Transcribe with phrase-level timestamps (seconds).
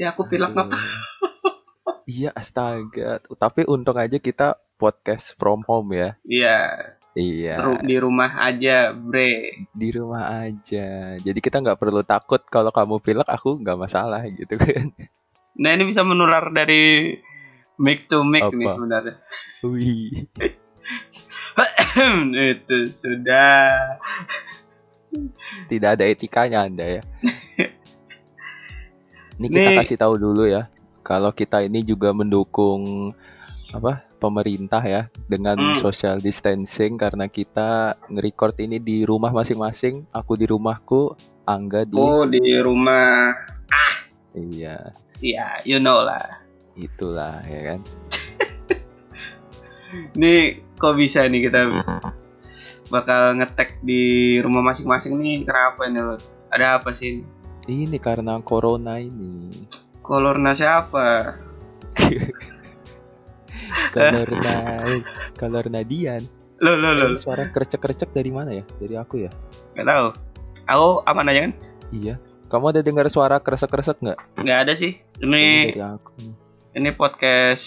[0.00, 0.66] Ya aku pilek Aduh.
[0.68, 0.78] ngapa?
[2.02, 3.20] Iya astaga.
[3.38, 6.10] Tapi untung aja kita podcast from home ya.
[6.26, 6.58] Iya,
[7.12, 7.78] Iya.
[7.84, 9.52] di rumah aja, bre.
[9.70, 11.14] Di rumah aja.
[11.20, 14.90] Jadi kita nggak perlu takut kalau kamu pilek aku nggak masalah gitu kan.
[15.54, 17.12] Nah ini bisa menular dari
[17.76, 18.74] mic to mic nih Apa?
[18.74, 19.14] sebenarnya.
[19.68, 20.24] Wih.
[22.56, 24.00] Itu sudah.
[25.68, 27.02] Tidak ada etikanya Anda ya.
[29.32, 29.76] Ini kita Nih.
[29.78, 30.66] kasih tahu dulu ya.
[31.02, 33.10] Kalau kita ini juga mendukung
[33.72, 35.74] apa pemerintah ya dengan Hmm.
[35.74, 40.04] social distancing karena kita nge-record ini di rumah masing-masing.
[40.10, 43.34] Aku di rumahku, Angga di Oh di rumah.
[44.32, 44.78] iya,
[45.18, 46.40] Ya, you know lah.
[46.72, 47.78] itulah ya kan.
[50.16, 50.32] Ini
[50.74, 51.68] kok bisa nih kita
[52.88, 56.14] bakal ngetek di rumah masing-masing nih kenapa ini lo?
[56.48, 57.20] Ada apa sih?
[57.20, 57.24] Ini
[57.98, 59.50] karena corona ini.
[60.02, 61.38] Kolorna siapa?
[63.92, 64.24] Karena
[65.38, 66.22] karena Dian.
[66.60, 67.12] Lo lo lo.
[67.12, 68.64] Ini suara kercek-kercek dari mana ya?
[68.78, 69.30] Dari aku ya?
[69.78, 70.06] Gak tahu.
[70.68, 71.52] Aku aman aja kan?
[71.92, 72.14] Iya.
[72.52, 74.18] Kamu ada dengar suara kresek-kresek nggak?
[74.44, 75.00] Nggak ada sih.
[75.24, 76.12] Ini Ini dari aku.
[76.72, 77.66] ini podcast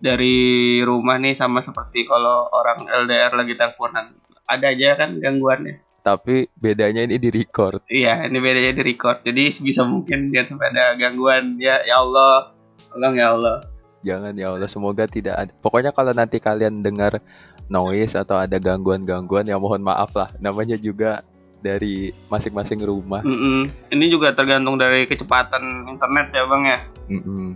[0.00, 4.12] dari rumah nih sama seperti kalau orang LDR lagi teleponan.
[4.48, 5.80] Ada aja kan gangguannya.
[6.02, 7.86] Tapi bedanya ini di record.
[7.86, 9.22] Iya, ini bedanya di record.
[9.22, 11.56] Jadi sebisa mungkin dia sampai ada gangguan.
[11.62, 12.50] Ya, ya Allah.
[12.90, 13.56] Tolong ya Allah.
[14.02, 15.52] Jangan ya Allah, semoga tidak ada.
[15.62, 17.22] Pokoknya kalau nanti kalian dengar
[17.70, 20.26] noise atau ada gangguan-gangguan ya mohon maaf lah.
[20.42, 21.22] Namanya juga
[21.62, 23.22] dari masing-masing rumah.
[23.22, 23.70] Mm-mm.
[23.94, 26.78] Ini juga tergantung dari kecepatan internet ya bang ya.
[27.14, 27.54] Mm-mm.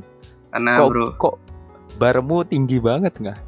[0.55, 1.35] Karena Kok bro, kok
[1.99, 3.39] barmu tinggi banget nggak?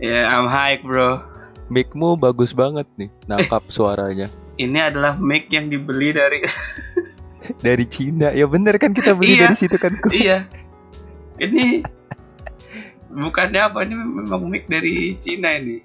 [0.00, 1.20] ya I'm high bro.
[1.66, 6.40] Micmu bagus banget nih, nangkap suaranya Ini adalah mic yang dibeli dari
[7.66, 8.30] dari Cina.
[8.30, 9.42] Ya bener kan kita beli Iya.
[9.44, 9.92] dari situ kan?
[10.08, 10.46] iya.
[11.36, 11.84] Ini
[13.08, 15.84] bukannya apa ini memang mic dari Cina ini.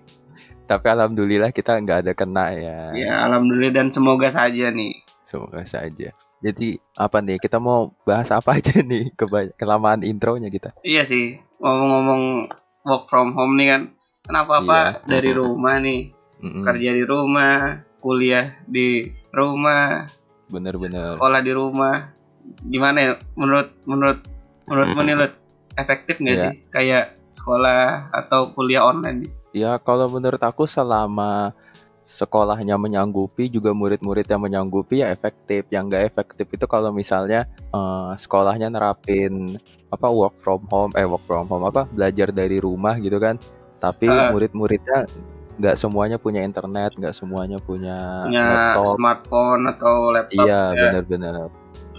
[0.64, 2.80] Tapi alhamdulillah kita nggak ada kena ya.
[2.96, 4.96] Ya alhamdulillah dan semoga saja nih.
[5.22, 6.16] Semoga saja.
[6.40, 7.38] Jadi apa nih?
[7.38, 9.12] Kita mau bahas apa aja nih?
[9.14, 10.72] Keba- kelamaan intronya kita.
[10.82, 12.48] Iya sih ngomong-ngomong
[12.82, 13.82] work from home nih kan.
[14.32, 15.12] Kenapa apa Iya.
[15.12, 16.02] dari rumah nih
[16.40, 16.64] Mm-mm.
[16.64, 17.56] kerja di rumah,
[18.00, 20.08] kuliah di rumah,
[20.48, 21.20] Bener-bener.
[21.20, 21.96] sekolah di rumah.
[22.64, 24.20] Gimana ya menurut menurut
[24.66, 25.34] menurutmu nih Lut?
[25.74, 26.44] efektif nggak Iya.
[26.48, 29.28] sih kayak sekolah atau kuliah online?
[29.52, 31.52] Ya kalau menurut aku selama
[32.02, 35.68] sekolahnya menyanggupi juga murid-murid yang menyanggupi ya efektif.
[35.70, 41.22] Yang nggak efektif itu kalau misalnya eh, sekolahnya nerapin apa work from home, eh work
[41.24, 43.36] from home apa belajar dari rumah gitu kan.
[43.82, 44.30] Tapi Ah.
[44.30, 45.10] murid-muridnya
[45.54, 48.96] nggak semuanya punya internet, nggak semuanya punya Punya laptop.
[48.96, 50.46] smartphone atau laptop?
[50.46, 50.80] Iya ya.
[50.80, 51.50] benar-benar.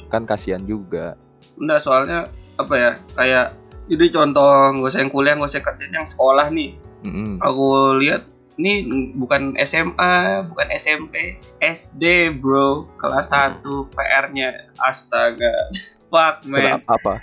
[0.09, 1.19] Kan kasihan juga.
[1.54, 3.47] Enggak soalnya apa ya kayak
[3.88, 4.47] jadi contoh
[4.78, 7.41] usah yang kuliah nggak usah kerja yang sekolah nih Mm-mm.
[7.41, 7.66] aku
[7.99, 8.22] lihat
[8.54, 10.14] ini bukan SMA
[10.47, 12.04] bukan SMP SD
[12.37, 15.50] bro kelas 1 PR-nya astaga
[16.12, 17.14] fuck man Kenapa- apa?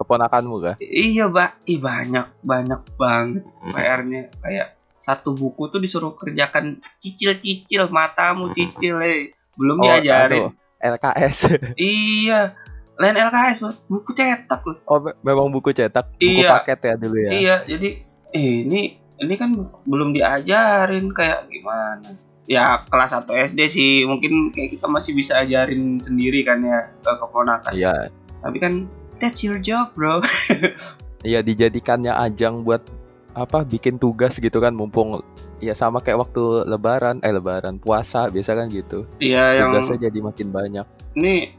[0.00, 0.74] Keponakanmu kah?
[0.80, 8.48] iya mbak ih banyak banyak banget PR-nya kayak satu buku tuh disuruh kerjakan cicil-cicil matamu
[8.50, 11.38] cicil eh belum diajarin aduh, LKS.
[11.76, 12.56] iya
[12.96, 16.48] lain LKS loh buku cetak loh Oh, me- memang buku cetak, buku Iya.
[16.54, 17.30] paket ya dulu ya.
[17.30, 17.88] Iya, jadi
[18.30, 18.80] eh, ini
[19.18, 19.52] ini kan
[19.82, 22.08] belum diajarin kayak gimana.
[22.44, 27.12] Ya kelas 1 SD sih mungkin kayak kita masih bisa ajarin sendiri kan ya ke
[27.14, 27.72] keponakan.
[27.72, 28.08] Iya,
[28.38, 28.84] Tapi kan
[29.20, 30.24] that's your job, bro.
[31.28, 32.80] iya dijadikannya ajang buat
[33.30, 35.22] apa bikin tugas gitu kan mumpung
[35.62, 40.18] ya sama kayak waktu lebaran eh lebaran puasa biasa kan gitu Iya yang tugasnya jadi
[40.18, 41.54] makin banyak ini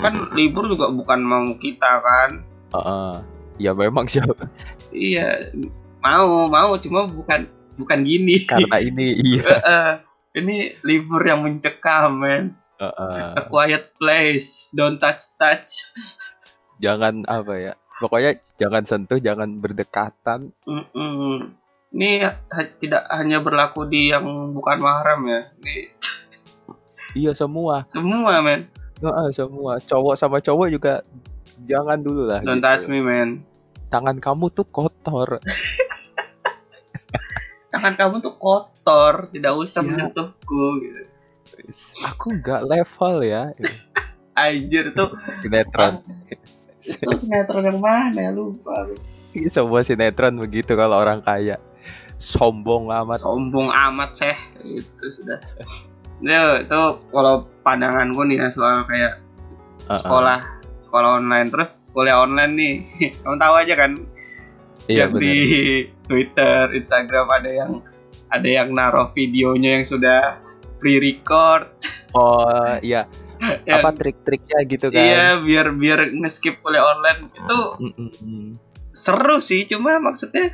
[0.00, 2.30] kan libur juga bukan mau kita kan.
[2.72, 3.12] Heeh.
[3.60, 4.24] ya memang sih
[4.92, 5.52] Iya,
[6.00, 7.44] mau mau cuma bukan
[7.76, 8.48] bukan gini.
[8.48, 9.90] karena ini iya Heeh.
[10.36, 12.56] ini libur yang mencekam, men.
[12.76, 13.36] Heeh.
[13.36, 15.84] A quiet place, don't touch touch.
[16.78, 21.56] Jangan apa ya pokoknya jangan sentuh jangan berdekatan Mm-mm.
[21.88, 25.40] Ini ha- tidak hanya berlaku di yang bukan mahram ya.
[25.56, 25.76] Ini
[27.20, 28.68] iya semua semua men.
[28.96, 31.00] Heeh, semua cowok sama cowok juga
[31.62, 32.66] jangan dulu lah Don't gitu.
[32.66, 33.44] touch me men.
[33.86, 35.40] tangan kamu tuh kotor
[37.68, 39.86] Tangan kamu tuh kotor, tidak usah Ya.
[39.86, 40.64] menyentuhku.
[40.80, 41.02] Gitu.
[42.04, 43.52] aku nggak level ya
[44.34, 45.14] Anjir tuh.
[45.38, 46.02] sinetron
[46.86, 48.86] itu sinetron yang mana ya lupa.
[49.52, 51.60] semua sinetron begitu kalau orang kaya
[52.16, 54.36] sombong amat Sombong amat seh.
[54.64, 55.38] Itu sudah.
[56.16, 56.80] Itu, itu
[57.12, 59.20] kalau pandanganku nih ya soal kayak
[59.86, 60.00] Heeh.
[60.00, 60.40] sekolah
[60.80, 62.74] sekolah online terus kuliah online nih
[63.20, 63.92] kamu tahu aja kan
[64.86, 65.34] Iya yang di.
[66.06, 67.70] Twitter Instagram ada yang
[68.30, 70.38] ada yang naruh videonya yang sudah
[70.78, 71.68] pre-record
[72.14, 73.04] Oh iya,
[73.64, 75.00] yang apa trik-triknya gitu kan?
[75.00, 77.60] iya biar biar nge-skip kuliah online itu
[78.92, 80.50] seru sih cuma maksudnya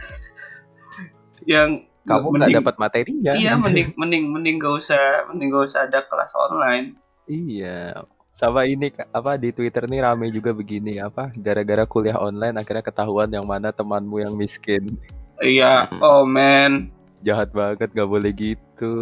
[1.47, 3.33] yang Kamu nggak dapat materinya.
[3.35, 8.03] iya mending mending mending gak usah mending gak usah ada kelas online Iya.
[8.35, 13.31] Sama ini apa di Twitter nih rame juga begini apa gara-gara kuliah online akhirnya ketahuan
[13.31, 14.99] yang mana temanmu yang miskin.
[15.39, 16.91] iya oh man
[17.23, 18.95] Jahat banget gak boleh gitu.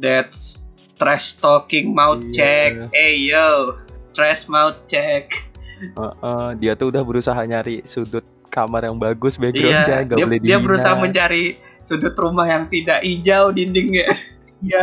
[0.00, 0.56] that's
[0.98, 2.34] trash talking mouth Iya.
[2.34, 3.78] check hey yo
[4.10, 5.30] trash mouth check
[5.78, 10.38] Heeh, dia tuh udah berusaha nyari sudut kamar yang bagus iya backgroundnya gak dia, boleh
[10.38, 10.64] dia dihina.
[10.66, 11.44] berusaha mencari
[11.80, 14.10] sudut rumah yang tidak hijau dindingnya
[14.58, 14.82] Iya.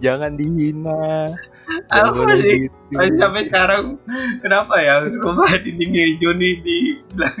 [0.00, 1.32] Jangan dihina.
[2.12, 2.76] Boleh sih gitu.
[2.90, 3.84] Masih sampai sekarang
[4.42, 7.40] kenapa ya rumah dindingnya hijau nih dibilang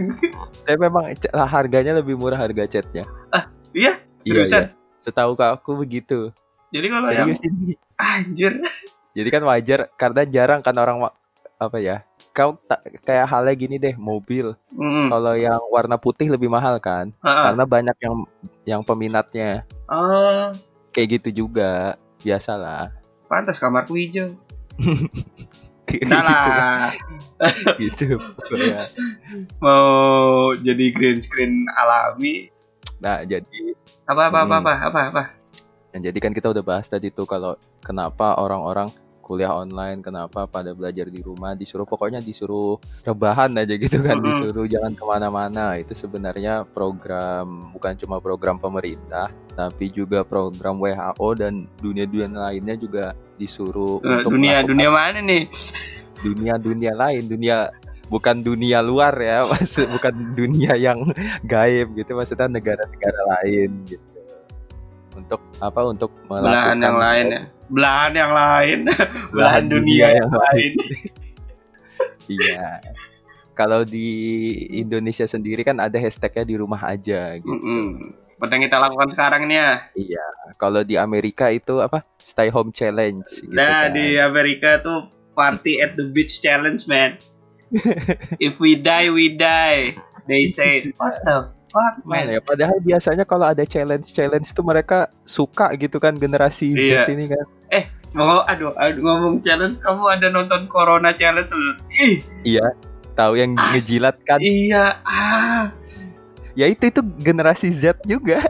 [0.62, 3.04] Tapi memang lah, harganya lebih murah harga catnya.
[3.74, 4.64] iya Iya, seriusan
[4.96, 6.30] Setahu aku begitu.
[6.70, 7.74] Jadi kalau yang Serius ini.
[7.96, 8.52] anjir
[9.10, 11.02] Jadi kan wajar karena jarang kan orang
[11.56, 12.06] apa ya?
[12.30, 14.54] Kau tak kayak halnya gini deh, mobil.
[14.70, 15.10] Mm.
[15.10, 17.10] Kalau yang warna putih lebih mahal kan?
[17.18, 18.14] Ah, Karena banyak yang
[18.62, 19.66] yang peminatnya.
[19.84, 20.54] ah.
[20.90, 21.98] Kayak gitu juga.
[22.20, 22.94] Biasalah.
[23.26, 24.26] pantas kamarku hijau
[25.90, 26.90] Udah gitu, lah
[27.82, 28.06] gitu.
[28.18, 28.86] pokoknya.
[29.58, 32.50] mau jadi green screen alami
[32.98, 33.74] Nah, jadi
[34.04, 34.60] apa apa apa Hmm.
[34.60, 35.22] apa apa apa
[35.90, 38.86] Nah, jadi kan kita udah bahas tadi tuh kalau kenapa orang-orang
[39.30, 44.26] kuliah online, kenapa pada belajar di rumah, disuruh pokoknya disuruh rebahan aja gitu kan, Mm-mm.
[44.26, 45.78] disuruh jangan ke mana-mana.
[45.78, 53.14] Itu sebenarnya program bukan cuma program pemerintah, tapi juga program WHO dan dunia-dunia lainnya juga
[53.38, 55.46] disuruh Eh, untuk dunia dunia mana nih
[56.20, 57.70] dunia-dunia lain, dunia
[58.10, 61.06] bukan dunia luar ya, maksud bukan dunia yang
[61.46, 64.09] gaib gitu, maksudnya negara-negara lain gitu.
[65.16, 65.80] Untuk apa?
[65.86, 68.78] Untuk belahan melakukan yang lain ya belahan yang lain
[69.32, 70.72] belahan dunia dunia yang lain
[72.30, 72.78] Iya.
[73.58, 74.06] Kalau di
[74.70, 77.50] Indonesia sendiri kan ada hashtagnya di rumah aja gitu.
[77.50, 78.14] Mm-mm.
[78.38, 80.26] Apa yang kita lakukan sekarang nih ya Iya.
[80.56, 82.06] Kalau di Amerika itu apa?
[82.22, 83.98] Stay home challenge gitu nah kan.
[83.98, 87.18] di Amerika tuh party at the beach challenge man
[88.42, 89.94] if we die we die
[90.26, 92.40] they say what the fuck Mana man ya?
[92.42, 97.06] Padahal biasanya kalau ada challenge-challenge itu mereka suka gitu kan generasi Iya.
[97.06, 97.46] Z ini kan.
[98.10, 101.76] Ngomong, aduh, aduh, ngomong challenge, kamu ada nonton Corona challenge belum?
[101.94, 102.66] Ih, Iya.
[103.14, 104.42] Tahu yang As- ngejilat kan?
[104.42, 105.70] iya, ah,
[106.58, 108.42] Ya itu itu generasi Z juga.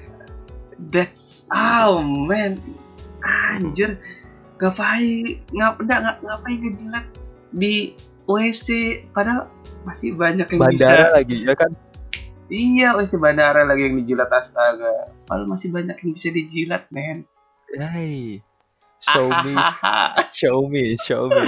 [0.92, 2.56] that's, oh man,
[3.20, 4.00] anjir,
[4.56, 7.04] ngapain, ngap, enggak, ngap, ngapain ngejilat
[7.52, 7.92] di
[8.24, 8.66] WC,
[9.12, 9.52] padahal
[9.84, 11.70] masih banyak yang bisa, Bandara lagi ya kan.
[12.48, 17.24] Iya WC bandara lagi yang dijilat astaga, padahal masih banyak yang bisa dijilat, man.
[17.76, 18.40] Hai.
[18.98, 19.54] Show me,
[20.34, 21.46] show me, show me.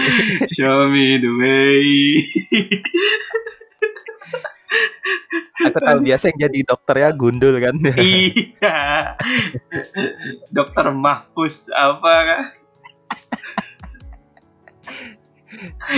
[0.54, 2.22] Show me the way.
[5.66, 7.74] Aku tahu biasa yang jadi dokternya gundul kan.
[8.00, 9.18] iya.
[10.54, 12.44] Dokter Mahfuz apa kah?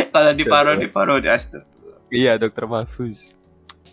[0.08, 1.68] Kalau di paro di paro di Aster.
[2.08, 3.36] Iya dokter Mahfuz.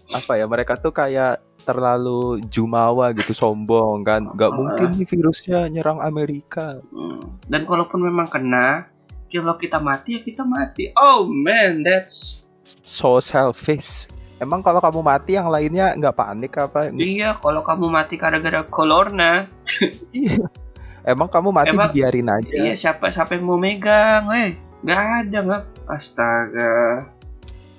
[0.09, 4.25] Apa ya mereka tuh kayak terlalu jumawa gitu sombong kan.
[4.33, 6.81] Gak mungkin nih virusnya nyerang Amerika.
[6.89, 7.37] Hmm.
[7.45, 8.89] Dan kalaupun memang kena,
[9.27, 10.89] kalau kita mati ya kita mati.
[10.97, 12.41] Oh man, that's
[12.81, 14.09] So selfish.
[14.37, 16.89] Emang kalau kamu mati yang lainnya nggak panik apa?
[16.95, 17.35] iya.
[17.35, 19.45] Kalau kamu mati gara-gara corona,
[20.15, 20.47] Iya.
[21.03, 22.49] Emang kamu mati Emang- dibiarin aja.
[22.49, 24.55] iya siapa siapa yang mau megang, eh?
[24.79, 25.63] Gak ada nggak?
[25.85, 26.73] Astaga.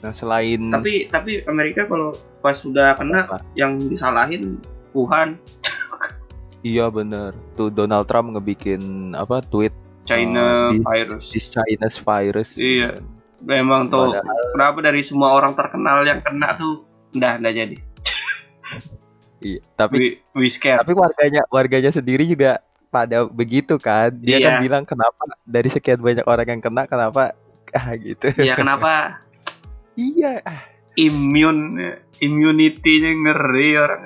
[0.00, 3.44] Nah selain Tapi tapi Amerika kalau pas sudah kena Apa?
[3.52, 4.56] yang disalahin
[4.90, 5.38] Wuhan,
[6.60, 8.80] iya bener tuh Donald Trump ngebikin
[9.12, 9.70] apa tweet
[10.02, 11.30] China Oh, di- virus.
[11.30, 12.56] this China's virus.
[12.56, 12.98] Iya.
[13.40, 17.76] Memang tuh Padahal- kenapa dari semua orang terkenal yang kena tuh ndah ndah jadi.
[19.40, 19.60] Iya.
[19.74, 20.80] Tapi We, we scared.
[20.80, 24.12] tapi warganya warganya sendiri juga pada begitu kan.
[24.12, 24.60] Dia kan Iya.
[24.60, 27.32] bilang kenapa dari sekian banyak orang yang kena kenapa
[27.78, 28.28] ah gitu.
[28.36, 29.22] Ya kenapa
[30.00, 30.40] iya.
[30.96, 34.02] immune immunity-nya ngeri orang.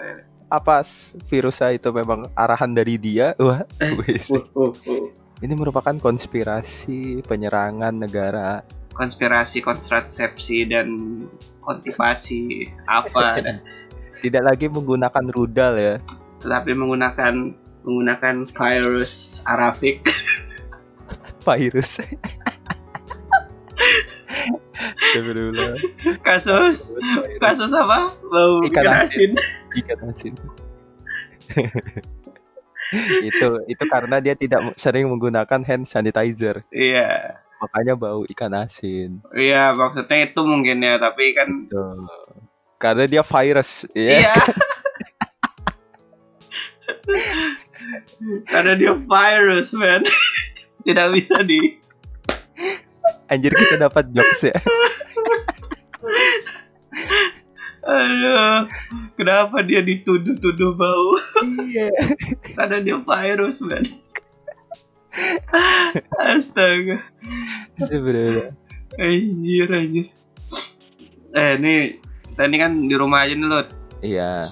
[0.50, 3.34] Apa s- virusnya itu memang arahan dari dia?
[3.38, 3.62] Wah.
[4.06, 4.30] wis.
[4.30, 5.06] Uh, uh, uh.
[5.42, 8.62] Ini merupakan konspirasi penyerangan negara.
[8.94, 10.86] Konspirasi, kontrasepsi dan
[11.58, 13.42] kontivasi apa.
[14.22, 15.96] Tidak lagi menggunakan rudal ya.
[16.40, 17.34] tetapi menggunakan
[17.82, 20.04] menggunakan virus Arabik.
[21.44, 22.00] Virus.
[24.75, 25.78] Astagfirullah.
[26.26, 26.99] kasus
[27.38, 29.31] kasus apa bau Ikan asin.
[29.78, 30.35] Ikan asin.
[33.25, 36.62] itu itu karena dia tidak sering menggunakan hand sanitizer.
[36.75, 39.23] iya Makanya bau ikan asin.
[39.33, 41.95] iya maksudnya itu mungkin ya tapi kan Tuh.
[42.76, 43.87] Karena dia virus.
[43.97, 44.28] Ya.
[44.28, 44.35] iya
[48.49, 50.02] karena dia virus man
[50.87, 51.78] tidak bisa di
[53.28, 54.57] Anjir kita dapat jokes ya.
[57.85, 58.64] aduh
[59.16, 61.21] kenapa dia dituduh-tuduh bau?
[61.69, 61.93] Iya.
[62.57, 63.85] karena dia virus man
[66.19, 66.99] astaga.
[67.78, 68.50] Sebenarnya.
[68.99, 70.07] anjir anjir.
[71.35, 71.75] Eh ini
[72.35, 73.69] kita ini kan di rumah aja nih Lut.
[74.04, 74.50] Iya.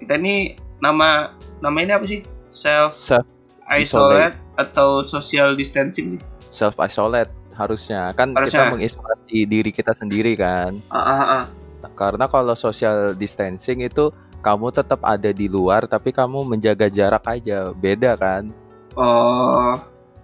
[0.00, 1.32] kita ini nama
[1.64, 2.22] nama ini apa sih?
[2.54, 3.26] Self Self
[3.72, 6.20] isolate atau social distancing?
[6.54, 8.60] Self isolate harusnya kan Harusnya.
[8.60, 10.78] kita mengisolasi diri kita sendiri kan.
[10.88, 11.44] ah, ah, ah.
[11.90, 14.08] Karena kalau social distancing itu
[14.40, 17.72] kamu tetap ada di luar tapi kamu menjaga jarak aja.
[17.72, 18.48] Beda kan?
[18.94, 19.74] oh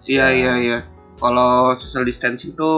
[0.03, 0.33] iya Ya.
[0.33, 0.79] iya iya
[1.15, 2.71] kalau social distancing itu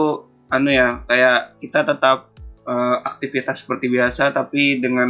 [0.48, 2.30] anu ya kayak kita tetap
[2.62, 5.08] eh, aktivitas seperti biasa tapi dengan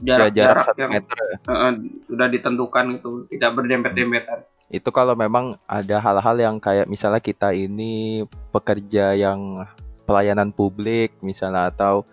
[0.00, 1.14] Ya, jarak yang meter.
[1.14, 1.36] ya.
[1.38, 1.72] eh, eh,
[2.04, 4.42] sudah ditentukan itu tidak berdempet-dempetan
[4.72, 9.68] Itu kalau memang ada hal-hal yang kayak misalnya kita ini pekerja yang
[10.02, 12.08] pelayanan publik misalnya atau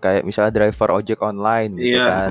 [0.00, 2.06] kayak misalnya driver ojek online gitu Iya.
[2.08, 2.30] kan.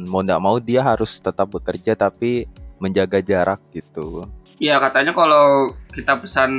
[0.00, 2.48] Mau nggak mau dia harus tetap bekerja tapi
[2.80, 4.24] menjaga jarak gitu.
[4.56, 6.52] Iya katanya kalau kita pesan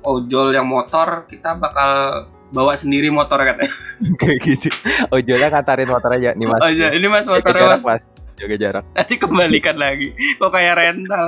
[0.00, 3.68] ojol yang motor kita bakal bawa sendiri motor katanya.
[4.20, 4.68] kayak gitu.
[5.12, 6.60] Ojolnya ngantarin motor aja nih mas.
[6.64, 7.84] Oh iya, ini mas motornya mas.
[7.84, 8.04] mas.
[8.34, 8.84] Jaga jarak.
[8.96, 10.10] Nanti kembalikan lagi.
[10.36, 11.26] Kok kayak rental?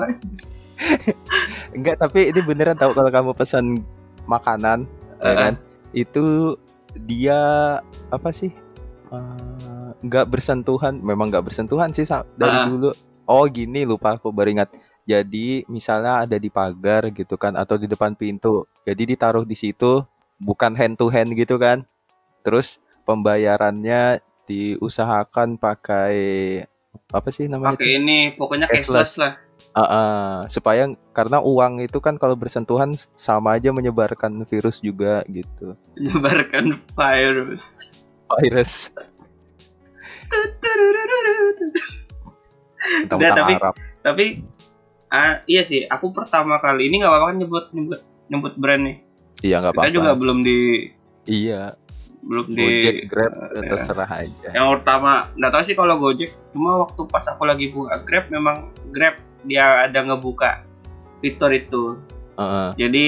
[1.73, 3.81] Enggak tapi ini beneran tahu kalau kamu pesan
[4.27, 4.85] makanan
[5.17, 5.55] ya Eh, kan
[5.91, 6.55] itu
[6.99, 7.41] dia
[8.11, 8.53] apa sih
[9.07, 12.67] Eh, nggak bersentuhan memang nggak bersentuhan sih dari Ah.
[12.67, 12.91] dulu
[13.25, 14.75] oh gini lupa aku baru ingat
[15.07, 20.03] jadi misalnya ada di pagar gitu kan atau di depan pintu jadi ditaruh di situ
[20.37, 21.87] bukan hand to hand gitu kan
[22.43, 26.19] terus pembayarannya diusahakan pakai
[27.11, 27.75] apa sih namanya?
[27.75, 28.89] Pakai ini pokoknya Cashless.
[28.89, 29.33] cashless lah.
[29.73, 30.35] Ah, ah.
[30.49, 37.77] supaya karena uang itu kan kalau bersentuhan sama aja menyebarkan virus juga gitu Menyebarkan virus.
[38.33, 38.91] virus
[43.07, 43.75] Udah, tapi Arab.
[44.01, 44.25] Tapi
[45.09, 48.97] ah, iya sih, aku pertama kali ini nggak apa-apa kan nyebut nyebut nyebut brand nih.
[49.43, 50.59] iya nggak Kita apa-apa juga belum di
[51.27, 51.75] iya
[52.27, 53.71] belum di Gojek Grab ya.
[53.71, 54.49] terserah aja.
[54.51, 58.57] Yang pertama nggak tahu sih kalau Gojek cuma waktu pas aku lagi buka Grab memang
[58.91, 60.67] Grab dia ada ngebuka
[61.19, 61.83] fitur itu.
[62.35, 62.69] Heeh.
[62.77, 63.07] jadi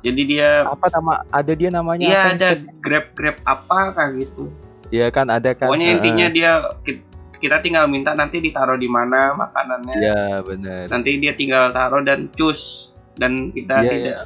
[0.00, 2.76] jadi dia apa nama ada dia namanya iya apa ada Instagram?
[2.78, 4.42] Grab Grab apa kayak gitu.
[4.88, 5.68] Iya kan ada kan.
[5.68, 5.96] Pokoknya Heeh.
[5.98, 7.04] intinya dia ki-
[7.36, 9.94] kita tinggal minta nanti ditaruh di mana makanannya.
[9.98, 12.92] Iya benar nanti dia tinggal taruh dan cus.
[13.14, 14.18] Dan kita Iya, tidak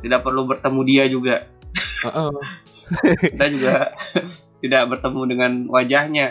[0.00, 1.34] tidak perlu bertemu dia juga
[3.32, 3.74] Kita juga
[4.62, 6.26] tidak bertemu dengan wajahnya.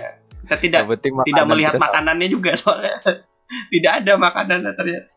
[0.45, 1.85] Kita tidak penting tidak makanan melihat kita sama.
[1.89, 2.95] makanannya juga soalnya.
[3.45, 5.09] Tidak ada makanannya ternyata.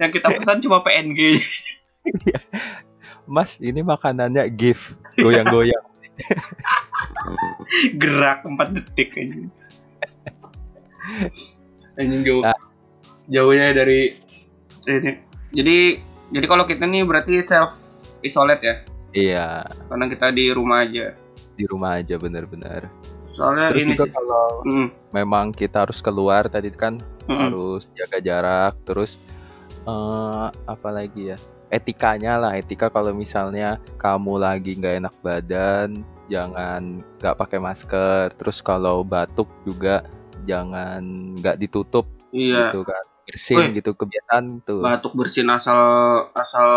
[0.00, 1.36] Yang kita pesan cuma PNG
[3.28, 5.84] Mas ini makanannya gift goyang-goyang.
[8.00, 9.44] Gerak 4 detik aja
[12.00, 12.42] anjing jauh.
[12.42, 12.56] Nah.
[13.30, 14.18] jauhnya dari
[14.88, 15.12] ini.
[15.54, 15.78] Jadi
[16.30, 17.74] jadi kalau kita nih berarti self
[18.22, 18.74] isolate ya
[19.14, 19.64] iya.
[19.88, 21.14] Karena kita di rumah aja.
[21.54, 22.88] Di rumah aja benar-benar
[23.40, 24.12] soalnya terus ini juga sih.
[24.12, 29.16] kalau Mm, memang kita harus keluar tadi kan mm, harus jaga jarak terus
[29.88, 31.36] eh apa lagi ya
[31.72, 38.60] etikanya lah etika kalau misalnya kamu lagi nggak enak badan jangan nggak pakai masker terus
[38.60, 40.04] kalau batuk juga
[40.44, 41.00] jangan
[41.40, 42.04] nggak ditutup
[42.36, 42.68] iya.
[42.68, 43.78] gitu kan bersin Wih.
[43.78, 44.82] gitu kebiasaan tuh.
[44.82, 45.78] Batuk bersin asal
[46.34, 46.70] asal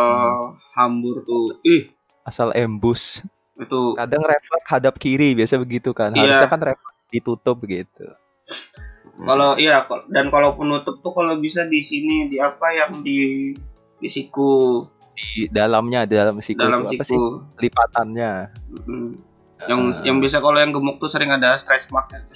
[0.77, 1.57] hambur tuh.
[1.65, 1.89] Ih
[2.23, 3.21] asal embus.
[3.59, 6.11] Itu kadang refleks hadap kiri biasa begitu kan.
[6.15, 6.27] Iya.
[6.27, 8.07] harusnya kan refleks ditutup gitu.
[9.13, 13.53] Kalau iya dan kalau penutup tuh kalau bisa di sini di apa yang di
[14.01, 14.83] di siku.
[15.13, 17.13] Di dalamnya di dalam siku dalam itu apa sih?
[17.13, 17.27] Siku
[17.61, 18.31] lipatannya.
[18.89, 19.11] Mm.
[19.63, 20.03] yang Ah.
[20.03, 22.27] yang bisa kalau yang gemuk tuh sering ada stretch marknya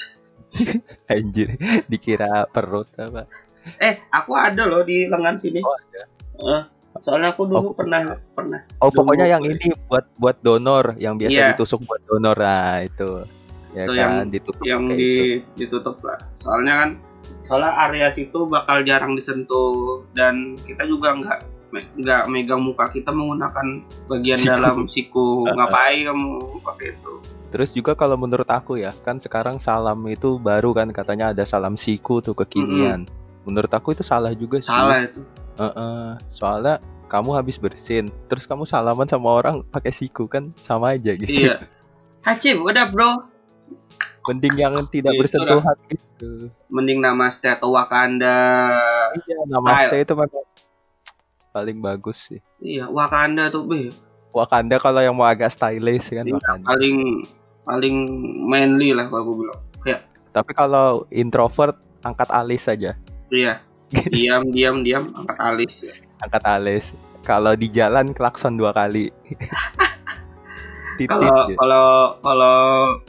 [1.12, 1.60] anjir
[1.91, 3.27] dikira perut apa?
[3.84, 5.60] Eh aku ada loh di lengan sini.
[5.60, 6.01] Oh, ada.
[6.38, 6.62] Eh,
[7.00, 8.01] soalnya aku dulu Oh, pernah
[8.32, 11.48] pernah Oh pokoknya yang ini buat buat donor yang biasa Iya.
[11.51, 13.25] ditusuk buat donor nah itu
[13.72, 15.46] ya Itu kan yang- ditutup yang di itu.
[15.58, 16.89] ditutup lah soalnya kan
[17.44, 21.39] soalnya area situ bakal jarang disentuh dan kita juga nggak
[21.98, 23.68] nggak megang muka kita menggunakan
[24.08, 24.50] bagian Siku.
[24.50, 26.30] dalam siku ngapain kamu
[26.62, 27.13] pakai itu
[27.48, 31.80] Terus juga kalau menurut aku ya, kan sekarang salam itu baru kan katanya ada salam
[31.80, 33.08] siku tuh kekinian.
[33.48, 34.68] Menurut aku itu salah juga sih.
[34.68, 35.24] salah itu
[35.58, 41.16] Heeh, soalnya kamu habis bersin, terus kamu salaman sama orang pakai siku kan sama aja
[41.16, 41.34] gitu.
[41.34, 41.58] iya
[42.28, 43.24] Hacim udah bro
[44.28, 46.52] Mending yang tidak Itu bersentuhan gitu.
[46.68, 48.36] mending namaste atau Wakanda
[49.16, 50.44] Iya, namaste itu memang
[51.50, 52.40] paling bagus sih.
[52.60, 53.88] iya Wakanda tuh be
[54.36, 56.66] Wakanda kalau yang mau agak stylish kan Iya, Wakanda.
[56.68, 56.98] paling
[57.64, 57.96] paling
[58.44, 59.62] manly lah kalau gue bilang
[60.28, 61.74] Tapi kalau introvert
[62.04, 62.94] angkat alis saja.
[63.28, 63.64] iya
[64.12, 65.94] diam diam diam angkat alis ya.
[66.22, 66.86] Angkat alis.
[67.24, 69.12] Kalau di jalan klakson dua kali.
[70.98, 71.53] Kalau gitu.
[71.62, 71.88] kalau
[72.25, 72.58] kalau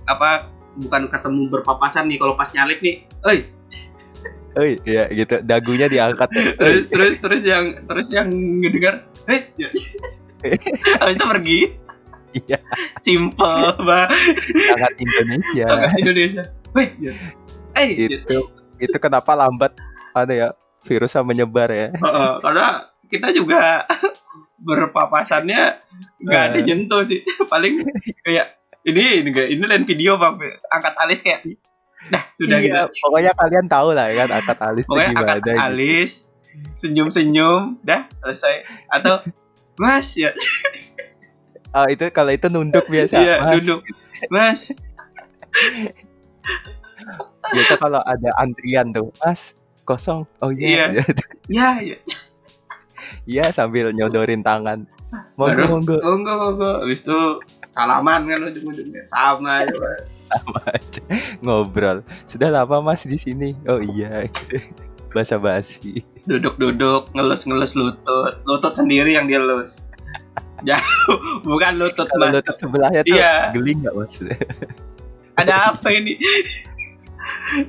[0.05, 3.39] apa bukan ketemu berpapasan nih kalau pas nyalip nih oi
[4.59, 5.39] Eh, iya gitu.
[5.47, 6.27] Dagunya diangkat.
[6.35, 6.51] ya.
[6.59, 8.27] terus terus terus yang terus yang
[8.59, 9.69] ngedengar eh ya.
[11.09, 11.61] itu pergi
[12.29, 12.61] Iya,
[13.01, 14.13] simple banget
[14.53, 15.65] sangat Indonesia.
[15.65, 16.43] Agak Indonesia
[16.77, 17.13] ya.
[17.79, 18.07] eh ya.
[18.21, 18.39] itu
[18.77, 19.73] itu kenapa lambat
[20.13, 20.49] ada ya
[20.83, 21.89] virusnya menyebar ya.
[22.05, 22.67] Heeh, karena
[23.09, 23.87] kita juga
[24.67, 25.63] berpapasannya
[26.21, 26.65] nggak ada Eh.
[26.65, 27.23] nyentuh sih.
[27.53, 27.79] Paling
[28.23, 30.39] kayak ini ini ini lain video bang.
[30.69, 31.47] Angkat alis kayak
[32.09, 33.05] dah sudah Iya, gitu.
[33.05, 35.51] pokoknya kalian tahu lah ya kan angkat alis pokoknya gimana angkat gitu.
[35.59, 36.11] alis
[36.79, 38.55] senyum senyum dah selesai.
[38.89, 39.19] Atau
[39.77, 40.31] mas ya.
[41.71, 43.61] Oh, itu kalau itu nunduk biasa iya Mas.
[43.61, 43.85] duduk
[44.31, 44.73] mas.
[47.49, 49.53] Biasa kalau ada antrian tuh mas
[49.89, 50.29] kosong.
[50.45, 50.93] Oh iya.
[51.49, 51.97] Ya ya
[53.33, 54.85] iya sambil nyodorin tangan.
[55.41, 55.97] Monggo monggo.
[56.05, 56.71] monggo monggo.
[56.85, 57.19] Habis itu
[57.73, 59.09] salaman kan ujung-ujungnya.
[59.09, 59.73] Sama aja
[60.29, 61.01] sama aja.
[61.41, 62.05] Ngobrol.
[62.29, 63.57] Sudah lama mas di sini?
[63.65, 64.29] Oh iya.
[65.17, 68.37] Basa basi duduk-duduk ngelus-ngelus lutut.
[68.45, 69.81] Lutut sendiri yang dia lus.
[70.69, 71.17] Jauh.
[71.49, 72.37] Bukan lutut mas.
[72.37, 73.57] lutut sebelahnya tuh Iya.
[73.57, 74.21] geli nggak mas?
[75.41, 76.21] Ada apa ini?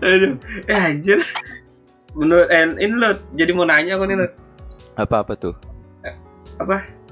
[0.03, 0.35] Aduh.
[0.67, 1.23] Eh anjir
[2.19, 4.33] menurut eh, ini lo jadi mau nanya aku nih Lut.
[4.99, 5.55] apa apa tuh?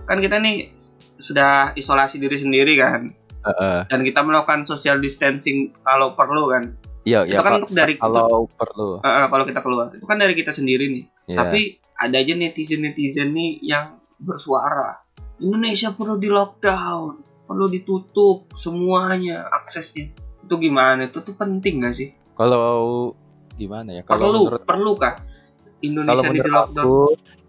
[0.03, 0.75] Kan kita nih
[1.17, 3.15] sudah isolasi diri sendiri kan?
[3.47, 3.87] Heeh.
[3.87, 6.75] dan kita melakukan social distancing kalau perlu kan?
[7.07, 8.99] Iya iya kan untuk dari- kalau perlu.
[8.99, 9.87] Eh, kalau kita keluar.
[9.95, 11.03] Itu kan dari kita sendiri nih.
[11.31, 11.37] Iya.
[11.39, 11.61] tapi
[11.95, 14.99] ada aja netizen netizen nih yang bersuara
[15.39, 20.11] Indonesia perlu di lockdown perlu ditutup semuanya aksesnya.
[20.43, 21.07] Itu gimana?
[21.07, 22.11] Itu tuh penting gak sih?
[22.35, 23.11] Kalau
[23.57, 26.97] gimana ya kalau perlu menurut perlu kah kalau Indonesia di menurut lockdown aku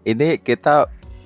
[0.03, 0.75] ini kita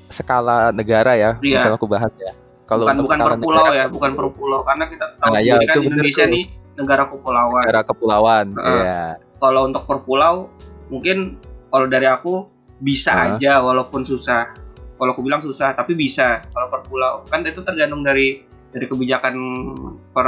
[0.08, 1.58] skala negara ya Iya.
[1.58, 2.32] misalnya aku bahas ya
[2.64, 5.66] kalau bukan bukan per pulau negara, ya bukan per pulau karena kita tahu Nah, sendiri
[5.66, 6.32] kan bener Indonesia tuh.
[6.32, 6.44] nih
[6.74, 8.72] negara kepulauan negara kepulauan Heeh.
[8.74, 9.04] iya
[9.38, 10.36] kalau untuk per pulau
[10.88, 12.48] mungkin kalau dari aku
[12.80, 13.26] bisa Hah?
[13.36, 14.54] aja walaupun susah
[14.94, 19.36] kalau aku bilang susah tapi bisa kalau per pulau kan itu tergantung dari dari kebijakan
[20.10, 20.28] per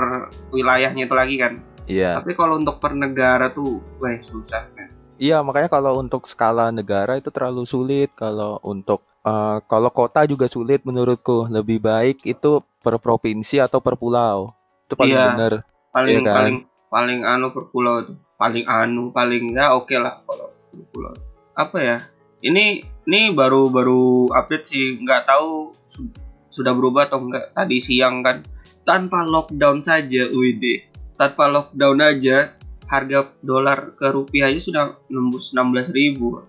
[0.50, 2.18] wilayahnya itu lagi kan iya.
[2.18, 7.16] Tapi kalau untuk per negara tuh wah susah kan iya makanya kalau untuk skala negara
[7.16, 8.12] itu terlalu sulit.
[8.14, 11.48] Kalau untuk eh, kalau kota juga sulit menurutku.
[11.48, 14.52] Lebih baik itu per provinsi atau per pulau.
[14.86, 15.28] Itu paling Iya.
[15.34, 15.54] bener.
[15.90, 16.36] Paling Iya kan?
[16.36, 16.58] paling
[16.92, 21.14] paling anu per pulau tuh paling anu paling ya oke lah kalau per pulau.
[21.56, 21.98] Apa ya?
[22.44, 22.66] Ini
[23.08, 25.00] ini baru baru update sih.
[25.00, 26.12] Nggak tahu su-
[26.52, 28.44] sudah berubah atau enggak tadi siang kan
[28.84, 35.92] tanpa lockdown saja WD tanpa lockdown aja harga dolar ke rupiah aja sudah nembus 16.000
[35.96, 36.44] ribu.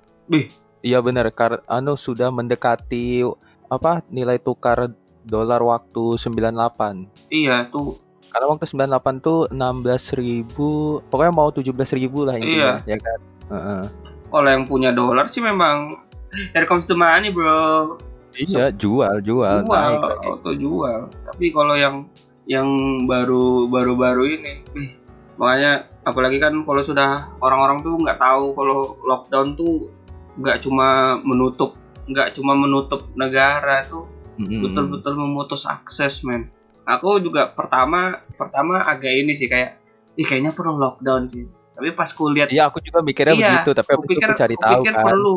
[0.85, 1.33] Iya bener.
[1.33, 3.25] Kar anu sudah mendekati
[3.67, 4.95] apa nilai tukar
[5.27, 7.99] dolar waktu 98 iya tuh.
[8.31, 13.21] Karena waktu 98 tuh 16.000 pokoknya mau 17.000 lah intinya ya kan?
[13.47, 13.83] Heeh.
[14.27, 16.03] kalau yang punya dolar sih memang
[16.51, 17.97] here comes the money bro.
[18.37, 21.09] Iya jual jual, jual naik auto jual.
[21.25, 22.05] Tapi kalau yang
[22.47, 22.67] yang
[23.11, 24.53] baru baru baru ini.
[24.79, 24.91] Ih,
[25.37, 29.91] makanya apalagi kan kalau sudah orang-orang tuh nggak tahu kalau lockdown tuh
[30.39, 31.75] nggak cuma menutup
[32.07, 34.07] nggak cuma menutup negara tuh
[34.39, 36.53] betul-betul memutus akses men.
[36.87, 39.81] Aku juga pertama pertama agak ini sih kayak
[40.15, 41.51] ih kayaknya perlu lockdown sih.
[41.77, 45.05] Tapi pas kulihat Iya aku juga mikirnya Iya, begitu tapi aku kupikir cari tahu kan.
[45.05, 45.37] perlu.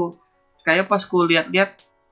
[0.62, 1.70] Kayak pas kulihat-lihat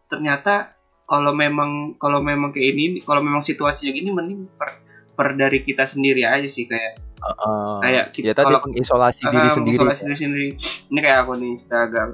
[0.07, 0.75] ternyata
[1.07, 4.83] kalau memang kalau memang kayak ini kalau memang situasinya gini mending per,
[5.17, 7.73] per dari kita sendiri aja sih kayak Heeh.
[7.81, 9.77] kayak kita ya tadi kalau mengisolasi ah, diri sendiri.
[9.81, 10.49] mengisolasi diri sendiri.
[10.93, 12.05] Ini kayak aku nih sudah agak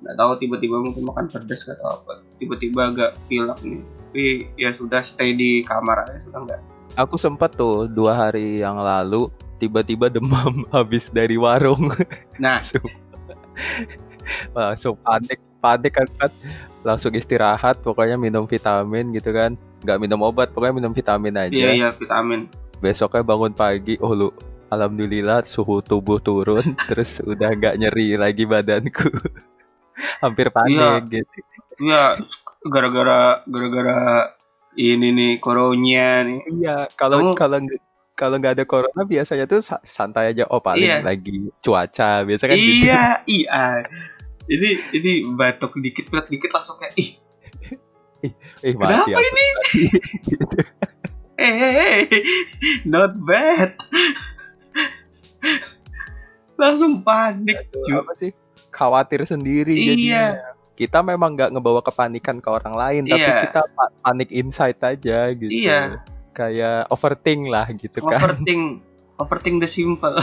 [0.00, 2.24] nggak tahu tiba-tiba mungkin makan pedas atau apa.
[2.40, 3.80] Tiba-tiba agak pilek nih.
[3.84, 4.24] Tapi
[4.56, 6.60] ya sudah stay di kamar aja sudah nggak?
[6.96, 9.28] Aku sempat tuh dua hari yang lalu
[9.60, 11.92] tiba-tiba demam habis dari warung.
[12.40, 12.58] Nah.
[12.64, 12.88] Langsung.
[14.56, 16.32] Langsung panik panik kan, kan
[16.80, 21.50] langsung istirahat pokoknya minum vitamin gitu kan nggak minum obat pokoknya minum vitamin aja.
[21.50, 22.46] Iya iya vitamin.
[22.78, 24.28] Besoknya bangun pagi oh lu
[24.66, 29.08] alhamdulillah suhu tubuh turun terus udah nggak nyeri lagi badanku.
[30.22, 31.38] Hampir panik gitu.
[31.80, 32.16] Iya
[32.62, 34.32] gara-gara gara-gara
[34.74, 36.40] ini nih koronya nih.
[36.56, 37.58] Iya kalau Kamu- kalau
[38.12, 40.44] kalau nggak ada corona biasanya tuh sa- santai aja.
[40.46, 41.00] Oh paling Iya.
[41.00, 42.84] lagi cuaca biasa kan gitu.
[42.84, 43.02] Iya
[43.40, 43.64] iya.
[44.44, 47.16] Ini ini batuk dikit pilek dikit langsung kayak ih
[48.66, 49.82] ih mati Kenapa aku mati.
[50.22, 50.56] Gitu.
[51.36, 52.00] hey, hey, hey,
[52.84, 53.72] not bad
[56.54, 58.30] langsung panik cu apa sih
[58.70, 59.86] khawatir sendiri Iya.
[59.86, 60.24] jadinya
[60.74, 63.36] kita memang nggak ngebawa kepanikan ke orang lain tapi Iya.
[63.48, 66.04] kita pa- panik insight aja gitu Iya.
[66.30, 68.84] kayak overthink lah gitu kan overthink
[69.16, 70.16] overthink the simple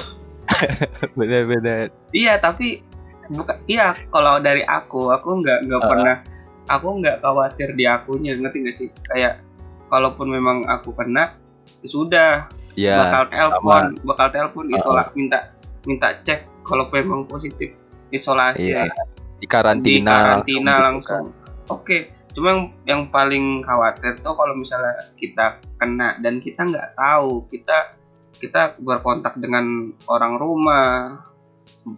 [1.17, 2.81] bener-bener iya tapi
[3.27, 5.87] bukan iya kalau dari aku aku nggak nggak Ah.
[5.87, 6.17] pernah
[6.67, 8.89] aku nggak khawatir di akunya ngerti gak sih?
[9.07, 9.43] Kayak
[9.87, 11.35] kalaupun memang aku kena
[11.83, 12.31] ya sudah.
[12.77, 15.49] Ya bakal telepon bakal telepon isola minta
[15.87, 17.73] minta cek kalau memang positif.
[18.13, 18.71] Isolasi.
[18.71, 18.85] Iya.
[18.85, 18.91] di
[19.37, 21.97] di karantina karantina langsung, gitu oke
[22.33, 27.97] cuma yang, yang paling khawatir tuh kalau misalnya kita kena dan kita nggak tahu kita
[28.37, 31.21] kita berkontak dengan orang rumah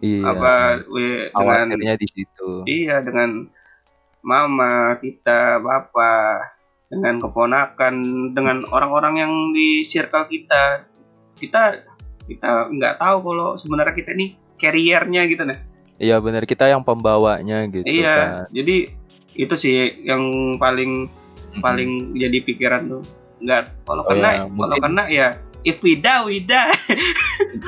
[0.00, 0.22] iya.
[1.34, 2.50] apa dengan di situ.
[2.64, 3.50] Iya dengan
[4.20, 6.52] mama kita bapak
[6.90, 7.94] dengan keponakan
[8.32, 10.84] dengan orang-orang yang di circle kita.
[11.34, 11.72] Kita
[12.26, 15.58] kita nggak tahu kalau sebenarnya kita ini carriernya gitu nah
[15.96, 16.44] iya bener.
[16.44, 18.92] Kita yang pembawanya gitu iya kan jadi
[19.34, 20.20] itu sih yang
[20.56, 21.08] paling
[21.58, 23.02] paling jadi pikiran tuh.
[23.40, 25.28] Nggak kalau Oh, kena ya, kalau mungkin- kena ya
[25.62, 26.72] if we die we die.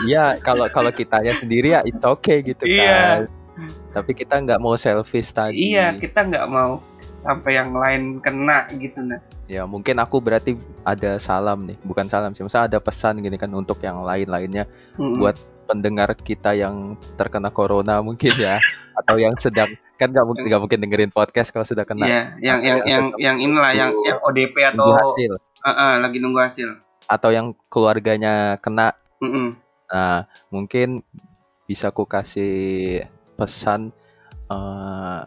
[0.04, 3.26] Iya, kalau kalau kitanya sendiri ya it's okay gitu Iya.
[3.26, 3.41] kan.
[3.90, 5.70] Tapi kita nggak mau selfish tadi.
[5.70, 6.80] iya kita nggak mau
[7.12, 12.32] sampai yang lain kena gitu nah Ya mungkin aku berarti ada salam nih, bukan salam
[12.32, 14.64] sih, misalnya ada pesan gini kan untuk yang lain-lainnya
[14.96, 15.20] Mm-mm.
[15.20, 18.56] buat pendengar kita yang terkena corona mungkin ya,
[18.98, 22.58] atau yang sedang kan nggak mungkin nggak mungkin dengerin podcast kalau sudah kena Iya, yang
[22.60, 26.68] yang Yang yang inilah yang yang ODP atau hasil, Ah, ah, lagi nunggu hasil.
[27.04, 28.96] atau yang keluarganya kena.
[29.20, 29.52] Mm-mm.
[29.86, 31.04] Nah mungkin
[31.62, 33.04] bisa aku kasih
[33.42, 33.90] pesan
[34.46, 35.22] eh,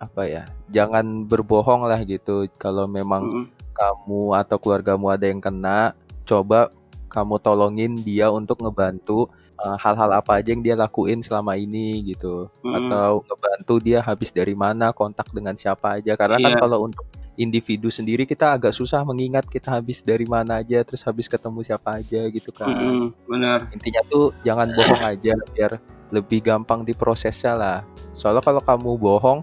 [0.00, 2.48] apa ya, jangan berbohong lah gitu.
[2.56, 3.46] Kalau memang Mm-mm.
[3.76, 5.92] kamu atau keluargamu ada yang kena,
[6.24, 6.72] coba
[7.12, 9.28] kamu tolongin dia untuk ngebantu
[9.60, 12.48] uh, hal-hal apa aja yang dia lakuin selama ini gitu.
[12.64, 12.88] Mm-mm.
[12.88, 16.16] Atau ngebantu dia habis dari mana, kontak dengan siapa aja.
[16.16, 16.60] Karena kan Iya.
[16.64, 17.04] kalau untuk
[17.38, 21.98] individu sendiri kita agak susah mengingat kita habis dari mana aja, terus habis ketemu siapa
[22.02, 22.70] aja gitu kan.
[22.70, 23.14] Mm-mm.
[23.26, 23.70] Benar.
[23.74, 25.72] Intinya tuh jangan bohong aja biar
[26.10, 27.78] lebih gampang diprosesnya lah.
[28.12, 29.40] Soalnya kalau kamu bohong,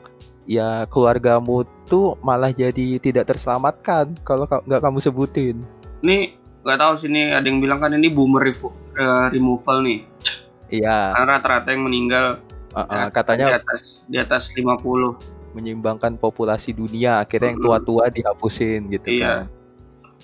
[0.47, 5.55] ya keluargamu tuh malah jadi tidak terselamatkan kalau ka- nggak kamu sebutin.
[6.03, 9.99] Ini nggak tahu sih ini ada yang bilang kan ini boomer revo- eh, removal nih.
[10.67, 12.43] Iya, Karena rata-rata yang meninggal
[12.75, 15.36] uh-uh, di katanya atas di atas 50.
[15.57, 19.25] Menyeimbangkan populasi dunia, akhirnya yang tua-tua dihapusin gitu Iya.
[19.25, 19.43] kan.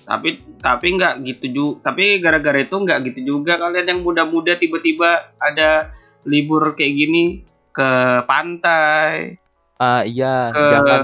[0.04, 0.28] Tapi
[0.62, 1.90] tapi nggak gitu juga.
[1.90, 5.90] Tapi gara-gara itu nggak gitu juga kalian yang muda-muda tiba-tiba ada
[6.22, 7.24] libur kayak gini
[7.74, 7.90] ke
[8.30, 9.36] pantai,
[9.82, 11.02] Ah iya, Ke- jangan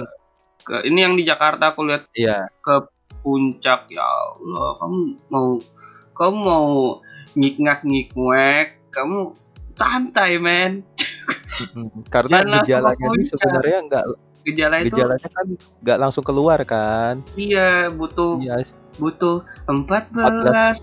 [0.62, 2.46] ke ini yang di Jakarta aku lihat iya,
[3.20, 5.58] puncak ya Allah kamu mau
[6.14, 6.68] kamu mau
[7.34, 8.08] ngik-ngak ngik
[8.94, 9.34] kamu
[9.74, 10.86] santai men.
[12.08, 14.04] Karena Jangan gejalanya ini sebenarnya nggak
[14.40, 15.46] gejala itu gejalanya kan
[15.80, 17.20] nggak langsung keluar kan.
[17.34, 18.64] iya butuh Iya,
[18.96, 20.16] butuh 14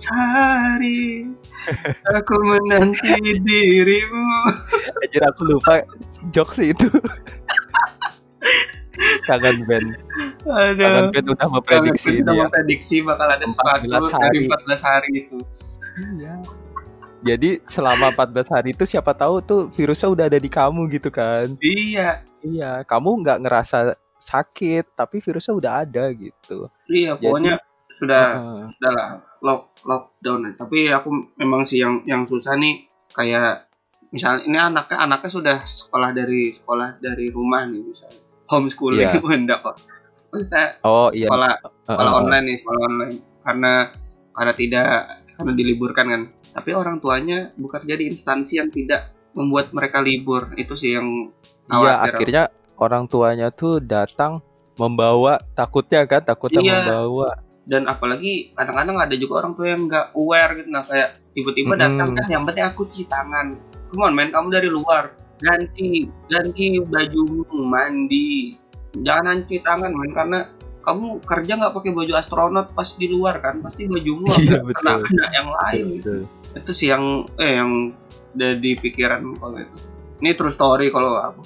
[0.08, 1.26] hari
[2.16, 4.30] aku menanti dirimu
[5.02, 5.82] Anjir aku lupa
[6.30, 6.88] jokes itu.
[9.24, 9.94] Kangen band.
[10.42, 12.42] Kangen aduh band udah Kalau memprediksi sudah dia.
[12.46, 13.54] memprediksi bakal ada 14
[13.86, 14.50] sesuatu dari hari.
[14.50, 15.38] 14 hari itu
[16.18, 16.34] Iya.
[17.28, 21.52] Jadi selama 14 hari itu siapa tahu tuh virusnya udah ada di kamu gitu kan.
[21.60, 23.78] iya Iya, kamu nggak ngerasa
[24.18, 26.66] sakit tapi virusnya udah ada gitu.
[26.88, 27.62] iya pokoknya
[27.94, 28.64] sudah Heeh.
[28.74, 29.08] udah lah
[29.40, 33.70] lock lockdown tapi aku memang sih yang yang susah nih kayak
[34.10, 39.22] misalnya ini anaknya anaknya sudah sekolah dari sekolah dari rumah nih misalnya homeschooling Iya.
[39.38, 39.76] enggak kok
[40.28, 41.30] maksudnya Oh iya.
[41.30, 41.52] sekolah
[41.84, 42.20] sekolah Heeh.
[42.20, 43.74] online nih sekolah online karena
[44.34, 44.90] karena tidak
[45.38, 46.22] karena diliburkan kan.
[46.58, 50.50] Tapi orang tuanya bekerja di instansi yang tidak membuat mereka libur.
[50.58, 51.30] Itu sih yang
[51.70, 52.44] Iya, akhirnya
[52.76, 54.42] orang tuanya tuh datang
[54.76, 56.74] membawa takutnya kan, takutnya Iya.
[56.84, 57.30] membawa.
[57.68, 60.72] dan apalagi kadang-kadang ada juga orang tua yang nggak aware gitu.
[60.72, 61.84] Nah kayak tiba-tiba Mm-mm.
[61.84, 63.60] datang kan yang penting aku cuci tangan.
[63.92, 65.12] Come on men kamu dari luar.
[65.44, 68.56] Ganti ganti bajumu mandi.
[68.96, 70.48] Jangan cuci tangan men karena
[70.88, 75.04] kamu kerja nggak pakai baju astronot pas di luar kan pasti bajumu Iya, kena betul.
[75.12, 76.22] kena yang lain Betul.
[76.56, 77.72] itu sih yang eh yang
[78.32, 79.78] ada di pikiran kalau itu
[80.24, 81.44] ini true story kalau aku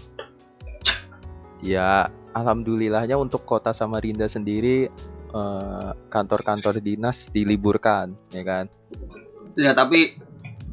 [1.61, 4.89] Ya, alhamdulillahnya untuk kota Samarinda sendiri
[5.29, 8.65] eh, kantor-kantor dinas diliburkan, ya kan?
[9.53, 10.17] ya tapi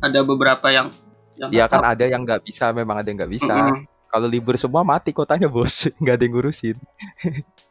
[0.01, 0.89] ada beberapa yang
[1.37, 3.53] yang Ya kan ada yang nggak bisa, memang ada yang nggak bisa.
[3.53, 3.85] Mm-mm.
[4.09, 6.77] Kalau libur semua mati kotanya bos, nggak ada yang ngurusin.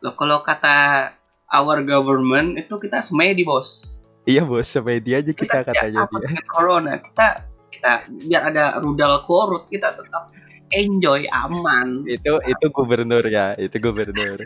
[0.06, 1.10] Loh, kalau kata
[1.50, 3.98] our government itu kita semedi bos.
[4.30, 6.26] Iya bos, semedia aja kita tidak katanya apa dia.
[6.30, 6.94] dengan corona.
[7.02, 7.28] Kita
[7.74, 7.92] kita
[8.30, 10.30] biar ada rudal korut kita tetap
[10.76, 12.06] enjoy aman.
[12.06, 14.46] Itu itu gubernur ya, itu gubernur.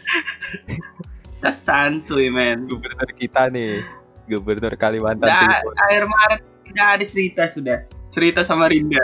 [1.36, 2.72] kita santuy men.
[2.72, 3.84] Gubernur kita nih,
[4.32, 5.74] gubernur Kalimantan Udah, Timur.
[5.76, 7.80] akhir Maret tidak ada cerita sudah.
[8.12, 9.02] Cerita sama Rinda.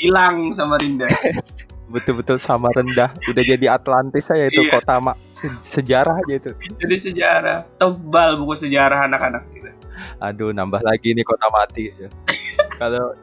[0.00, 1.04] Hilang sama Rinda
[1.86, 4.72] Betul-betul sama rendah, udah jadi Atlantis saya itu Iya.
[4.72, 6.50] kota mak se- sejarah aja itu.
[6.76, 9.70] jadi sejarah tebal buku sejarah anak-anak kita
[10.18, 11.88] Aduh, nambah lagi nih kota mati.
[12.76, 13.14] Kalau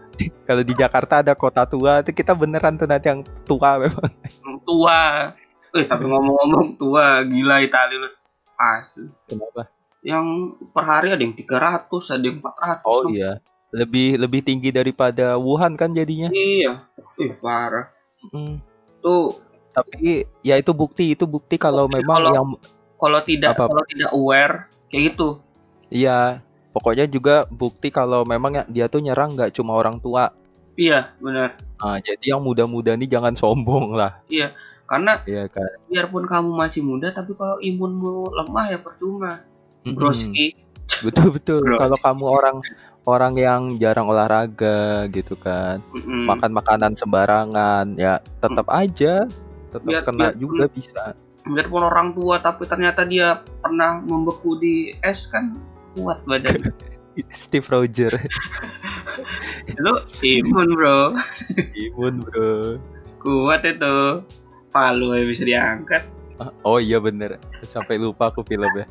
[0.43, 4.09] kalau di Jakarta ada kota tua, itu kita beneran tuh nanti yang tua memang.
[4.63, 5.01] tua
[5.71, 8.05] eh tapi ngomong-ngomong tua gila Itali lu
[8.55, 9.65] asli Kenapa?
[10.01, 10.25] yang
[10.69, 15.73] per hari ada yang 300 ada yang 400 Oh iya, lebih lebih tinggi daripada Wuhan
[15.73, 16.29] kan jadinya.
[16.29, 16.77] iya
[17.15, 17.89] ih parah
[18.29, 18.55] Mm.
[18.99, 19.35] tuh
[19.73, 22.47] Tapi ya itu bukti, itu bukti kalau Bukti memang kalau- yang
[22.95, 23.67] kalau tidak Apa?
[23.67, 24.55] kalau tidak aware
[24.87, 25.29] kayak gitu
[25.89, 30.29] iya, pokoknya juga bukti kalau memang ya dia tuh nyerang nggak cuma orang tua.
[30.73, 34.23] iya benar Nah, jadi yang muda-muda nih jangan sombong lah,
[34.85, 35.67] karena Iya kan.
[35.85, 39.41] biarpun kamu masih muda tapi kalau imunmu lemah ya percuma
[39.83, 39.93] Mm-mm.
[39.93, 40.55] broski
[41.01, 41.59] Betul betul.
[41.81, 42.55] Kalau kamu orang
[43.03, 46.23] orang yang jarang olahraga gitu kan, Mm-mm.
[46.25, 49.27] makan makanan sembarangan, ya tetap aja
[49.67, 51.03] tetap Biar- kena biarpun- juga bisa.
[51.43, 55.51] biarpun orang tua tapi ternyata dia pernah membeku di es kan
[55.93, 56.71] kuat badan
[57.29, 58.09] Steve Roger,
[59.77, 60.99] lu imun bro
[61.83, 62.79] imun bro.
[63.19, 64.23] kuat itu
[64.69, 66.03] palu ya bisa diangkat
[66.61, 68.83] Oh iya bener, sampai lupa aku filmnya.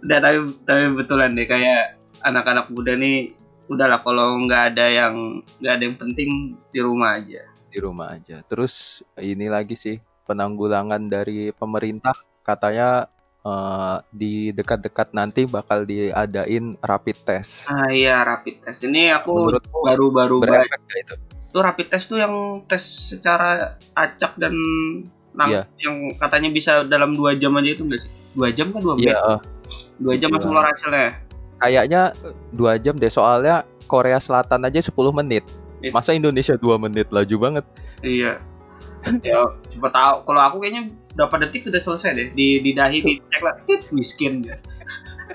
[0.00, 5.14] udah tapi tapi betulan deh kayak anak-anak muda nih udahlah kalau nggak ada yang
[5.58, 6.30] nggak ada yang penting
[6.68, 8.38] di rumah aja di rumah aja.
[8.46, 17.16] Terus ini lagi sih penanggulangan dari pemerintah katanya eh, di dekat-dekat nanti bakal diadain rapid
[17.24, 17.66] test.
[17.66, 19.50] ah iya rapid test ini aku
[19.82, 21.14] baru-baru berefek nggak itu?
[21.50, 24.54] itu rapid test tuh yang tes secara acak dan
[25.34, 25.62] lang- Iya.
[25.78, 29.14] yang katanya bisa dalam dua jam aja itu enggak sih dua jam kan dua Iya,
[29.14, 29.40] menit eh,
[29.98, 30.34] dua jam Iya.
[30.34, 31.08] langsung keluar hasilnya
[31.56, 35.44] kayaknya eh, dua jam deh soalnya Korea Selatan aja 10 menit.
[35.78, 35.92] Iya.
[35.92, 37.64] Masa Indonesia 2 menit laju banget.
[38.00, 38.40] iya
[39.20, 39.36] ya
[39.70, 43.54] coba tahu kalau aku kayaknya berapa detik udah selesai deh di di dahi dicek lah
[43.62, 44.56] tit miskin ya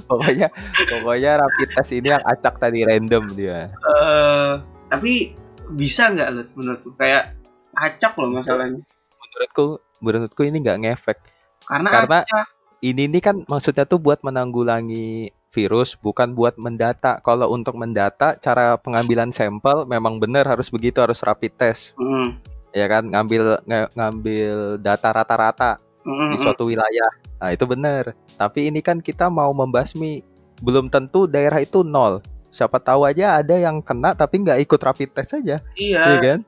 [0.04, 0.50] Pokoknya
[0.90, 3.70] pokoknya rapid test ini yang acak tadi random dia.
[3.70, 4.52] eh
[4.88, 5.38] tapi
[5.72, 7.38] bisa nggak Lut, menurutku kayak
[7.72, 8.82] acak loh masalahnya
[9.22, 9.66] Menurutku
[10.00, 11.18] menurutku ini nggak ngefek.
[11.66, 12.48] karena, Karena- acak
[12.86, 17.18] Ini nih kan maksudnya tuh buat menanggulangi virus bukan buat mendata.
[17.20, 21.98] Kalau untuk mendata cara pengambilan sampel memang benar harus begitu harus rapid test.
[21.98, 22.38] Mm,
[22.70, 27.10] Ya kan ngambil nge- ngambil data rata-rata mm, di suatu wilayah.
[27.40, 28.14] Nah, itu benar.
[28.36, 30.22] Tapi ini kan kita mau membasmi
[30.62, 32.22] belum tentu daerah itu nol.
[32.52, 36.40] Siapa tahu aja ada yang kena tapi nggak ikut rapid test saja, iya ya kan?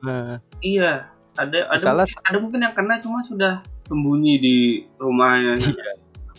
[0.00, 3.54] Nah, iya ada ada Misalnya- mungkin, ada mungkin yang kena cuma sudah
[3.92, 4.56] sembunyi di
[4.96, 5.60] rumahnya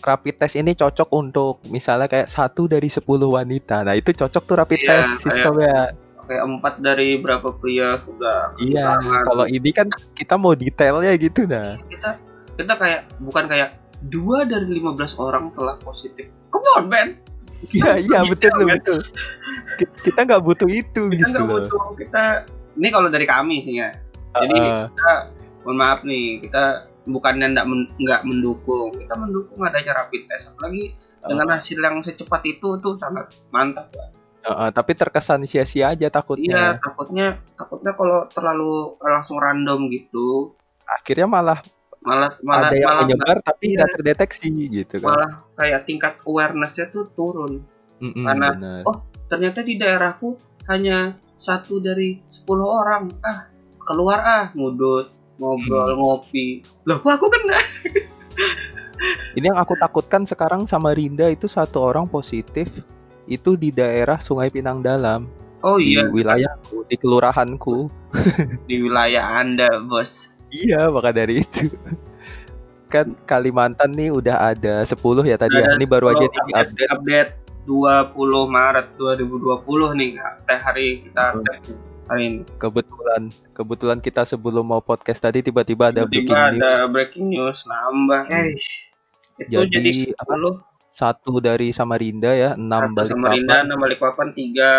[0.00, 3.80] rapid test ini cocok untuk misalnya kayak satu dari 10 wanita.
[3.80, 5.96] Nah, itu cocok tuh rapid Iya, test sistemnya.
[6.20, 11.76] kayak empat dari berapa pria sudah Iya, kalau ini kan kita mau detailnya gitu nah.
[11.84, 12.16] kita
[12.54, 17.08] kita kayak bukan kayak dua dari 15 orang telah positif come on man
[17.66, 19.00] Iya, iya betul betul.
[19.76, 21.60] Ki- Kita nggak butuh itu kita gitu nggak loh.
[21.60, 22.22] butuh kita
[22.74, 23.92] ini kalau dari kami sih ya
[24.34, 25.20] jadi Heeh.
[25.60, 30.96] mohon maaf nih kita bukannya nggak men- nggak mendukung kita mendukung adanya rapid test apalagi
[31.20, 33.88] dengan hasil yang secepat itu tuh sangat mantap
[34.44, 36.76] Heeh, tapi terkesan sia-sia aja iya takutnya.
[36.76, 40.52] takutnya takutnya kalau terlalu langsung random gitu
[40.84, 41.58] Akhirnya malah
[42.04, 43.76] malah malah ada yang malah menyebar tapi iya.
[43.80, 45.16] nggak terdeteksi gitu kan.
[45.16, 47.64] malah kayak tingkat awarenessnya tuh turun
[48.04, 48.80] Mm-mm, karena- benar.
[48.84, 50.36] oh, ternyata di daerahku
[50.68, 53.48] hanya satu dari 10 orang ah
[53.80, 55.08] keluar ah ngudut
[55.40, 57.58] ngobrol ngopi loh kok aku kena
[59.34, 62.70] Ini yang aku takutkan sekarang sama Rinda itu satu orang positif
[63.26, 65.26] itu di daerah Sungai Pinang Dalam.
[65.64, 67.88] Oh di iya, wilayahku, di kelurahanku.
[68.68, 70.38] di wilayah Anda, Bos.
[70.52, 71.72] Iya, maka dari itu.
[72.92, 74.94] Kan Kalimantan nih udah ada 10
[75.26, 75.74] ya tadi ya.
[75.74, 76.90] Ini baru aja 10 nih di update.
[76.94, 77.30] update
[77.64, 80.10] 20 Maret 2020 nih
[80.44, 81.93] teh hari kita Hmm.
[82.14, 82.44] Ini.
[82.54, 86.60] Kebetulan kebetulan kita sebelum mau podcast tadi tiba-tiba ada breaking Tiba-tiba news.
[86.60, 88.22] ada breaking news nambah.
[88.28, 88.46] Eh,
[89.40, 90.54] itu Jadi, jadi, apa, 10
[90.86, 94.70] Satu dari Samarinda ya, 6 satu balik Samarinda, 6 Balikpapan, 3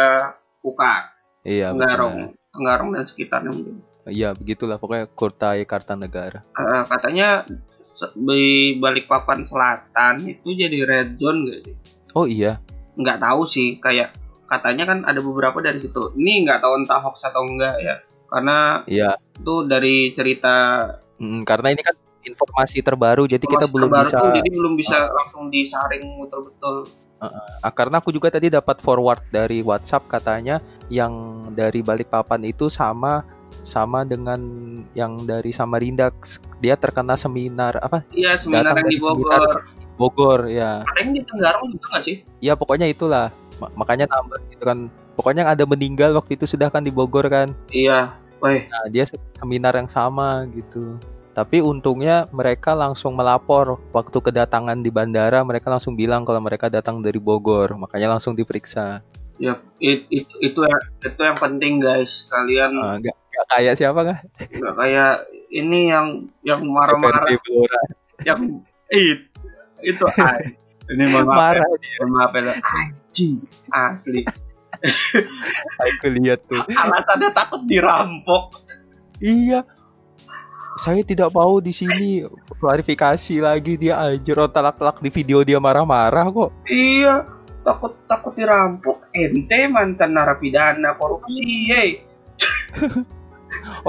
[0.62, 1.02] Ukar,
[1.42, 1.92] Iya, benar.
[1.92, 2.18] Tenggarong,
[2.50, 3.76] Tenggarong dan sekitarnya mungkin.
[4.06, 6.40] Iya, begitulah pokoknya Kurtai Kartanegara.
[6.48, 7.44] Eh, katanya
[7.92, 11.76] se- di Balikpapan Selatan itu jadi red zone gak sih?
[12.14, 12.64] Oh iya,
[12.96, 16.14] Nggak tahu sih, kayak katanya kan ada beberapa dari situ.
[16.18, 17.96] Ini nggak tahu entah hoax atau enggak ya.
[18.26, 19.14] Karena iya.
[19.38, 20.56] itu dari cerita
[21.16, 21.96] Mm, karena ini kan
[22.28, 26.76] informasi terbaru jadi kita belum terbaru bisa tuh, jadi belum bisa langsung disaring betul-betul.
[27.64, 30.60] Ah, karena aku juga tadi dapat forward dari WhatsApp katanya
[30.92, 33.24] yang dari Balikpapan itu sama
[33.64, 34.38] sama dengan
[34.92, 36.12] yang dari Samarinda
[36.60, 39.64] dia terkena seminar apa Iya, seminar yang di Bogor.
[39.96, 42.16] Bogor ya Katanya di Tenggarong juga nggak sih?
[42.44, 43.32] ya pokoknya itulah
[43.76, 44.80] makanya nambah gitu kan.
[45.16, 47.56] Pokoknya yang ada meninggal waktu itu sudah kan di Bogor kan.
[47.72, 48.20] Iya.
[48.44, 51.00] Weh, nah dia se- seminar yang sama gitu.
[51.32, 53.80] Tapi untungnya mereka langsung melapor.
[53.92, 57.76] Waktu kedatangan di bandara mereka langsung bilang kalau mereka datang dari Bogor.
[57.80, 59.00] Makanya langsung diperiksa.
[59.36, 62.28] Ya it- it- itu yang itu yang penting guys.
[62.32, 65.14] Kalian Ah, nggak nggak kayak siapa nggak nggak kayak
[65.52, 66.08] ini yang
[66.40, 67.28] yang marah-marah.
[68.24, 69.20] Yang it
[69.84, 70.56] itu ay.
[70.92, 73.36] Ini mohon maaf ya, marah mohon maaf ya anjing.
[73.74, 74.22] Asli.
[75.86, 76.62] Aku lihat tuh.
[76.68, 78.62] Alasannya takut dirampok.
[79.24, 79.64] Iya.
[80.76, 82.28] Saya tidak mau di sini
[82.60, 83.80] klarifikasi lagi.
[83.80, 86.52] Dia anjir otak di video dia marah-marah kok.
[86.68, 87.24] Iya.
[87.66, 89.10] Takut takut dirampok.
[89.16, 91.84] Ente mantan narapidana korupsi ye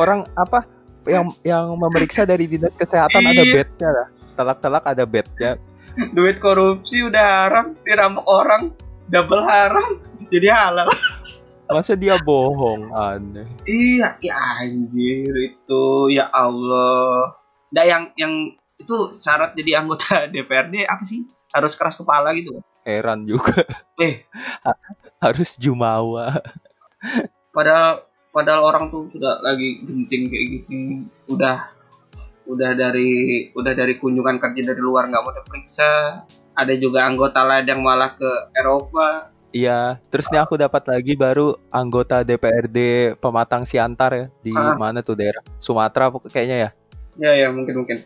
[0.01, 0.63] orang apa
[1.11, 3.53] yang yang memeriksa dari dinas kesehatan ada Iya.
[3.53, 4.07] bednya lah.
[4.39, 5.59] Telak-telak ada bednya
[6.17, 8.63] duit korupsi udah haram dirampok orang
[9.09, 10.89] double haram jadi halal.
[11.67, 13.47] Masa dia bohong aneh.
[13.67, 17.35] Iya ya anjir itu ya Allah.
[17.75, 21.27] Nah yang yang itu syarat jadi anggota DPRD apa sih?
[21.51, 23.67] Harus keras kepala gitu heran juga.
[23.99, 24.23] Eh.
[24.63, 24.81] Ha-
[25.19, 26.39] harus jumawa.
[27.51, 31.67] Padahal padahal orang tuh sudah lagi genting kayak gini udah
[32.47, 33.11] udah dari
[33.53, 38.15] udah dari kunjungan kerja dari luar nggak mau diperiksa ada juga anggota lain yang malah
[38.15, 42.77] ke Eropa Iya, terus nih aku dapat lagi baru anggota DPRD
[43.17, 44.77] Pematang Siantar ya di Ah.
[44.77, 46.71] mana tuh daerah Sumatera kayaknya ya.
[47.17, 47.97] ya ya mungkin mungkin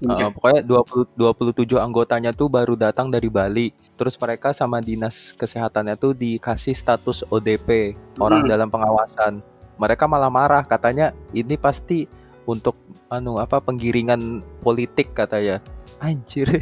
[0.00, 3.76] mungkin Uh, pokoknya 20 27 anggotanya tuh baru datang dari Bali.
[3.92, 8.48] Terus mereka sama dinas kesehatannya tuh dikasih status ODP, orang Hmm.
[8.48, 9.44] dalam pengawasan.
[9.76, 12.08] Mereka malah marah katanya ini pasti
[12.46, 12.76] untuk
[13.12, 15.60] anu apa penggiringan politik katanya.
[16.00, 16.48] Anjir.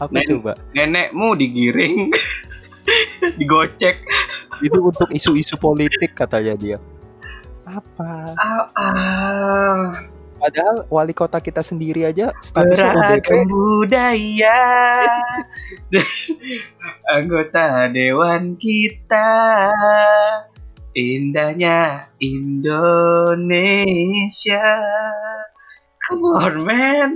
[0.00, 0.26] apa Men.
[0.26, 0.52] coba?
[0.72, 2.08] nenekmu digiring
[3.38, 4.00] digocek
[4.64, 6.78] Itu untuk isu-isu politik katanya dia.
[7.68, 8.34] Apa?
[8.34, 9.80] ah, ah.
[10.40, 14.60] Padahal wali kota kita sendiri aja statusnya beragam budaya
[17.14, 19.28] anggota dewan kita
[21.00, 23.56] indahnya Indonesia
[26.04, 27.10] come on man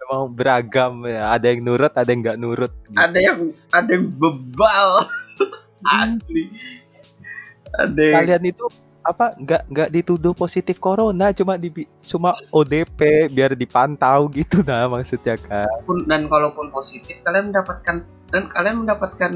[0.00, 1.30] Memang beragam ya.
[1.38, 2.72] Ada yang nurut, ada yang nggak nurut.
[2.88, 2.98] gitu.
[2.98, 5.06] ada yang ada yang bebal
[6.02, 6.50] asli
[7.78, 8.66] ada yang Kalian itu
[9.00, 11.72] apa nggak nggak dituduh positif corona cuma di
[12.04, 15.64] cuma ODP biar dipantau gitu nah maksudnya kan
[16.04, 19.32] dan kalaupun positif kalian mendapatkan dan kalian mendapatkan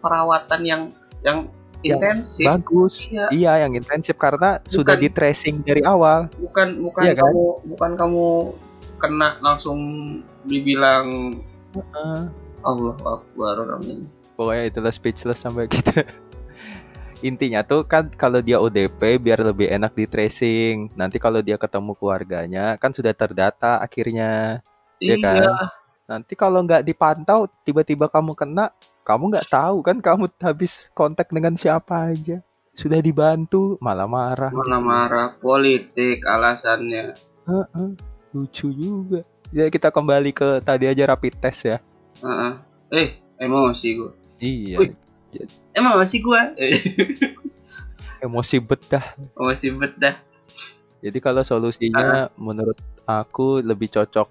[0.00, 0.82] perawatan yang
[1.22, 2.46] Yang intensif.
[2.46, 2.94] bagus.
[3.06, 3.26] Iya.
[3.30, 6.30] Iya yang intensif karena sudah Bukan- di tracing dari awal.
[6.38, 7.22] Bukan bukan Iya kan?
[7.26, 8.26] kamu bukan kamu
[8.96, 9.78] kena langsung
[10.44, 11.38] dibilang
[11.74, 12.18] Heeh.
[12.62, 14.06] Allah Akbar amin.
[14.32, 16.06] Pokoknya itulah speechless sampai kita.
[17.22, 20.90] Intinya tuh kan kalau dia ODP biar lebih enak di tracing.
[20.94, 24.58] Nanti kalau dia ketemu keluarganya kan sudah terdata akhirnya.
[24.98, 25.22] Iya iya.
[25.22, 25.42] kan?
[26.02, 31.54] nanti kalau nggak dipantau tiba-tiba kamu kena kamu nggak tahu kan kamu habis kontak dengan
[31.58, 32.40] siapa aja?
[32.72, 35.28] Sudah dibantu malah marah mana marah.
[35.36, 37.12] Politik alasannya.
[37.44, 37.88] Heeh,
[38.32, 39.20] lucu juga.
[39.52, 41.78] Ya kita kembali ke tadi aja rapid test ya.
[42.24, 42.52] Heeh.
[42.92, 43.08] eh
[43.40, 44.12] emosi gua.
[44.40, 44.76] Iya.
[44.80, 44.92] Wih.
[45.76, 46.52] emosi gua.
[48.24, 49.04] Emosi betah.
[49.36, 50.32] Emosi bedah
[51.02, 54.28] jadi kalau solusinya menurut aku lebih cocok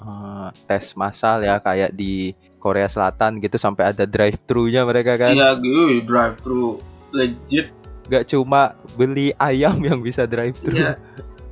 [0.00, 5.16] eh, tes massal ya kayak di Korea Selatan gitu sampai ada drive thru nya mereka
[5.16, 5.34] kan.
[5.34, 6.82] Iya gue drive thru
[7.14, 7.70] legit.
[8.10, 10.76] Nggak cuma beli ayam yang bisa drive thru.
[10.76, 10.98] Iya.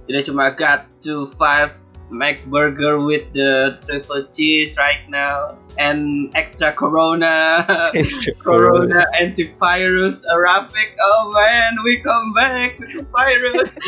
[0.06, 1.74] Tidak cuma got to five
[2.06, 7.66] Mac burger with the triple cheese right now and extra corona.
[8.46, 10.94] Corona antivirus arabic.
[11.02, 13.74] Oh man we come back with the virus.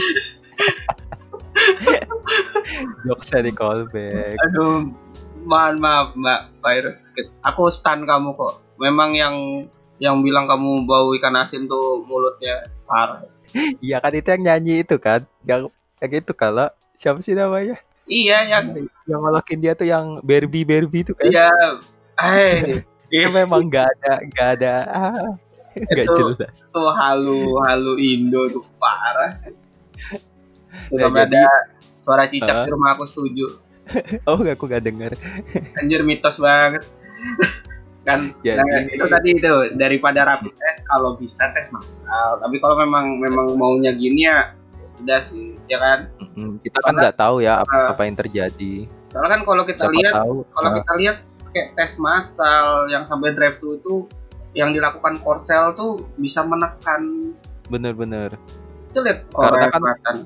[3.07, 4.35] Jokesnya di callback.
[4.51, 4.91] aduh
[5.49, 7.09] maaf maaf mbak virus
[7.40, 9.34] aku stun kamu kok memang yang
[9.99, 13.24] yang bilang kamu bau ikan asin tuh mulutnya parah
[13.80, 17.80] Iya kan itu yang nyanyi itu kan, yang yang itu kalau siapa sih namanya?
[18.05, 21.24] iya yang Yang ngolokin dia tuh yang Barbie Barbie itu kan.
[21.24, 21.49] iya
[22.14, 25.28] eh Itu memang nggak ada nggak ada ah,
[25.72, 26.61] nggak Itu- jelas.
[26.68, 29.57] tuh halu halu Indo tuh parah sih.
[30.92, 31.44] Ya, jadi- ada
[31.99, 32.64] suara cicak Heeh.
[32.64, 33.49] di rumah aku setuju.
[34.24, 35.12] Oh aku nggak dengar.
[35.76, 36.84] Anjir mitos banget.
[38.03, 42.41] kan Jadi- nah, itu tadi itu daripada rapid test kalau bisa tes massal.
[42.41, 44.57] Tapi kalau memang memang maunya gini ya
[44.95, 45.99] sudah sih, ya kan?
[46.59, 48.89] Kita kan nggak tahu ya apa, apa yang terjadi.
[49.09, 50.36] Soalnya kan kalau kita Siapa lihat tahu.
[50.49, 51.16] kalau ah, kita lihat
[51.49, 53.95] kayak tes massal yang sampai drive thru itu
[54.53, 57.32] yang dilakukan Korsel tuh bisa menekan
[57.68, 58.34] bener-bener.
[58.89, 60.16] itu lihat Karena kan- Selatan.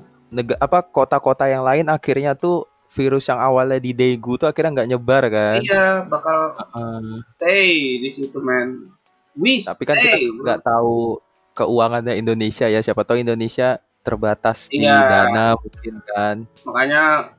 [0.57, 5.23] Apa kota-kota yang lain akhirnya tuh virus yang awalnya di Daegu tuh akhirnya nggak nyebar
[5.27, 5.59] kan.
[5.59, 7.01] Iya, bakal Ah,
[7.35, 8.93] stay di situ man.
[9.33, 10.29] We tapi kan kita stay.
[10.29, 11.17] nggak tahu
[11.53, 12.79] keuangannya Indonesia ya.
[12.79, 15.09] Siapa tahu Indonesia terbatas di Iya.
[15.09, 16.35] dana mungkin kan.
[16.63, 17.33] Makanya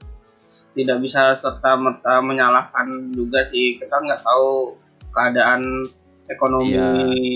[0.75, 3.79] tidak bisa serta merta menyalahkan juga sih.
[3.79, 4.75] Kita nggak tahu
[5.15, 5.63] keadaan
[6.27, 6.89] ekonomi Iya.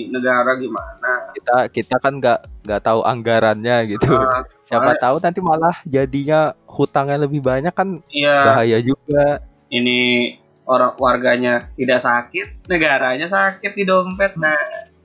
[0.08, 1.30] negara gimana.
[1.30, 4.12] Kita kita kan nggak nggak tahu anggarannya gitu.
[4.12, 9.44] Ah, Siapa tahu nanti malah jadinya hutangnya lebih banyak kan Iya, bahaya juga.
[9.68, 10.32] ini
[10.64, 14.36] orang warganya tidak sakit, negaranya sakit di dompet.
[14.36, 14.56] Nah,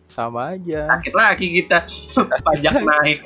[0.08, 0.88] Sama aja.
[0.88, 1.84] sakit lagi kita.
[2.48, 3.20] Pajak naik,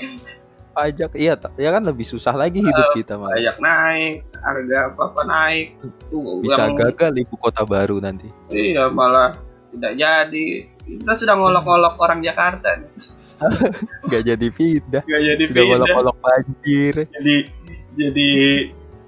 [0.71, 3.33] Pajak iya ya kan lebih susah lagi hidup kita malah.
[3.33, 5.67] pajak naik, harga apa-apa naik.
[6.07, 8.29] Tuh, Bisa yang- gagal ibu kota baru nanti.
[8.49, 9.33] Iya, malah
[9.69, 10.47] tidak jadi.
[10.81, 12.79] Kita sudah ngolok-ngolok orang Jakarta.
[12.79, 12.91] nih.
[14.07, 15.03] Nggak jadi pindah.
[15.03, 15.71] Jadi Sudah pindah.
[15.75, 16.93] kolok-kolok banjir.
[17.11, 17.35] jadi
[17.97, 18.29] jadi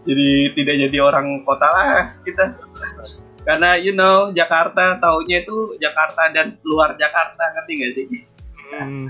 [0.02, 2.58] jadi tidak jadi orang kota lah kita
[3.40, 8.06] karena you know Jakarta taunya itu Jakarta dan luar Jakarta ngerti gak sih
[8.70, 9.10] Hmm.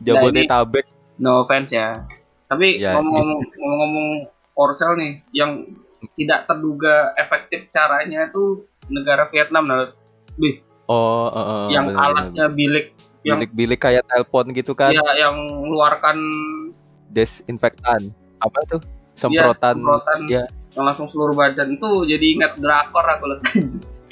[0.00, 0.84] Jabodetabek
[1.16, 2.04] no offense ya
[2.46, 4.08] tapi Ya, ngomong-ngomong ngomong-ngomong
[4.52, 5.64] Korsel nih yang
[6.12, 9.88] tidak terduga efektif caranya itu negara Vietnam nah
[10.36, 10.60] Wih,
[10.92, 12.12] oh eh, yang bener-bener.
[12.12, 12.86] alatnya bilik
[13.22, 14.90] yang bilik-bilik kayak telepon gitu kan?
[14.90, 16.18] Ya yang mengeluarkan
[17.08, 18.10] desinfektan.
[18.42, 18.80] Apa tuh?
[19.14, 19.78] Semprotan.
[19.78, 20.18] semprotan.
[20.26, 21.76] ya yang langsung seluruh badan.
[21.78, 23.42] Tuh jadi ingat drakor aku lihat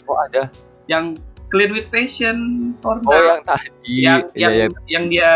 [0.08, 0.42] oh ada?
[0.86, 1.20] Yang
[1.50, 2.38] clean with passion
[2.84, 3.68] or oh yang tadi.
[4.06, 4.66] Yang Iya, yang, iya.
[4.86, 5.30] yang dia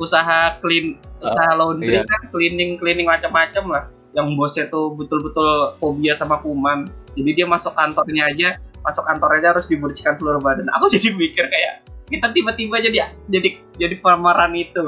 [0.00, 2.04] usaha clean usaha laundry iya.
[2.04, 3.84] kan cleaning cleaning macam-macam lah.
[4.14, 6.88] Yang bosnya tuh betul-betul fobia sama kuman.
[7.14, 10.68] Jadi dia masuk kantornya aja masuk kantornya aja harus dibersihkan seluruh badan.
[10.76, 13.48] Aku jadi mikir kayak kita tiba-tiba jadi jadi
[13.80, 14.84] jadi pemeran itu.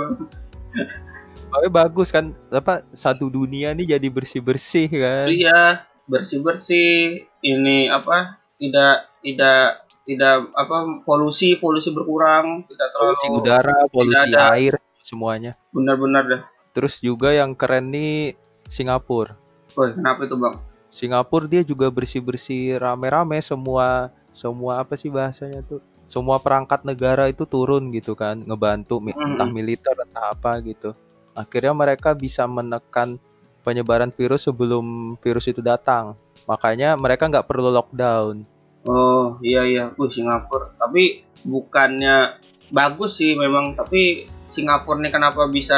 [1.46, 5.26] Tapi bagus kan apa satu dunia nih jadi bersih bersih kan?
[5.32, 13.26] Iya bersih bersih ini apa tidak tidak tidak apa polusi polusi berkurang tidak terlalu polusi
[13.34, 14.54] udara polusi ada.
[14.54, 15.58] air semuanya.
[15.74, 16.42] Benar-benar dah.
[16.76, 18.36] Terus juga yang keren nih
[18.68, 19.34] Singapura.
[19.74, 25.60] Woi, kenapa itu bang Singapura dia juga bersih bersih rame-rame semua semua apa sih bahasanya
[25.60, 25.84] tuh?
[26.08, 30.96] Semua perangkat negara itu turun gitu kan ngebantu entah militer entah apa gitu.
[31.36, 33.20] Akhirnya mereka bisa menekan
[33.60, 36.16] penyebaran virus sebelum virus itu datang.
[36.48, 38.48] Makanya mereka nggak perlu lockdown.
[38.88, 40.72] Oh iya iya, Wih, Singapura.
[40.80, 42.40] Tapi bukannya
[42.72, 45.76] bagus sih memang, tapi Singapura nih kenapa bisa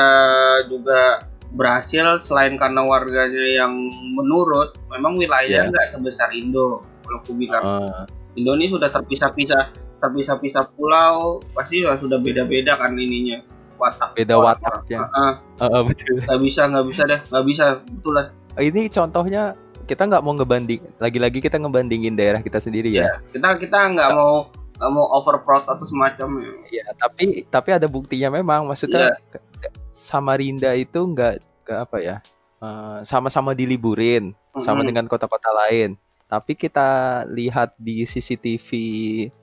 [0.71, 3.73] juga berhasil selain karena warganya yang
[4.13, 5.71] menurut, memang wilayahnya Iya.
[5.71, 6.85] nggak sebesar Indo.
[7.03, 8.05] Kalau aku bilang, Eh,
[8.37, 13.41] Indo ini sudah terpisah-pisah, terpisah-pisah pulau, pasti ya sudah beda-beda kan ininya.
[13.77, 14.11] Watak.
[14.13, 18.13] beda orang- wataknya Ah, Eh, eh, betul nggak bisa, nggak bisa deh, nggak bisa, betul
[18.13, 18.27] lah.
[18.59, 19.55] ini contohnya
[19.87, 24.51] kita nggak mau ngebanding lagi-lagi kita ngebandingin daerah kita sendiri ya Kita kita nggak mau
[24.79, 26.55] nggak mau overproud atau semacamnya.
[26.71, 29.43] Iya, tapi tapi ada buktinya memang maksudnya ke-
[29.91, 31.35] Samarinda itu nggak
[31.67, 32.17] nggak apa ya
[32.59, 34.89] eh, sama-sama diliburin sama Mm-mm.
[34.89, 35.99] dengan kota-kota lain.
[36.25, 36.89] Tapi kita
[37.27, 38.69] lihat di CCTV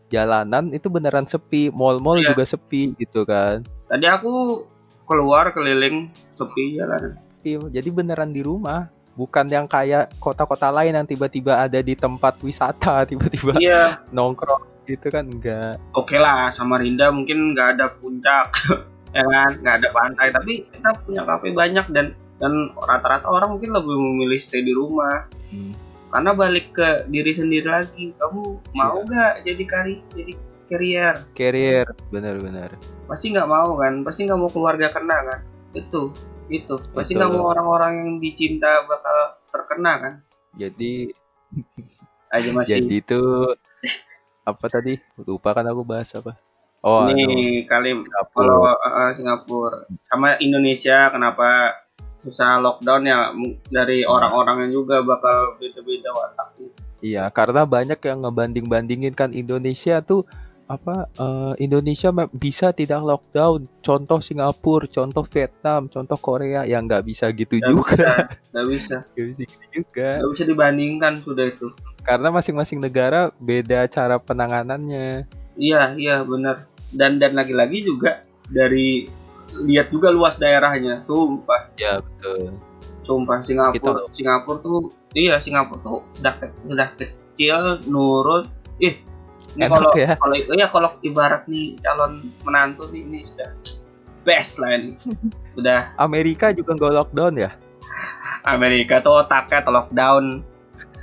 [0.07, 2.31] jalanan itu beneran sepi, mall-mall Iya.
[2.31, 3.65] juga sepi gitu kan.
[3.85, 4.61] Tadi aku
[5.03, 7.17] keluar keliling sepi jalanan.
[7.41, 12.37] Iya, jadi beneran di rumah, bukan yang kayak kota-kota lain yang tiba-tiba ada di tempat
[12.41, 15.75] wisata, tiba-tiba Iya, nongkrong gitu kan enggak.
[15.91, 18.53] oke lah Samarinda mungkin nggak ada puncak.
[19.15, 23.71] ya kan nggak ada pantai tapi kita punya kafe banyak dan dan rata-rata orang mungkin
[23.71, 25.71] lebih memilih stay di rumah Hmm.
[26.09, 29.05] karena balik ke diri sendiri lagi kamu mau Iya.
[29.05, 30.33] nggak jadi kari jadi
[30.65, 32.73] carrier Carrier, benar-benar.
[33.05, 35.39] pasti nggak mau kan pasti nggak mau keluarga kena kan
[35.71, 36.11] itu
[36.45, 39.17] itu pasti nggak mau orang-orang yang dicinta bakal
[39.47, 40.13] terkena kan
[40.55, 41.13] Jadi
[42.29, 43.21] aja masih jadi itu
[44.45, 45.01] apa tadi?
[45.25, 46.37] Lupa kan aku bahas apa?
[46.85, 48.45] Oh, ini kali Singapura.
[48.45, 51.81] kalau uh, Singapura sama Indonesia kenapa
[52.21, 53.33] susah lockdown ya
[53.73, 56.69] dari orang-orangnya juga bakal beda-beda wataknya
[57.05, 60.25] Iya, karena banyak yang ngebanding-bandingin kan Indonesia tuh
[60.65, 63.69] apa eh, Indonesia bisa tidak lockdown.
[63.79, 68.09] Contoh Singapura, contoh Vietnam, contoh Korea yang nggak bisa gitu Nggak juga.
[68.51, 70.09] nggak bisa Nggak bisa gitu juga.
[70.19, 71.67] nggak bisa dibandingkan sudah itu
[72.01, 75.25] Karena masing-masing negara beda cara penanganannya.
[75.55, 79.07] iya iya benar dan dan lagi-lagi juga dari
[79.57, 82.57] lihat juga luas daerahnya sumpah Ya betul.
[82.99, 84.79] sumpah Singapura Singapura tuh
[85.13, 86.33] iya Singapura tuh udah
[86.67, 88.99] udah kecil nurut ih
[89.55, 90.13] ini kalau ya.
[90.19, 93.49] kalau iya kalau ibarat nih calon menantu nih ini sudah
[94.27, 94.93] best lah ini
[95.55, 97.51] sudah Amerika juga nggak lockdown ya?
[98.45, 100.23] Amerika tuh otaknya tuh lockdown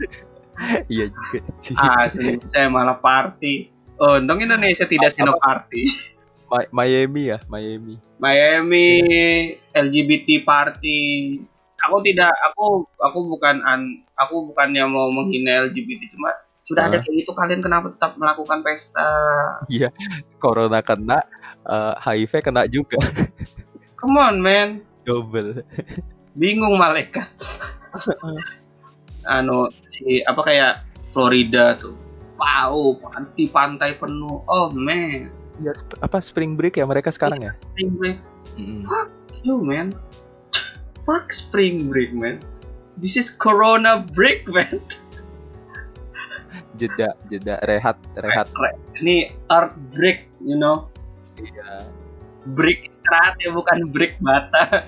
[0.93, 1.75] iya juga sih.
[1.75, 6.13] asli saya malah party oh, untung Indonesia tidak sino party
[6.69, 7.97] Miami ya, Miami.
[8.21, 8.87] Miami
[9.73, 11.01] LGBT party
[11.83, 16.31] aku tidak aku aku bukan an aku bukannya mau menghina LGBT cuma
[16.73, 19.05] sudah ada kayak gitu kalian kenapa tetap melakukan pesta?
[20.41, 21.21] Corona kena,
[21.69, 22.97] eh, HIV kena juga.
[24.01, 24.81] come on man.
[25.05, 25.61] Double.
[26.33, 27.29] bingung malaikat.
[29.37, 30.73] Anu si apa kayak
[31.05, 31.93] Florida tuh.
[32.41, 34.41] Wow panti pantai penuh.
[34.49, 35.29] Oh man.
[35.61, 37.53] Ya, sp- apa spring break ya mereka sekarang ya?
[37.77, 38.19] spring break.
[38.57, 38.73] Mm-mm.
[38.89, 39.13] fuck
[39.45, 39.93] you man.
[41.05, 42.41] Fuck spring break man.
[42.97, 44.81] This is corona break man
[46.83, 48.47] Jeda, jeda, rehat, rehat.
[48.99, 50.91] ini earth break you know
[51.35, 51.87] Iya,
[52.49, 54.83] break istirahat ya bukan break bata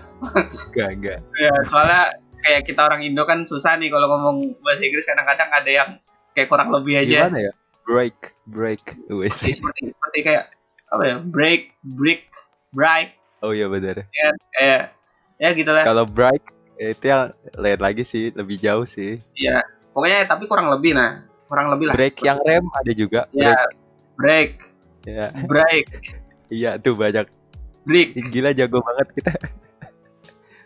[0.75, 1.19] enggak, enggak.
[1.35, 2.03] ya soalnya
[2.43, 5.91] kayak kita orang Indo kan susah nih kalau ngomong bahasa Inggris kadang-kadang ada yang
[6.33, 7.53] kayak kurang lebih aja Gimana ya?
[7.85, 8.85] Break, break.
[9.07, 9.45] Wes.
[9.45, 10.53] Seperti, seperti, kayak
[10.89, 12.29] apa ya break break
[12.71, 14.05] break Oh iya benar.
[14.51, 14.93] kayak
[15.37, 16.43] ya gitu lah Kalau break
[16.75, 19.17] itu yang lain lagi sih, lebih jauh sih.
[19.33, 19.63] ya
[19.95, 21.23] pokoknya tapi kurang lebih nah
[21.55, 23.21] kurang lebih lah Break yang rem ada juga.
[23.31, 23.71] ya Break.
[24.17, 24.49] break
[25.05, 25.87] Ya, break
[26.49, 27.31] iya tuh banyak.
[27.85, 29.33] break Gila jago banget kita.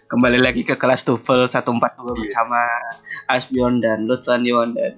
[0.07, 2.13] kembali lagi ke kelas TOEFL 142 Iya.
[2.17, 2.61] bersama
[3.27, 4.97] Asbion dan Lutfan Yuwanda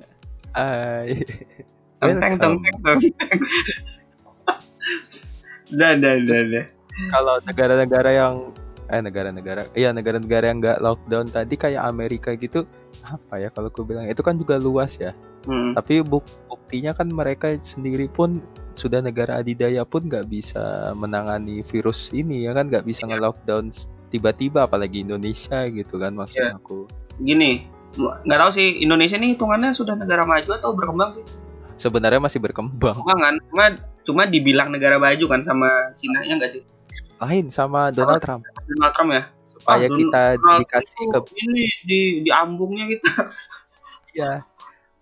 [0.52, 1.26] Hai.
[1.98, 3.00] teng teng teng teng teng
[5.70, 6.66] dan dan dan dan.
[7.08, 8.34] Kalau negara-negara yang
[8.90, 12.66] eh negara-negara iya negara-negara yang nggak lockdown tadi kayak Amerika gitu
[13.00, 15.72] apa ya kalau aku bilang itu kan juga luas ya Hmm.
[15.72, 18.44] tapi buk- buktinya kan mereka sendiri pun
[18.76, 20.60] sudah negara adidaya pun nggak bisa
[20.92, 23.16] menangani virus ini ya kan nggak bisa Iya.
[23.16, 23.72] nge-lockdown
[24.12, 26.60] tiba-tiba apalagi Indonesia gitu kan maksud Iya.
[26.60, 26.84] aku
[27.24, 27.64] gini
[27.96, 31.24] nggak tahu sih Indonesia ini hitungannya sudah negara maju atau berkembang sih
[31.80, 33.64] sebenarnya masih berkembang Berkembang kan cuma
[34.04, 36.62] cuma dibilang negara maju kan sama Cina ya nggak sih
[37.20, 38.42] lain sama Donald Trump.
[38.64, 39.22] Donald Trump ya?
[39.52, 43.10] Supaya Don- kita Donald dikasih ke ini di di ambungnya kita.
[44.10, 44.42] Ya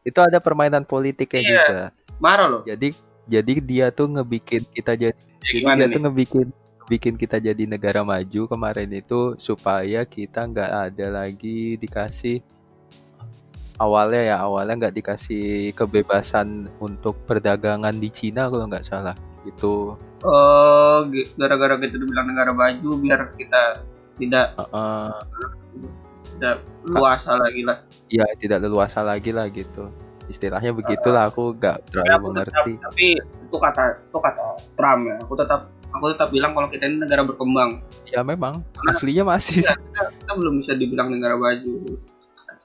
[0.05, 1.49] itu ada permainan politiknya Iya.
[1.49, 1.85] juga.
[2.21, 2.63] Marah loh.
[2.65, 2.93] Jadi
[3.25, 5.95] jadi dia tuh ngebikin kita jadi ya, Jadi dia nih?
[5.97, 6.47] tuh ngebikin
[6.89, 12.41] bikin kita jadi negara maju kemarin itu supaya kita nggak ada lagi dikasih
[13.77, 19.17] awalnya ya awalnya nggak dikasih kebebasan untuk perdagangan di Cina kalau nggak salah.
[19.45, 19.95] Itu
[20.25, 23.83] oh gi- gara-gara kita dibilang negara maju biar kita
[24.19, 25.19] tidak eh,
[26.35, 26.57] tidak
[26.87, 27.83] luasa lagi lah.
[28.11, 29.91] Ya tidak leluasa lagi lah gitu.
[30.29, 32.73] Istilahnya begitulah aku nggak tapi terlalu aku tetap mengerti.
[32.79, 34.45] tapi itu kata itu kata
[34.77, 35.17] Trump ya.
[35.25, 37.81] Aku tetap aku tetap bilang kalau kita ini negara berkembang.
[38.13, 38.61] Ya memang.
[38.85, 39.65] Aslinya masih.
[39.65, 41.97] Iya, kita, kita belum bisa dibilang negara maju.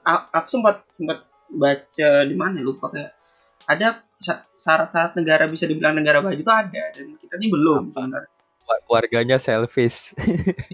[0.04, 3.16] A- aku sempat sempat baca di mana lupa kayak.
[3.64, 8.30] Ada syarat-syarat negara bisa dibilang negara maju itu ada dan kita ini belum sebenarnya.
[8.64, 10.16] Wa- warganya selfish.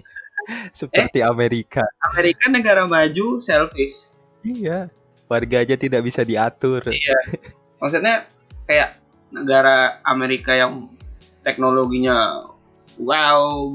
[0.73, 1.85] Seperti Amerika.
[2.11, 4.15] Amerika negara maju selfish.
[4.41, 4.89] Iya.
[5.29, 6.81] Warganya tidak bisa diatur.
[7.79, 8.27] Maksudnya
[8.67, 8.99] kayak
[9.31, 10.91] negara Amerika yang
[11.45, 12.47] teknologinya
[12.99, 13.71] wow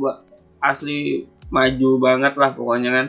[0.61, 3.07] asli maju banget lah pokoknya kan.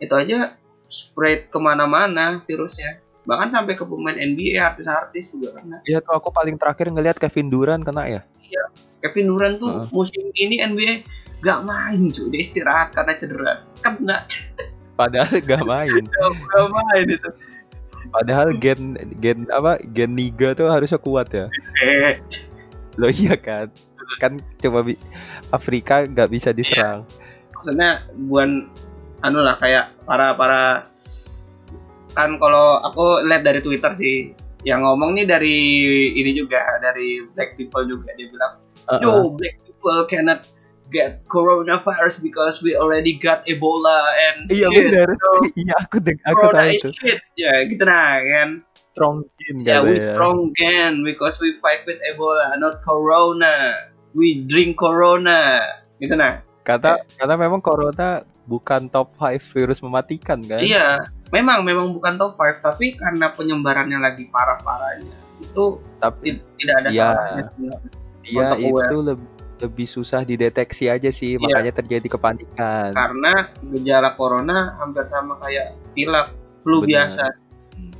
[0.00, 0.56] Itu aja
[0.88, 6.30] spread ke mana-mana virusnya bahkan sampai ke pemain NBA artis-artis juga kena Iya tuh aku
[6.30, 8.22] paling terakhir ngelihat Kevin Durant kena ya.
[9.02, 9.86] Kevin Durant tuh Heeh.
[9.90, 11.02] musim ini NBA
[11.42, 14.24] gak main cuy dia istirahat karena cedera kena
[14.94, 16.04] Padahal gak main.
[16.06, 17.30] gak main itu
[18.06, 21.50] Padahal gen gen apa gen Niga tuh harusnya kuat ya.
[23.02, 23.66] Loh iya kan.
[24.22, 24.86] Kan coba
[25.50, 27.02] Afrika nggak bisa diserang.
[27.52, 28.70] maksudnya buan
[29.20, 30.86] anu lah kayak para para
[32.16, 34.32] kan kalau aku lihat dari Twitter sih
[34.64, 35.58] yang ngomong nih dari
[36.16, 38.52] ini juga dari Black People juga dia bilang
[38.88, 39.00] Heeh.
[39.04, 40.40] yo Black People cannot
[40.88, 44.86] get coronavirus because we already got Ebola and Iya shit.
[44.88, 45.08] benar.
[45.12, 46.88] So, Iya aku deng aku tahu itu.
[46.94, 48.50] shit ya gitu nah kan
[48.80, 50.08] Strong gin ya we katanya.
[50.16, 53.76] strong again because we fight with Ebola not Corona
[54.16, 55.60] we drink Corona
[56.00, 60.62] gitu nah Kata karena memang corona bukan top 5 virus mematikan kan?
[60.62, 66.74] Iya, memang memang bukan top 5 tapi karena penyebarannya lagi parah-parahnya itu Tapi ti- tidak
[66.80, 67.08] ada Iya.
[67.12, 67.44] salahnya
[68.22, 68.88] dia Untuk aware.
[68.88, 71.40] itu lebih lebih susah dideteksi aja sih, Iya.
[71.40, 72.92] makanya terjadi kepanikan.
[72.92, 73.32] Karena
[73.72, 76.28] gejala corona hampir sama kayak pilek,
[76.60, 77.08] flu Benar.
[77.08, 77.24] biasa.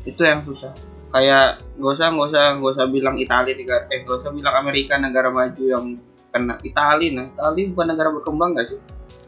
[0.05, 0.77] Itu yang susah.
[1.09, 5.01] Kayak gak usah gak usah gak usah bilang Italia negara eh gak usah bilang Amerika
[5.01, 5.97] negara maju yang
[6.29, 8.79] kena Italia nah Italia bukan negara berkembang gak sih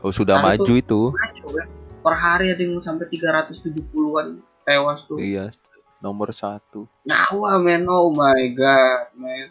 [0.01, 1.01] Oh sudah Nah, maju itu.
[1.09, 1.69] maju kan
[1.99, 5.51] per hari ada yang sampai 370-an tewas tuh Iya,
[5.99, 6.87] nomor satu.
[7.03, 9.51] nyawa men oh my god man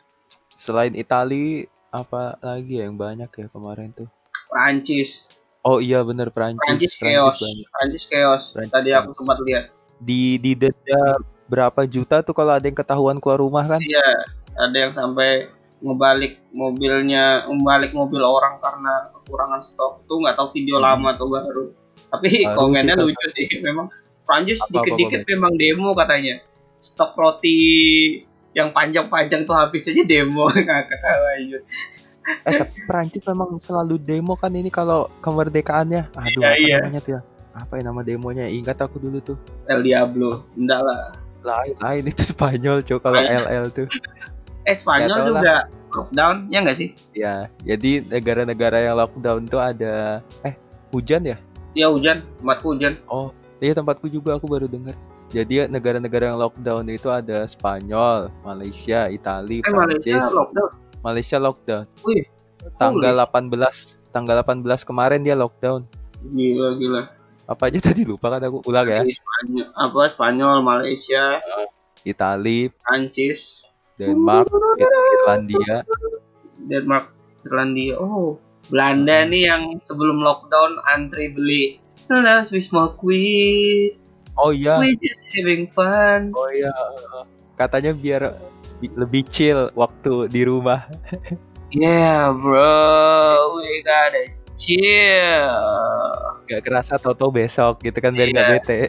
[0.49, 4.09] Selain Itali, apa lagi ya yang banyak ya kemarin tuh?
[4.47, 5.29] Prancis
[5.61, 6.57] Oh iya bener Prancis.
[6.59, 7.37] Prancis chaos.
[7.69, 9.03] Prancis chaos Prancis tadi chaos.
[9.03, 9.63] aku sempat lihat
[9.97, 13.79] Di di denda berapa juta tuh kalau ada yang ketahuan keluar rumah kan?
[13.79, 14.07] iya
[14.55, 20.77] ada yang sampai ngebalik mobilnya ngebalik mobil orang karena kekurangan stok tuh nggak tahu video
[20.77, 20.85] Hmm.
[20.89, 21.65] lama atau baru
[22.07, 23.87] tapi Baru komennya sih, lucu sih memang
[24.23, 26.41] Prancis dikit-dikit memang demo katanya
[26.77, 27.57] stok roti
[28.51, 31.59] yang panjang-panjang tuh habis aja demo nggak ketawa aja
[32.43, 36.11] Eh tapi Prancis memang selalu demo kan ini kalau kemerdekaannya.
[36.11, 36.75] Aduh Iya, apa iya.
[36.83, 37.21] namanya tuh ya?
[37.55, 38.51] Apa ya nama demonya?
[38.51, 39.39] Ingat aku dulu tuh.
[39.63, 43.23] El Diablo enggak lah Lain lain itu Spanyol cow kalau.
[43.23, 43.87] LL tuh.
[44.67, 45.55] eh Spanyol juga
[45.89, 50.53] lockdown ya nggak sih Ya, jadi negara-negara yang lockdown tuh ada eh
[50.91, 51.37] hujan ya?
[51.71, 54.93] Iya hujan tempatku hujan Oh, iya tempatku juga aku baru dengar.
[55.27, 60.35] Jadi negara-negara yang lockdown itu ada Spanyol, Malaysia, Italia, eh Malaysia Prancis.
[60.35, 61.85] lockdown Malaysia lockdown.
[62.03, 62.23] Wih,
[62.75, 65.87] Tanggal 18, tanggal 18 kemarin dia lockdown.
[66.27, 67.01] gila gila
[67.47, 68.99] Apa aja tadi lupa kan aku ulang ya.
[69.03, 71.39] Di Spanyol, apa Spanyol, Malaysia,
[72.03, 73.66] Italia, Prancis,
[73.97, 75.75] Denmark, Ir- Irlandia.
[76.63, 77.05] Denmark,
[77.43, 77.97] Irlandia.
[77.97, 78.37] Oh,
[78.67, 79.29] Belanda Hmm.
[79.31, 81.79] nih yang sebelum lockdown antri beli.
[82.07, 83.97] Nah, we smoke weed,
[84.37, 86.29] Oh iya, we just having fun.
[86.31, 86.69] oh iya.
[87.57, 88.37] Katanya biar
[88.77, 90.85] bi- lebih chill waktu di rumah.
[91.67, 94.23] Yeah, bro, we gotta
[94.55, 95.51] chill.
[96.47, 98.53] Gak kerasa tau-tau besok gitu kan biar nggak Iya.
[98.55, 98.79] bete.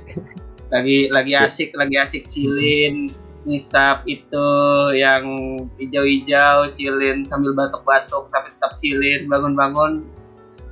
[0.70, 1.42] Lagi lagi Ya.
[1.42, 3.10] asik, lagi asik chillin,
[3.46, 4.48] ngisap itu
[4.96, 5.24] yang
[5.78, 10.06] hijau-hijau, chillin sambil batuk-batuk tapi tetap chillin, bangun-bangun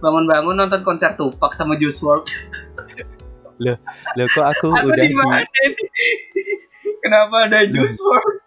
[0.02, 2.26] bangun-bangun nonton konser Tupac sama Juice WRLD.
[3.64, 5.16] Loh kok aku, Aku udah di?
[7.00, 8.40] Kenapa ada Juice WRLD?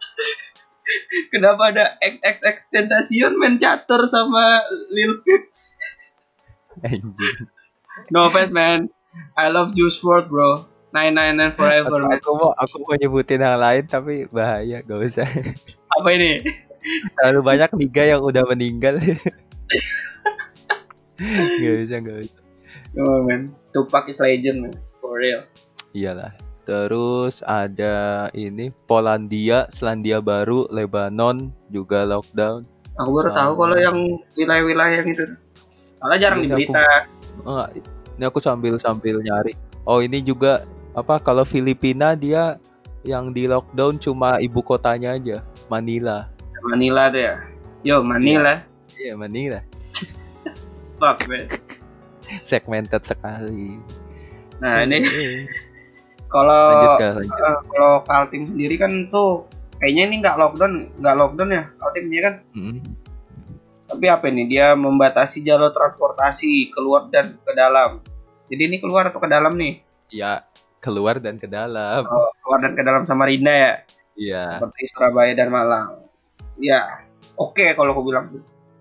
[1.30, 5.46] Kenapa ada XXX Tentacion main catur sama Lil Peep?
[6.86, 7.50] anjing.
[8.12, 8.88] No offense man,
[9.36, 10.69] I love Juice WRLD bro.
[10.90, 12.18] Nine nine nine forever man.
[12.18, 15.30] Aku mau aku mau nyebutin yang lain tapi bahaya gak usah.
[16.00, 16.42] Apa ini?
[17.14, 18.98] Terlalu banyak liga yang udah meninggal.
[21.62, 22.42] gak usah gak usah.
[22.98, 25.46] Oh man, Tupac is legend man, for real.
[25.94, 26.34] Iyalah.
[26.66, 32.66] Terus ada ini Polandia, Selandia Baru, Lebanon juga lockdown.
[32.98, 33.40] Aku baru Sama.
[33.42, 33.98] tahu kalau yang
[34.38, 35.26] wilayah-wilayah yang itu.
[36.02, 36.74] Malah jarang Ini di aku-.
[37.46, 37.68] Ah,
[38.18, 39.54] ini aku sambil sambil nyari.
[39.88, 40.62] Oh ini juga
[41.00, 42.60] apa kalau Filipina dia
[43.08, 45.40] yang di lockdown cuma ibu kotanya aja,
[45.72, 46.28] Manila.
[46.60, 47.36] Manila tuh ya.
[47.80, 48.68] Yo Manila,
[49.00, 49.64] Iya Manila.
[51.00, 51.48] fuck man.
[52.44, 53.80] Segmented sekali.
[54.60, 55.08] Nah ini
[56.34, 59.48] kalau eh, kalau Kaltim sendiri kan tuh
[59.80, 62.36] kayaknya ini nggak lockdown, nggak lockdown ya Kaltimnya kan.
[62.52, 62.80] Mm.
[63.90, 64.46] Tapi apa ini?
[64.52, 68.04] Dia membatasi jalur transportasi keluar dan ke dalam.
[68.52, 69.82] Jadi ini keluar atau ke dalam nih?
[70.14, 70.46] Ya
[70.80, 72.04] keluar dan ke dalam.
[72.04, 73.74] Oh, keluar dan ke dalam Samarinda ya,
[74.16, 74.44] Iya.
[74.58, 76.04] seperti Surabaya dan Malang.
[76.56, 77.04] Ya,
[77.36, 78.32] oke kalau aku bilang.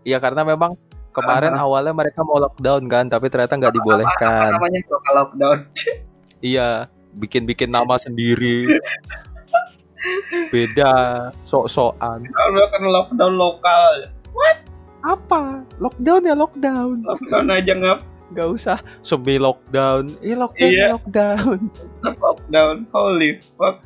[0.03, 0.75] Iya karena memang
[1.11, 4.51] kemarin awalnya mereka mau lockdown kan, tapi ternyata nggak Apa dibolehkan.
[4.55, 5.59] namanya lokal lockdown?
[6.39, 8.71] Iya, bikin-bikin nama sendiri.
[10.49, 10.95] Beda,
[11.43, 12.23] sok-sokan.
[12.25, 13.93] Kalau kan lockdown lokal.
[14.33, 14.59] What?
[14.99, 17.99] apa lockdown ya lockdown lockdown aja nggak
[18.33, 20.09] nggak usah semi lockdown.
[20.21, 20.85] Eh lockdown Iya.
[20.85, 21.59] ya lockdown.
[22.25, 23.81] Lockdown holy fuck.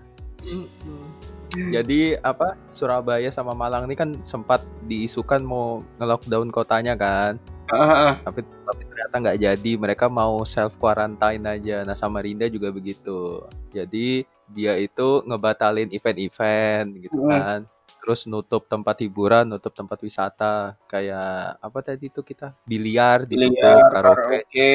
[1.53, 7.37] Jadi apa Surabaya sama Malang ini kan sempat diisukan mau nge-lockdown kotanya kan?
[7.73, 8.21] Ah.
[8.21, 9.73] tapi tapi ternyata nggak jadi.
[9.77, 11.85] Mereka mau self quarantine aja.
[11.85, 13.45] Nah Samarinda juga begitu.
[13.73, 17.65] Jadi dia itu ngebatalin event-event gitu kan
[18.03, 22.51] terus nutup tempat hiburan nutup tempat wisata kayak apa tadi itu kita?
[22.67, 24.19] Biliar ditutup Biliar, karaoke.
[24.19, 24.73] karaoke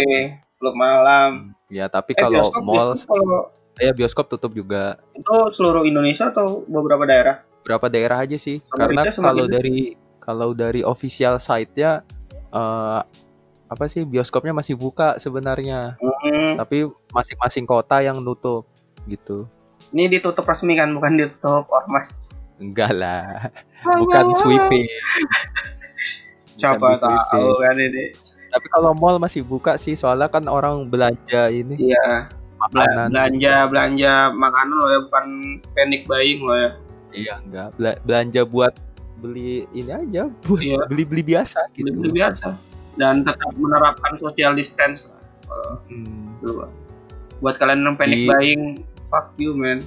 [0.57, 1.51] klub malam.
[1.67, 3.39] Ya tapi eh kalau bioskop, mall bioskop kalau
[3.78, 4.95] ya bioskop tutup juga.
[5.11, 7.43] Itu seluruh Indonesia atau beberapa daerah?
[7.67, 12.07] Berapa daerah aja sih karena kalau dari kalau dari official site-nya
[12.55, 12.99] eh,
[13.67, 15.99] apa sih bioskopnya masih buka sebenarnya.
[15.99, 18.63] Hmm, tapi masing-masing kota yang nutup
[19.03, 19.51] gitu.
[19.91, 22.26] Ini ditutup resmi kan bukan ditutup ormas
[22.57, 23.49] enggak lah.
[23.85, 24.85] Bukan sweeping.
[26.57, 27.17] Siapa sweeping.
[27.29, 28.03] tahu kan ini?
[28.47, 31.77] Tapi kalau mall masih buka sih soalnya kan orang belanja ini.
[31.77, 32.31] Iya.
[32.57, 33.13] Makanan.
[33.13, 35.25] Belanja belanja makanan loh ya bukan
[35.77, 36.71] panic buying loh ya.
[37.13, 37.67] Iya enggak.
[37.77, 38.73] Bela- belanja buat
[39.17, 40.81] beli ini aja buat Iya.
[40.89, 41.93] beli-beli biasa gitu.
[41.93, 42.57] Beli biasa.
[42.97, 45.77] Dan tetap menerapkan social distance lah.
[45.85, 46.33] Hmm,
[47.37, 48.61] buat kalian yang panic Di- buying
[49.05, 49.79] fuck you man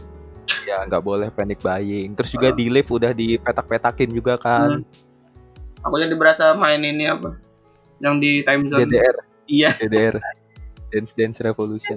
[0.67, 2.13] ya nggak boleh panic buying.
[2.17, 2.57] Terus juga Ah.
[2.57, 4.85] di lift udah dipetak-petakin juga kan.
[5.81, 7.37] Aku jadi berasa main ini apa?
[8.01, 8.89] Yang di time zone.
[8.89, 9.17] DDR
[9.49, 9.71] iya.
[9.77, 10.17] DDR
[10.91, 11.97] Dance Dance Revolution.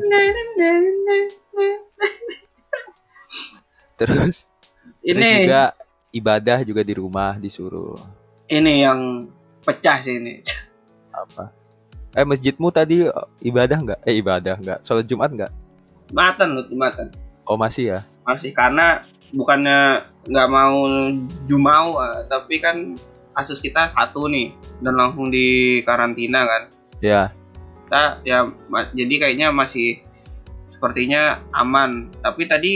[3.98, 4.46] Terus
[5.04, 5.16] ini.
[5.16, 5.64] terus juga
[6.14, 7.98] ibadah juga di rumah disuruh.
[8.48, 9.30] Ini yang
[9.64, 10.44] pecah sih ini.
[11.14, 11.50] Apa?
[12.14, 14.00] Eh masjidmu tadi eh, ibadah nggak?
[14.06, 14.80] Eh ibadah nggak?
[14.86, 15.52] Sholat jumat nggak?
[16.14, 17.10] Maten loh maten
[17.46, 18.00] oh masih ya?
[18.24, 20.78] Masih karena bukannya nggak mau
[21.46, 22.96] jumau ah, tapi kan
[23.34, 26.64] kasus kita satu nih dan langsung di karantina kan.
[27.02, 27.34] Ya.
[27.86, 28.48] Kita ya
[28.94, 30.02] jadi kayaknya masih
[30.70, 32.10] sepertinya aman.
[32.22, 32.74] Tapi tadi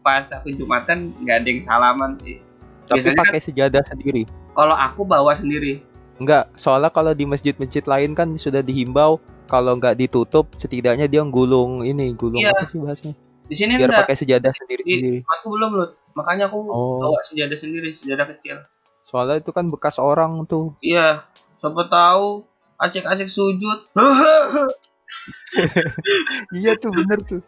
[0.00, 2.38] pas aku jumatan nggak ada yang salaman sih.
[2.86, 4.22] Tapi Biasanya kan- pakai sejadah sendiri?
[4.54, 5.82] Kalau aku bawa sendiri.
[6.16, 11.84] Enggak, soalnya kalau di masjid-masjid lain kan sudah dihimbau kalau nggak ditutup setidaknya dia gulung
[11.84, 12.56] ini gulung Iya.
[12.56, 13.14] apa sih bahasanya
[13.46, 14.00] di sini biar enggak.
[14.04, 15.18] pakai sejadah sendiri Di- sendiri.
[15.24, 16.98] aku belum loh makanya aku Oh.
[16.98, 18.58] bawa sejadah sendiri sejadah kecil.
[19.02, 20.74] Soalnya itu kan bekas orang tuh.
[20.80, 21.22] Iya.
[21.56, 22.42] Siapa tahu
[22.76, 23.78] acek-acek sujud.
[26.52, 27.42] Iya tuh bener tuh.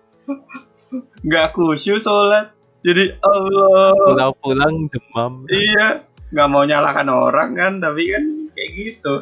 [1.20, 2.55] Nggak khusyuk sholat.
[2.80, 3.92] Jadi Allah.
[3.99, 5.32] Pulang-pulang demam.
[5.49, 6.07] Iya.
[6.30, 8.24] Nggak mau nyalakan orang kan tapi kan
[8.55, 9.14] kayak gitu.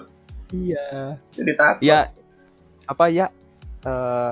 [0.52, 1.16] Iya.
[1.32, 1.82] Jadi takut.
[1.82, 2.12] Ya.
[2.84, 3.26] Apa ya?
[3.82, 4.30] Eh,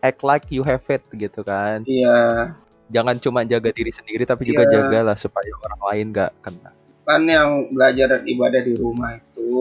[0.00, 1.84] act like you have it gitu kan.
[1.84, 2.52] Iya.
[2.88, 4.72] Jangan cuma jaga diri sendiri tapi juga Iya.
[4.82, 6.70] jagalah supaya orang lain nggak kena.
[7.02, 9.52] Kan yang belajar dan ibadah di rumah itu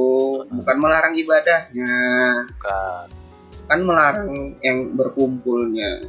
[0.45, 1.93] bukan melarang ibadahnya.
[2.49, 3.07] Bukan.
[3.65, 6.01] kan melarang yang berkumpulnya.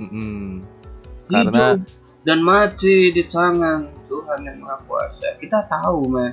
[0.00, 0.64] Mm-mm.
[1.28, 1.84] Karena- hidup
[2.24, 5.36] dan mati di tangan Tuhan yang Maha Kuasa.
[5.36, 6.32] Kita tahu man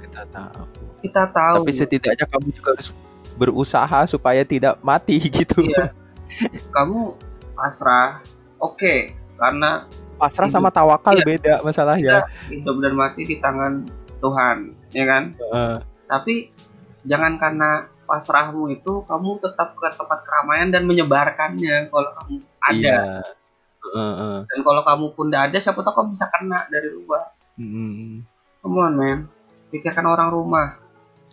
[0.00, 0.64] kita tahu.
[0.98, 1.60] Kita tahu.
[1.60, 2.88] Tapi setidaknya kamu juga harus
[3.36, 5.60] berusaha supaya tidak mati gitu.
[5.62, 5.92] Iya.
[6.70, 7.14] Kamu
[7.52, 8.20] pasrah
[8.56, 8.94] oke
[9.34, 10.56] karena pasrah Hidup.
[10.56, 11.24] sama tawakal Iya.
[11.24, 13.86] beda masalahnya hidup dan mati di tangan
[14.18, 14.56] Tuhan
[14.90, 15.74] ya kan Heeh.
[16.06, 16.34] tapi
[17.02, 17.70] jangan karena
[18.02, 22.98] pasrahmu itu kamu tetap ke tempat keramaian dan menyebarkannya kalau kamu ada iya
[23.78, 24.36] Heeh.
[24.44, 28.22] dan kalau kamu pun tidak ada siapa tahu kamu bisa kena dari luar Mm-mm.
[28.58, 29.18] come on man
[29.68, 30.68] pikirkan orang rumah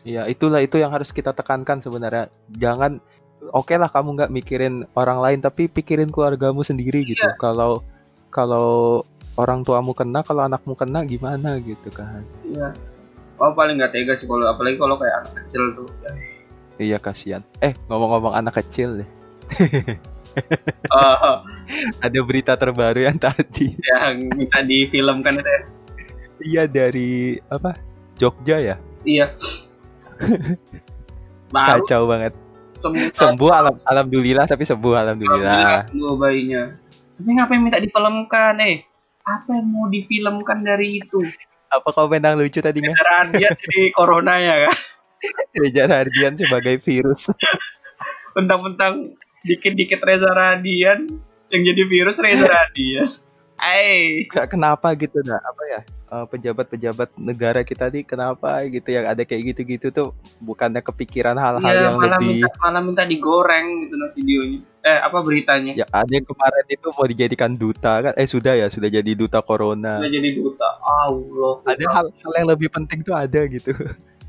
[0.06, 2.30] Iya, itulah itu yang harus kita tekankan sebenarnya.
[2.54, 3.02] Jangan
[3.52, 7.26] oke lah kamu nggak mikirin orang lain, tapi pikirin keluargamu sendiri gitu.
[7.38, 7.84] Kalau
[8.30, 9.02] kalau
[9.36, 12.24] orang tuamu kena, kalau anakmu kena gimana gitu kan?
[12.44, 12.72] iya
[13.36, 15.88] oh paling nggak tega sih kalau apalagi kalau kayak anak kecil tuh
[16.76, 17.40] Iya kasihan.
[17.64, 19.10] Eh ngomong-ngomong anak kecil deh,
[20.92, 21.36] oh,
[22.04, 23.80] ada berita terbaru yang tadi.
[23.80, 25.62] yang minta difilmkan itu ya
[26.44, 27.80] Iya dari apa?
[28.16, 28.76] Jogja ya?
[29.08, 29.32] iya
[31.52, 32.34] baru Kacau banget.
[32.86, 35.82] Sembuh Sembuh alam- alhamdulillah tapi sembuh Alhamdulillah alhamdulillah.
[35.88, 36.64] sembuh bayinya
[37.16, 38.78] tapi ngapain minta difilmkan eh
[39.22, 41.20] apa yang mau difilmkan dari itu
[41.68, 42.94] Apa komen yang lucu tadinya?
[42.94, 44.76] Radian jadi corona ya kan
[45.58, 47.34] Reza Hardian sebagai virus.
[48.32, 51.10] mentang-mentang dikit-dikit Reza Radian
[51.48, 53.08] yang jadi virus Reza Radian
[53.56, 55.82] Hai Gak kenapa gitu dah apa ya?
[56.06, 58.94] Eh, pejabat-pejabat negara kita nih kenapa gitu?
[58.94, 63.04] Yang ada kayak gitu-gitu tuh bukannya kepikiran hal-hal Iya, yang malah lebih minta malah minta
[63.04, 64.60] digoreng gitu nah videonya.
[64.86, 65.74] Eh apa beritanya?
[65.74, 68.14] Ya ada yang kemarin itu mau dijadikan duta kan?
[68.16, 69.98] Eh sudah ya sudah jadi duta corona.
[69.98, 70.68] Udah jadi duta.
[70.80, 71.54] Allah.
[71.66, 73.74] Ada hal-hal yang lebih penting tuh ada gitu.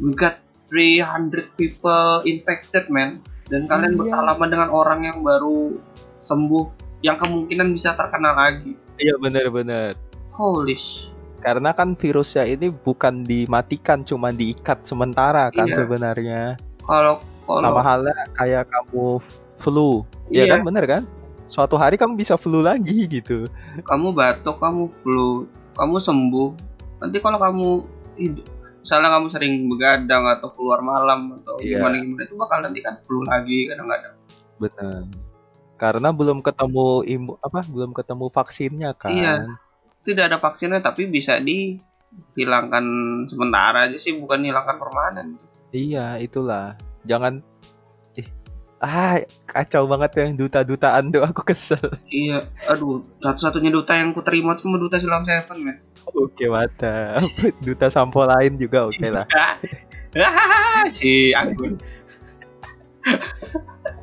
[0.00, 0.40] Enggak
[0.72, 3.20] 300 people infected man.
[3.46, 4.00] Dan kalian Iya.
[4.00, 5.76] bersalaman dengan orang yang baru
[6.24, 6.64] sembuh
[6.98, 9.94] yang kemungkinan bisa terkena lagi Iya benar-benar.
[10.32, 10.76] holy
[11.36, 15.76] Karena kan virusnya ini bukan dimatikan, cuma diikat sementara kan Iya.
[15.78, 16.42] sebenarnya.
[16.82, 19.22] kalau kalau Sama halnya kayak kamu
[19.56, 20.46] flu, Iya.
[20.50, 21.02] ya kan bener kan?
[21.46, 23.46] Suatu hari kamu bisa flu lagi gitu.
[23.86, 25.46] kamu batuk kamu flu
[25.78, 26.50] kamu sembuh
[26.98, 27.68] nanti kalau kamu
[28.18, 28.46] hidup
[28.80, 31.78] misalnya kamu sering begadang atau keluar malam atau Iya.
[31.78, 34.14] gimana gimana itu bakal nanti kan flu lagi kadang-kadang
[34.56, 35.04] Benar.
[35.76, 37.60] Karena belum ketemu imu apa?
[37.68, 39.12] Belum ketemu vaksinnya kan.
[39.12, 39.34] Iya.
[40.00, 42.84] tidak ada vaksinnya tapi bisa dihilangkan
[43.26, 45.34] sementara aja sih bukan hilangkan permanen
[45.70, 46.78] Iya, itulah.
[47.02, 47.42] Jangan
[48.14, 48.28] ih,
[48.78, 51.82] ah kacau banget ya duta-dutaan tuh aku kesel.
[52.06, 57.26] iya aduh satu-satunya duta yang ku terima cuma duta Silam Seven men Oke, mantap.
[57.66, 59.26] Duta sampo lain juga oke lah.
[60.16, 61.76] Ah, si Anggun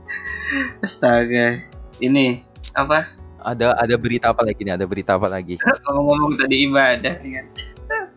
[0.79, 1.61] astaga
[1.97, 2.41] ini
[2.73, 4.73] apa Ada ada berita apa lagi nih?
[4.73, 5.59] Ada berita apa lagi?
[5.83, 7.47] kalau ngomong tadi ibadah kan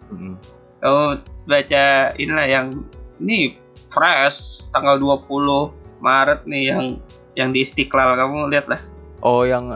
[0.06, 0.38] Mm.
[0.78, 1.04] kamu
[1.44, 1.84] baca
[2.14, 2.66] inilah yang
[3.18, 3.58] ini
[3.90, 5.26] fresh tanggal 20
[5.98, 7.02] Maret nih yang
[7.34, 8.78] yang di Istiqlal kamu lihat lah
[9.18, 9.74] Oh, yang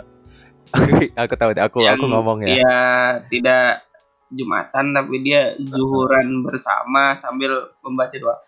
[1.19, 2.47] aku tahu deh, aku yang aku ngomong ya.
[2.47, 2.77] dia
[3.27, 3.83] tidak
[4.31, 8.39] jumatan tapi dia zuhuran bersama sambil membaca doa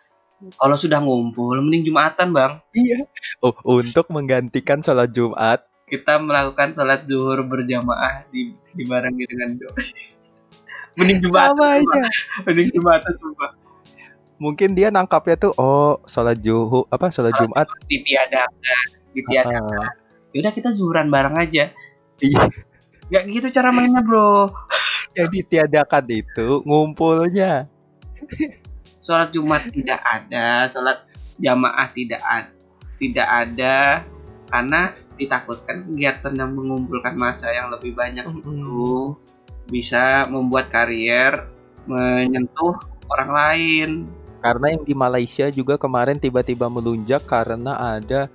[0.53, 3.07] kalau sudah ngumpul mending jumatan bang Iya.
[3.39, 5.63] Oh, untuk menggantikan sholat Jumat.
[5.85, 9.77] kita melakukan sholat zuhur berjamaah di dibarengi dengan doa
[10.97, 12.01] mending jumatan Sama aja.
[12.43, 13.53] mending jumatan sumpah
[14.37, 17.69] Mungkin dia nangkapnya tuh oh, sholat juhu apa sholat Jumat.
[17.87, 19.93] ditiadakan ditiadakan Ah,
[20.33, 21.71] yaudah kita zuhuran bareng aja
[22.19, 22.43] iya.
[23.07, 24.49] Gak gitu cara mainnya bro
[25.13, 27.69] Yang ditiadakan itu ngumpulnya.
[29.03, 31.03] Sholat Jumat tidak ada Sholat
[31.37, 32.51] jamaah tidak ada
[32.97, 33.77] Tidak ada
[34.49, 34.81] Karena
[35.19, 38.39] ditakutkan kegiatan yang mengumpulkan masa yang lebih banyak Mm-mm.
[38.41, 39.19] itu
[39.69, 41.51] Bisa membuat karier
[41.85, 42.79] Menyentuh
[43.11, 43.91] orang lain
[44.39, 48.27] Karena yang di Malaysia juga kemarin tiba-tiba melunjak karena ada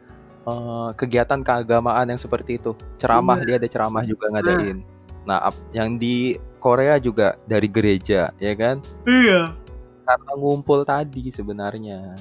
[0.47, 2.71] eh, kegiatan keagamaan yang seperti itu.
[2.95, 3.43] Ceramah Iya.
[3.43, 4.79] dia ada ceramah juga ngadain.
[5.27, 8.79] Nah, ap- yang di Korea juga dari gereja, ya kan?
[9.03, 9.51] Iya
[10.07, 12.15] Karena ngumpul tadi sebenarnya.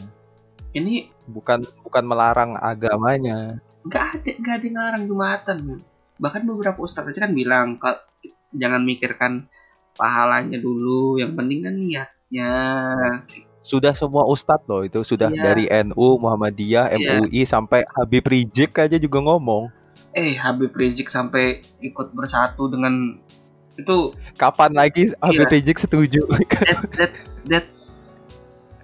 [0.74, 3.62] Ini Bukan bukan melarang agamanya.
[3.86, 5.58] gak ada Gak ada yang ngelarang Jumatan.
[6.18, 8.02] Bahkan beberapa ustadz aja kan bilang "Kal-
[8.50, 9.46] Jangan mikirkan
[9.94, 12.50] pahalanya dulu Yang penting kan niatnya
[13.60, 15.42] Sudah semua ustadz loh itu, sudah Iya.
[15.42, 17.18] dari NU, Muhammadiyah, Iya.
[17.18, 19.66] MUI sampai Habib Rizik aja juga ngomong.
[20.12, 23.18] Eh Habib Rizik sampai ikut bersatu dengan
[23.76, 25.52] Itu Kapan lagi Habib Iya.
[25.52, 26.24] Rizik setuju?
[26.64, 27.78] that, that's that's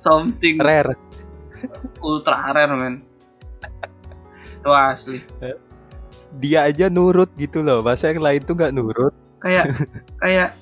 [0.01, 0.97] something Rare.
[2.01, 3.01] ultra rare man
[4.59, 5.19] itu asli
[6.35, 7.81] Dia aja nurut gitu loh.
[7.81, 9.15] Masa yang lain tuh nggak nurut?
[9.39, 9.75] kayak
[10.19, 10.55] kayak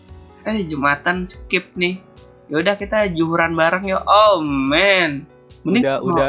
[0.43, 2.01] eh jumatan skip nih
[2.49, 5.28] yaudah kita juhuran bareng ya oh man
[5.62, 6.28] mending udah cuma- udah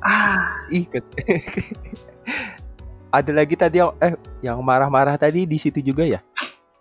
[0.00, 0.88] ah ih
[3.12, 6.24] ada lagi tadi eh yang marah-marah tadi di situ juga ya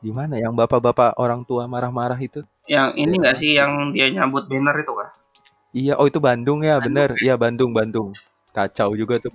[0.01, 0.35] di mana?
[0.41, 2.41] Yang bapak-bapak orang tua marah-marah itu?
[2.65, 3.53] Yang ini enggak sih?
[3.53, 5.09] Yang dia nyambut banner itu kah?
[5.71, 6.85] Iya oh itu Bandung ya Bandung.
[6.89, 7.09] bener.
[7.21, 8.09] Iya Bandung Bandung.
[8.51, 9.31] Kacau juga tuh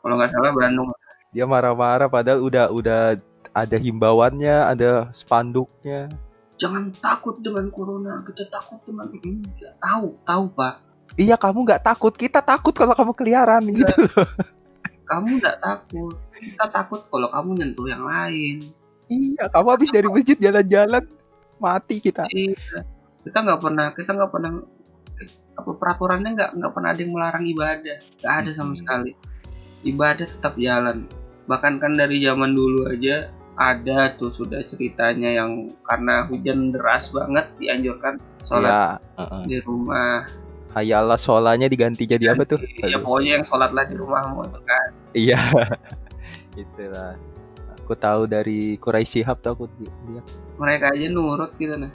[0.00, 0.88] kalau nggak salah Bandung.
[1.34, 3.00] Dia marah-marah padahal udah udah
[3.52, 6.08] ada himbauannya ada spanduknya.
[6.56, 9.10] Jangan takut dengan corona kita takut dengan
[9.58, 10.80] Ya, tahu tahu pak.
[11.18, 12.14] Iya kamu nggak takut.
[12.14, 13.92] Kita takut kalau kamu keliaran gitu.
[13.98, 14.28] Loh
[15.04, 16.16] kamu nggak takut.
[16.32, 18.64] Kita takut kalau kamu nyentuh yang lain
[19.06, 21.04] iya kamu habis dari masjid jalan-jalan
[21.56, 22.84] mati kita Iya.
[23.24, 24.52] Kita nggak pernah, kita nggak pernah
[25.54, 28.80] apa peraturannya nggak nggak pernah ada yang melarang ibadah, nggak ada sama Hmm.
[28.84, 29.12] sekali.
[29.82, 31.08] Ibadah tetap jalan.
[31.48, 37.48] Bahkan kan dari zaman dulu aja ada tuh sudah ceritanya yang karena hujan deras banget
[37.56, 39.42] dianjurkan sholat ya heeh.
[39.46, 40.28] di rumah.
[40.74, 42.60] Hayalah sholanya diganti jadi apa tuh?
[42.82, 44.90] Ya pokoknya yang sholatlah di rumahmu tuh kan.
[45.16, 45.38] Iya.
[46.60, 47.14] Itulah.
[47.84, 50.24] Aku tahu dari Quraisy Shihab tuh aku li- lihat.
[50.56, 51.92] Mereka aja nurut gitu nah.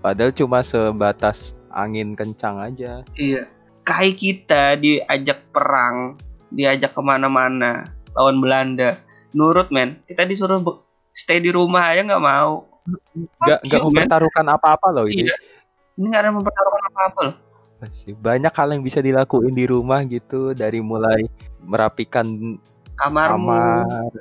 [0.00, 3.04] Padahal cuma sebatas angin kencang aja.
[3.12, 3.44] Iya.
[3.84, 6.16] Kai kita diajak perang,
[6.48, 8.96] diajak ke mana-mana lawan Belanda.
[9.36, 10.64] Nurut men, kita disuruh
[11.12, 12.64] stay di rumah aja nggak mau.
[13.44, 13.84] Nggak man.
[13.92, 15.28] mempertaruhkan apa-apa loh ini.
[15.28, 15.36] Iya.
[16.00, 17.36] Ini nggak ada mempertaruhkan apa-apa loh.
[17.80, 21.28] Masih Banyak hal yang bisa dilakuin di rumah gitu dari mulai
[21.60, 22.56] merapikan
[23.00, 24.12] Kamarmu, kamar,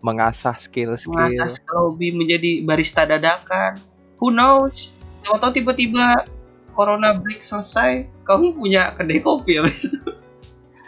[0.00, 1.14] mengasah skill-skill.
[1.14, 3.76] mengasah hobi menjadi barista dadakan.
[4.22, 4.94] Who knows?
[5.26, 6.26] Tahu-tahu tiba-tiba
[6.76, 9.64] corona break selesai, kamu punya kedai kopi ya?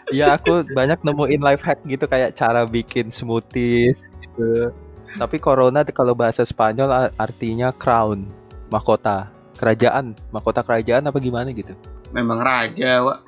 [0.08, 4.72] Iya aku banyak nemuin life hack gitu kayak cara bikin smoothies gitu.
[5.20, 8.24] Tapi corona kalau bahasa Spanyol artinya crown,
[8.72, 9.28] mahkota,
[9.60, 11.76] kerajaan, mahkota kerajaan apa gimana gitu.
[12.16, 13.20] Memang raja, Wak.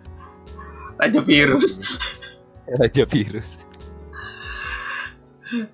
[1.04, 1.84] raja virus.
[2.64, 3.68] Raja virus.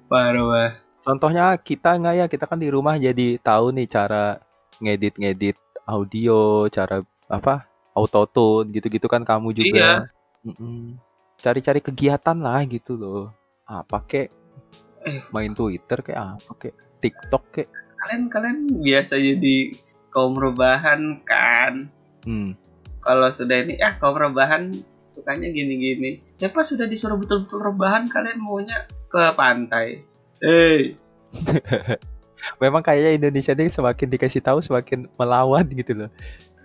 [0.08, 0.70] Parah, Wak.
[1.06, 4.42] Contohnya kita nggak ya kita kan di rumah jadi tahu nih cara
[4.82, 5.54] ngedit-ngedit
[5.86, 6.98] audio, cara
[7.30, 10.10] apa autotune gitu-gitu kan kamu juga.
[10.42, 10.98] Mm-mm.
[11.38, 13.30] Cari-cari kegiatan lah gitu loh.
[13.64, 14.34] Apa kek?
[15.30, 16.74] Main Twitter kayak apa kek?
[16.98, 17.68] TikTok kek?
[18.02, 19.78] Kalian kalian biasa jadi
[20.10, 21.86] kaum rebahan kan?
[22.26, 22.58] Hmm.
[22.98, 24.74] Kalau sudah ini, ah kaum rebahan
[25.06, 26.18] sukanya gini-gini.
[26.42, 30.04] Ya pas sudah disuruh betul-betul rebahan, kalian maunya ke pantai.
[30.44, 30.92] Eh,
[32.62, 36.10] Memang kayaknya Indonesia ini semakin dikasih tahu semakin melawan gitu loh.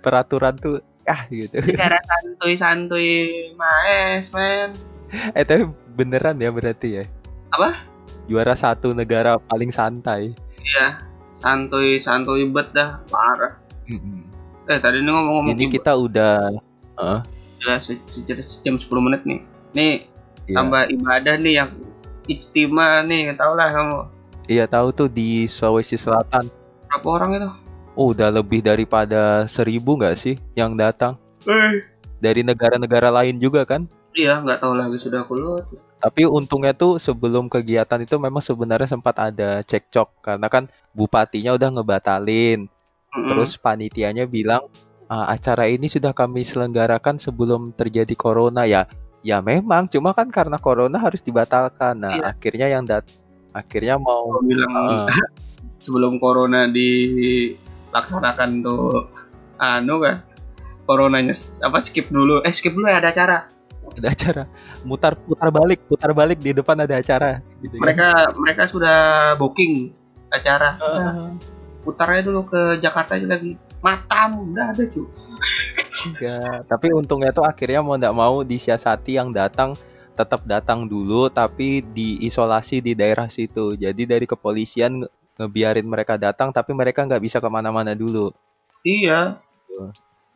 [0.03, 1.57] Peraturan tuh ah gitu.
[1.63, 3.09] negara santuy-santuy
[3.57, 4.69] maes, men.
[5.37, 5.65] eh tapi
[5.97, 7.03] beneran ya berarti ya?
[7.55, 7.81] Apa?
[8.29, 10.37] Juara satu negara paling santai.
[10.61, 11.01] Iya,
[11.41, 13.57] santuy-santuy bet dah, parah.
[13.89, 14.23] Mm-mm.
[14.69, 16.53] Eh, tadi ini ngomong-ngomong Ini kita udah
[17.81, 19.41] se- se- sejam 10 menit nih.
[19.73, 19.93] Nih,
[20.47, 21.71] ya, tambah ibadah nih yang
[22.27, 23.99] ijtima nih, tau lah kamu.
[24.45, 26.49] iya tahu tuh di Sulawesi Selatan.
[26.89, 27.49] Berapa orang itu?
[27.93, 31.83] Oh, udah lebih daripada seribu nggak sih yang datang Eh,
[32.17, 33.87] dari negara-negara lain juga kan?
[34.11, 35.33] iya, nggak tahu lagi sudah aku.
[35.97, 41.69] Tapi untungnya tuh sebelum kegiatan itu memang sebenarnya sempat ada cekcok karena kan bupatinya udah
[41.71, 42.65] ngebatalin.
[43.11, 43.27] Mm-mm.
[43.29, 44.67] Terus panitianya bilang
[45.07, 48.83] "Ah, acara ini sudah kami selenggarakan sebelum terjadi corona ya.
[49.21, 51.93] Ya memang, cuma kan karena corona harus dibatalkan.
[51.93, 52.23] Nah, Iya.
[52.33, 53.05] akhirnya yang dat
[53.53, 55.05] akhirnya mau Aku bilang Ah.
[55.85, 59.05] sebelum corona dilaksanakan tuh
[59.57, 60.25] anu kan
[60.85, 62.41] coronanya apa skip dulu.
[62.41, 63.37] Eh skip dulu ya ada acara.
[63.91, 64.43] Ada acara.
[64.81, 66.39] Mutar putar balik, putar balik.
[66.39, 67.81] Di depan ada acara gitu kan.
[67.83, 68.97] mereka mereka sudah
[69.35, 69.91] booking
[70.29, 70.79] acara.
[70.79, 71.11] Ah, Udah,
[71.81, 73.53] putarnya dulu ke Jakarta aja lagi.
[73.81, 74.49] Matam.
[74.49, 75.05] Udah ada cu
[75.91, 76.65] enggak.
[76.67, 79.75] Tapi untungnya tuh akhirnya mau nggak mau disiasati yang datang
[80.11, 83.75] tetap datang dulu tapi diisolasi di daerah situ.
[83.75, 88.31] Jadi dari kepolisian nge- ngebiarin mereka datang tapi mereka nggak bisa ke mana-mana dulu.
[88.83, 89.39] iya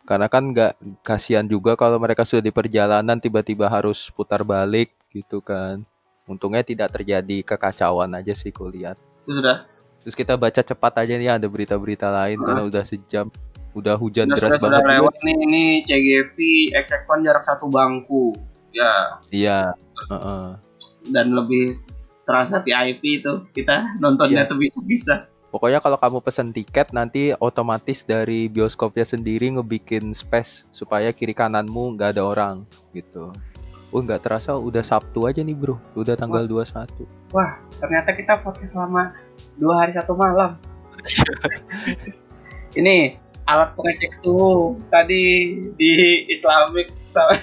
[0.06, 5.41] Karena kan nggak kasihan juga kalau mereka sudah di perjalanan tiba-tiba harus putar balik gitu
[5.41, 5.82] kan.
[6.26, 8.97] Untungnya tidak terjadi kekacauan aja sih kulihat.
[9.26, 9.66] sudah
[10.06, 13.26] Terus kita baca cepat aja nih ada berita-berita lain karena udah sejam.
[13.76, 14.92] Udah hujan sudah, deras banget juga.
[14.96, 16.38] lewat nih ini CGV
[16.74, 18.32] Exekon jarak satu bangku
[18.72, 19.60] ya Iya.
[20.10, 20.46] heeh.
[21.08, 21.76] dan lebih
[22.24, 24.50] terasa VIP itu kita nontonnya Iya.
[24.50, 25.16] tuh bisa bisa
[25.48, 31.96] Pokoknya kalau kamu pesen tiket nanti otomatis dari bioskopnya sendiri ngebikin space supaya kiri kananmu
[31.96, 32.56] nggak ada orang
[32.92, 33.32] gitu.
[33.88, 37.08] Oh nggak terasa udah Sabtu aja nih bro, udah tanggal 21.
[37.80, 39.16] ternyata kita podcast selama
[39.56, 40.60] dua hari satu malam.
[42.76, 43.16] Ini
[43.46, 45.91] alat pengecek suhu tadi di
[46.30, 47.38] Islamic sama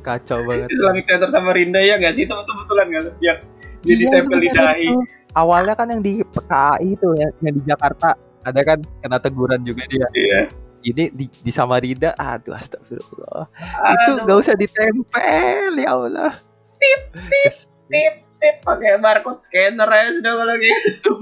[0.00, 0.72] Kacau banget.
[0.72, 3.34] Islamic Center sama Rinda ya nggak sih itu betul betulan nggak yang dia
[3.80, 4.92] Iya, ditempel di dahi.
[5.32, 8.12] Awalnya kan yang di PKI itu ya, yang di Jakarta
[8.44, 10.04] ada kan kena teguran juga dia.
[10.12, 10.40] Iya.
[10.80, 13.48] Ini di, di Samarinda, aduh astagfirullah.
[13.48, 16.32] Itu Aduh, nggak usah ditempel ya Allah.
[16.76, 17.54] Tip, tip,
[17.88, 21.12] tip tip pakai barcode scanner aja sudah kalau gitu.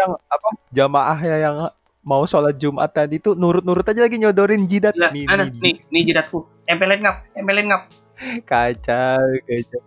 [0.00, 1.56] yang apa jamaahnya yang
[2.04, 5.74] mau sholat Jumat tadi tuh nurut-nurut aja lagi nyodorin jidat Lah, nih, ada nih, nih
[5.88, 6.44] nih jidatku.
[6.68, 7.82] Tempelin ngap, tempelin ngap.
[8.50, 9.80] kacau kacau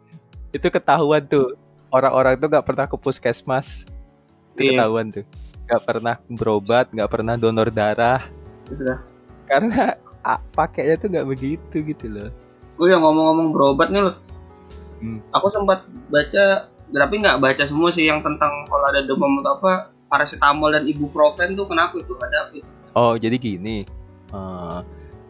[0.51, 1.55] itu ketahuan tuh
[1.87, 3.87] orang-orang tuh nggak pernah ke puskesmas
[4.51, 4.83] itu Iya.
[4.83, 5.23] ketahuan tuh
[5.67, 8.27] nggak pernah berobat nggak pernah donor darah
[8.67, 8.99] Sudah.
[9.47, 12.29] karena ah, pakainya tuh nggak begitu gitu loh
[12.77, 14.15] Gue yang ngomong-ngomong berobat nih loh.
[15.01, 15.17] Hmm.
[15.33, 15.81] Aku sempat
[16.13, 19.73] baca, tapi nggak baca semua sih yang tentang kalau ada demam atau apa,
[20.07, 22.69] paracetamol dan ibuprofen tuh kenapa itu ada apa itu?
[22.93, 23.83] oh jadi gini
[24.31, 24.79] eh,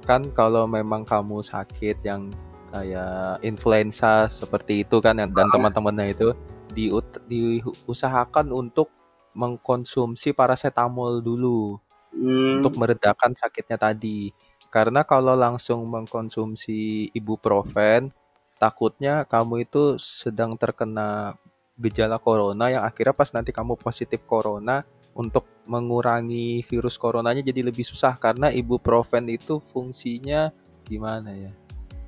[0.04, 2.32] kan kalau memang kamu sakit yang
[2.68, 5.52] kayak influenza seperti itu kan dan Ah.
[5.52, 6.32] teman-temannya itu
[6.72, 8.92] diut- diusahakan untuk
[9.34, 11.78] mengkonsumsi paracetamol dulu
[12.10, 14.34] Hmm, untuk meredakan sakitnya tadi.
[14.68, 18.10] Karena kalau langsung mengkonsumsi ibuprofen,
[18.58, 21.38] takutnya kamu itu sedang terkena
[21.78, 24.82] gejala corona yang akhirnya pas nanti kamu positif corona
[25.14, 30.50] untuk mengurangi virus coronanya jadi lebih susah karena ibuprofen itu fungsinya
[30.84, 31.52] gimana ya?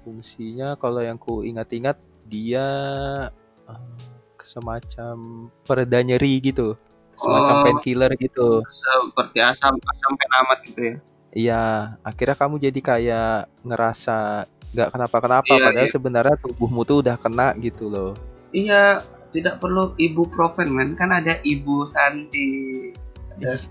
[0.02, 2.66] Fungsinya kalau yang ku ingat-ingat dia
[3.66, 3.82] eh,
[4.42, 5.16] semacam
[5.62, 6.74] pereda nyeri gitu.
[7.14, 7.64] Semacam Oh.
[7.68, 8.64] painkiller gitu.
[8.66, 10.96] seperti asam asam penamat gitu ya.
[11.30, 11.64] Iya,
[12.02, 15.94] akhirnya kamu jadi kayak ngerasa nggak kenapa-kenapa, Iya, padahal iya.
[15.94, 18.18] sebenarnya tubuhmu tuh udah kena gitu loh.
[18.50, 22.90] Iya, tidak perlu ibuprofen men, kan ada Ibu Santi,
[23.38, 23.62] ada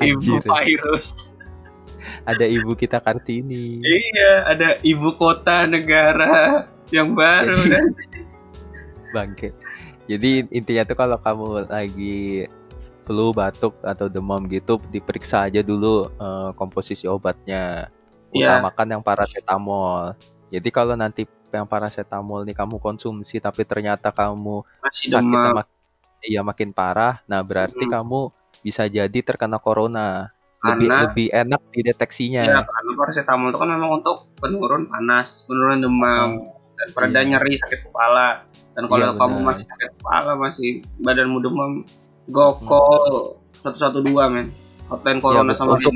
[0.00, 1.34] Ibu Anjir, virus.
[2.24, 3.80] ada ibu kita Kartini.
[3.84, 7.86] Iya, ada ibu kota negara yang baru Jadi dan
[9.12, 9.48] bangke.
[10.04, 12.48] Jadi intinya tuh kalau kamu lagi
[13.04, 17.88] flu, batuk atau demam gitu, diperiksa aja dulu eh, komposisi obatnya.
[18.34, 20.16] Iya, Utamakan yang paracetamol.
[20.50, 21.24] Jadi kalau nanti
[21.56, 25.56] yang paracetamol nih kamu konsumsi tapi ternyata kamu masih sakitnya demam.
[25.60, 25.68] mak
[26.20, 28.20] iya makin parah, nah berarti Mm, kamu
[28.60, 30.32] bisa jadi terkena corona.
[30.58, 32.42] Lebih Karena lebih enak ya dideteksinya.
[32.64, 37.28] karena paracetamol itu kan memang untuk penurun panas, penurun demam, Oh, dan pereda iya.
[37.30, 38.48] nyeri sakit kepala.
[38.72, 39.46] Dan Iya kalau kamu benar.
[39.46, 41.84] masih sakit kepala, masih badanmu demam, Hmm.
[42.26, 44.48] gokol 112 men.
[44.86, 45.60] Hotline Iya Corona betul.
[45.60, 45.92] sama Untuk.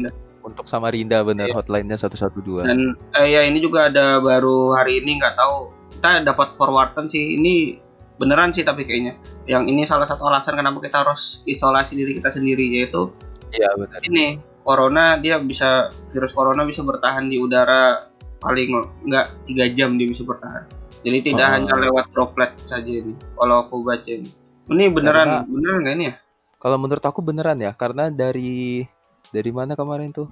[0.49, 1.57] Untuk Samarinda bener Iya.
[1.57, 2.65] hotline-nya 112.
[2.65, 2.81] Dan
[3.15, 5.57] eh, ya ini juga ada baru hari ini nggak tahu
[5.93, 7.79] kita dapat forwardan sih ini
[8.17, 12.31] beneran sih tapi kayaknya yang ini salah satu alasan kenapa kita harus isolasi diri kita
[12.31, 13.13] sendiri yaitu
[13.49, 14.01] Iya benar.
[14.03, 18.05] ini corona dia bisa virus corona bisa bertahan di udara
[18.39, 18.69] paling
[19.03, 20.67] nggak tiga jam dia bisa bertahan
[21.01, 21.53] jadi tidak Oh.
[21.55, 24.29] hanya lewat droplet saja ini kalau aku baca ini
[24.69, 26.15] ini beneran Karena beneran nggak ini ya
[26.59, 28.83] kalau menurut aku beneran ya, karena dari
[29.31, 30.27] dari mana kemarin tuh?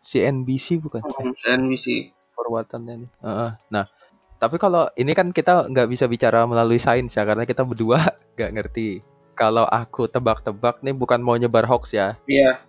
[0.00, 1.00] CNBC bukan?
[1.02, 3.10] Hmm, CNBC forwardannya nih.
[3.20, 3.50] Heeh.
[3.68, 3.84] Nah,
[4.36, 8.00] tapi kalau ini kan kita nggak bisa bicara melalui sains ya, karena kita berdua
[8.34, 8.88] nggak ngerti.
[9.32, 12.60] Kalau aku tebak-tebak nih bukan mau nyebar hoax ya, iya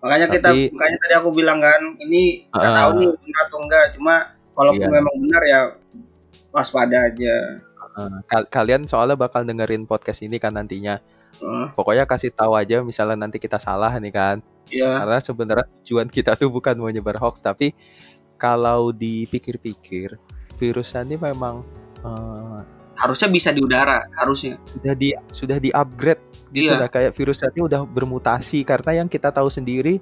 [0.00, 3.00] makanya kita tapi makanya tadi aku bilang kan ini nggak tahu Heeh.
[3.02, 4.14] nih benar atau enggak cuma
[4.54, 4.94] kalaupun Iya.
[4.94, 5.60] memang benar ya
[6.50, 7.34] waspada aja.
[8.24, 11.02] Kal- kalian soalnya bakal dengerin podcast ini kan nantinya.
[11.36, 14.36] Heeh, Pokoknya kasih tahu aja misalnya nanti kita salah nih kan.
[14.70, 15.02] Iya.
[15.02, 17.74] Karena sebenarnya tujuan kita tuh bukan mau nyebar hoax, tapi
[18.40, 20.16] kalau dipikir-pikir
[20.56, 21.66] virusnya ini memang
[22.00, 22.58] eh,
[22.96, 24.60] harusnya bisa di udara harusnya.
[24.64, 26.20] sudah di sudah di upgrade
[26.52, 26.80] gitu iya.
[26.86, 26.90] lah.
[26.92, 28.64] Kayak virusnya ini udah bermutasi.
[28.64, 30.00] Karena yang kita tahu sendiri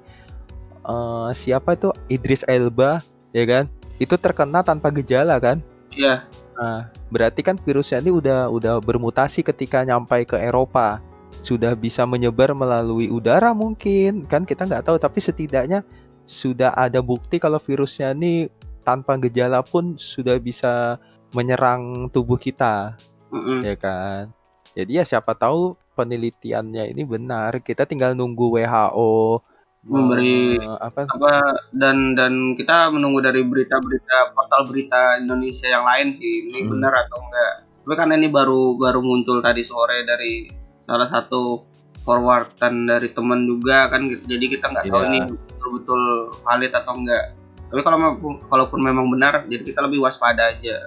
[0.83, 1.91] eh, siapa itu?
[2.07, 3.03] Idris Elba
[3.35, 3.65] ya kan?
[3.99, 5.59] Itu terkena tanpa gejala kan?
[5.91, 6.27] Iya.
[6.55, 11.01] Nah berarti kan virusnya ini udah udah bermutasi ketika nyampai ke Eropa
[11.41, 14.25] sudah bisa menyebar melalui udara mungkin.
[14.25, 15.85] Kan kita nggak tahu tapi setidaknya
[16.29, 18.51] sudah ada bukti kalau virusnya ini
[18.85, 20.97] tanpa gejala pun sudah bisa
[21.33, 22.97] menyerang tubuh kita.
[23.29, 23.61] Mm-mm.
[23.61, 24.33] ya kan?
[24.73, 27.61] Jadi ya siapa tahu penelitiannya ini benar.
[27.61, 29.43] Kita tinggal nunggu WHO
[29.79, 31.07] memberi eh, apa?
[31.07, 36.75] apa dan dan kita menunggu dari berita-berita portal berita Indonesia yang lain sih ini Hmm.
[36.75, 37.53] benar atau enggak.
[37.87, 40.51] Tapi karena ini baru baru muncul tadi sore dari
[40.89, 41.61] salah satu
[42.01, 45.07] forwardan dari teman juga kan jadi kita nggak tahu Iya.
[45.07, 46.01] ini betul-betul
[46.41, 47.25] valid atau enggak
[47.69, 47.97] tapi kalau
[48.43, 50.77] kalaupun memang benar jadi kita lebih waspada aja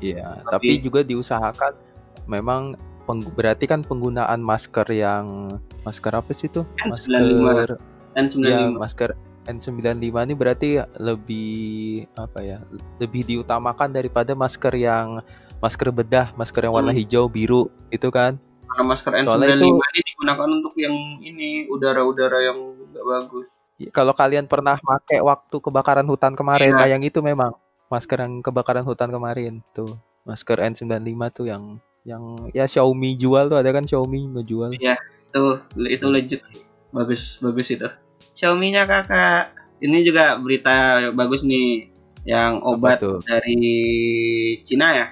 [0.00, 1.72] Iya, Tapi- tapi juga diusahakan
[2.26, 2.72] memang
[3.04, 6.64] peng- berarti kan penggunaan masker yang masker apa sih itu?
[6.82, 7.40] N95.
[7.44, 7.70] Masker
[8.14, 9.10] N95 ya masker
[9.44, 10.68] N95 ini berarti
[10.98, 11.52] lebih
[12.16, 12.58] apa ya?
[12.96, 15.20] Lebih diutamakan daripada masker yang
[15.58, 17.00] masker bedah, masker yang warna Hmm.
[17.00, 18.40] hijau, biru itu kan.
[18.74, 23.90] Karena masker Soalnya N95 itu- ini digunakan untuk yang ini udara-udara yang nggak bagus Ya,
[23.90, 26.76] Kalau kalian pernah pakai waktu kebakaran hutan kemarin, Iya.
[26.76, 29.98] nah yang itu memang masker yang kebakaran hutan kemarin tuh.
[30.22, 31.02] Masker N95
[31.32, 31.62] tuh yang
[32.02, 34.78] yang ya Xiaomi jual tuh ada kan Xiaomi ngejual.
[35.28, 37.88] tuh itu legit sih bagus bagus itu
[38.32, 40.74] Xiaomi-nya kakak ini juga berita
[41.10, 41.90] bagus nih
[42.22, 43.18] yang obat tuh?
[43.20, 43.58] dari
[44.62, 45.06] Cina ya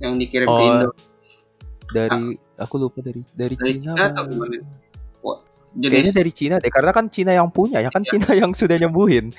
[0.00, 0.90] yang dikirim ke Oh, Indo
[1.88, 4.58] dari aku lupa dari dari, Dari Cina, Cina atau gimana?
[5.22, 5.38] Wah,
[5.72, 8.10] kayaknya jenis dari Cina deh karena kan Cina yang punya ya kan Iya.
[8.12, 9.30] Cina yang sudah nyembuhin.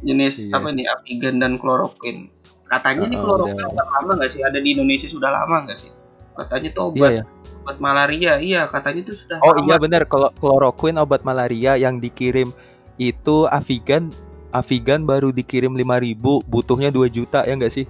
[0.00, 0.54] Jenis Iya.
[0.54, 2.30] apa nih apigan dan kloroquine.
[2.68, 3.86] Katanya nih Heeh, kloroquine udah.
[3.98, 4.40] lama nggak sih?
[4.46, 5.90] Ada di Indonesia sudah lama nggak sih?
[6.38, 7.24] Katanya tuh iya obat ya
[7.58, 8.32] obat malaria.
[8.38, 9.66] Iya katanya tuh sudah oh lama.
[9.66, 12.54] iya benar kalau kloroquine obat malaria yang dikirim
[12.96, 14.08] itu Avigan.
[14.48, 16.16] Avigan baru dikirim 5000
[16.48, 17.84] butuhnya 2 juta ya enggak sih?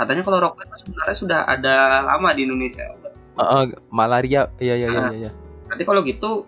[0.00, 2.88] Katanya kloroquine tuh sebenarnya sudah ada lama di Indonesia
[3.40, 5.10] Heeh, malaria iya iya iya Ah.
[5.10, 5.30] iya iya.
[5.66, 6.44] nanti kalau gitu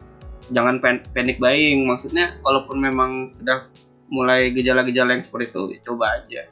[0.50, 3.66] jangan pen- panic buying maksudnya kalaupun memang sudah
[4.06, 6.42] mulai gejala-gejala yang seperti itu ya coba aja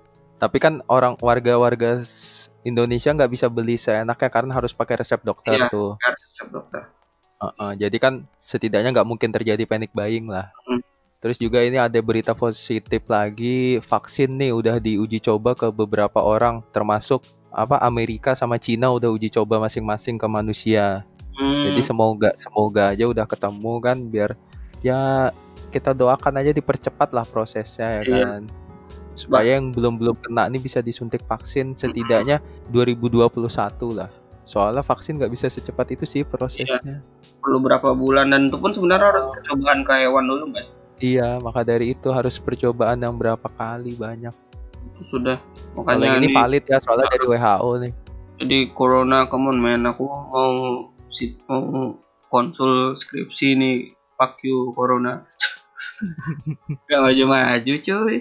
[0.41, 2.01] tapi kan orang warga-warga
[2.61, 5.69] Indonesia nggak bisa beli seenaknya karena harus pakai resep dokter Iya.
[5.69, 6.83] tuh harus resep dokter
[7.41, 10.53] Heeh, jadi kan setidaknya nggak mungkin terjadi panic buying lah.
[10.69, 10.85] Hmm.
[11.25, 16.61] Terus juga ini ada berita positif lagi, vaksin nih udah diuji coba ke beberapa orang,
[16.69, 21.03] termasuk apa Amerika sama Cina udah uji coba masing-masing ke manusia.
[21.35, 24.31] Hmm, Jadi semoga semoga aja udah ketemu kan biar
[24.83, 25.31] ya
[25.71, 28.25] kita doakan aja dipercepat lah prosesnya ya Iya.
[28.27, 28.43] kan.
[29.15, 32.41] Supaya yang belum belum kena ini bisa disuntik vaksin setidaknya
[32.71, 33.31] 2021
[33.93, 34.11] lah.
[34.49, 37.05] Soalnya vaksin nggak bisa secepat itu sih prosesnya.
[37.39, 40.67] Perlu berapa bulan dan itu pun sebenarnya harus percobaan ke hewan dulu mas
[41.01, 44.37] iya maka dari itu harus percobaan yang berapa kali banyak
[45.07, 45.37] sudah.
[45.75, 47.93] Kalau makanya ini ini valid ya soalnya dari WHO nih
[48.41, 49.85] jadi corona come on man.
[49.85, 51.93] Aku mau si mau
[52.33, 53.77] konsul skripsi nih
[54.17, 55.29] fuck you corona.
[56.89, 58.17] Gak maju maju cuy.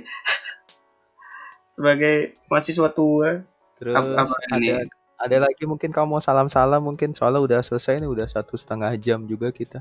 [1.76, 3.48] Sebagai mahasiswa tua.
[3.80, 4.76] Terus Apa- apa ini?
[4.76, 7.16] ada ada lagi mungkin kamu mau salam-salam mungkin?
[7.16, 9.80] Soalnya udah selesai nih udah satu setengah jam juga kita.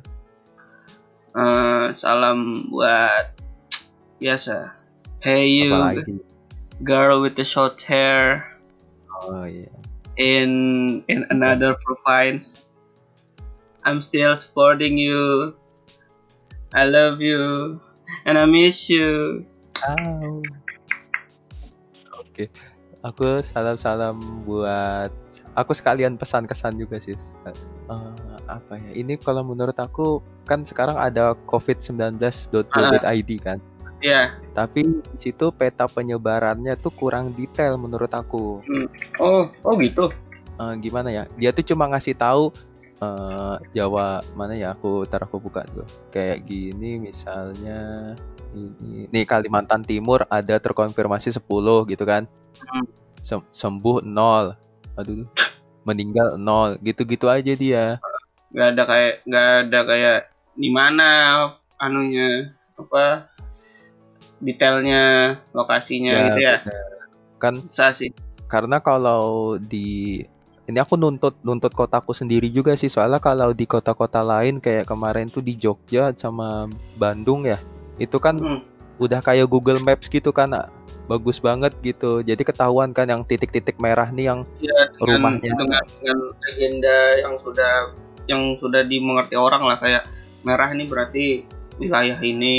[1.35, 3.35] Eh, salam buat
[4.23, 4.71] biasa.
[5.19, 5.75] Hey you.
[5.75, 6.38] Apalagi
[6.83, 8.47] girl with the short hair
[9.27, 9.71] oh iya
[10.19, 10.51] in
[11.07, 12.67] in another province
[13.87, 15.55] I'm still supporting you
[16.75, 17.81] I love you
[18.27, 19.47] and I miss you
[19.87, 20.43] Au.
[22.19, 22.51] Oke,
[23.03, 25.11] aku salam-salam buat
[25.55, 27.15] aku sekalian pesan kesan juga sih.
[27.15, 27.55] Eh,
[28.47, 28.91] apa ya?
[28.95, 33.63] Ini kalau menurut aku kan sekarang ada covid19.go.id kan.
[33.99, 38.63] Ya Tapi di situ peta penyebarannya tuh kurang detail menurut aku.
[39.19, 40.11] oh oh gitu
[40.59, 41.23] Eh, gimana ya?
[41.39, 42.51] Dia tuh cuma ngasih tahu
[42.99, 44.75] eh, Jawa mana ya?
[44.75, 45.87] Aku ntar aku buka tuh.
[46.11, 47.79] Kayak gini misalnya
[48.51, 51.47] ini nih Kalimantan Timur ada terkonfirmasi 10
[51.87, 52.27] gitu kan.
[52.59, 52.87] Hmm.
[53.23, 54.59] Sem- sembuh 0.
[54.99, 55.31] Aduh.
[55.87, 56.75] Meninggal 0.
[56.83, 58.03] Gitu-gitu aja dia.
[58.49, 60.19] nggak ada kayak nggak ada kayak
[60.57, 61.09] di mana
[61.79, 63.31] anunya apa
[64.39, 65.03] detailnya
[65.51, 66.57] lokasinya Ya, gitu ya.
[67.39, 68.11] Kan bisa sih.
[68.47, 70.23] karena kalau di
[70.65, 72.89] ini aku nuntut nuntut kotaku sendiri juga sih.
[72.89, 77.57] Soalnya kalau di kota-kota lain kayak kemarin tuh di Jogja sama Bandung ya
[77.97, 78.61] itu kan Hmm.
[78.97, 80.51] udah kayak Google Maps gitu kan
[81.07, 82.21] bagus banget gitu.
[82.21, 85.51] Jadi ketahuan kan yang titik-titik merah nih yang ya dengan, Rumahnya.
[85.57, 87.73] dengan dengan legenda yang sudah
[88.29, 89.79] yang sudah dimengerti orang lah.
[89.81, 90.05] Kayak
[90.45, 91.27] merah ini berarti
[91.81, 92.57] wilayah ini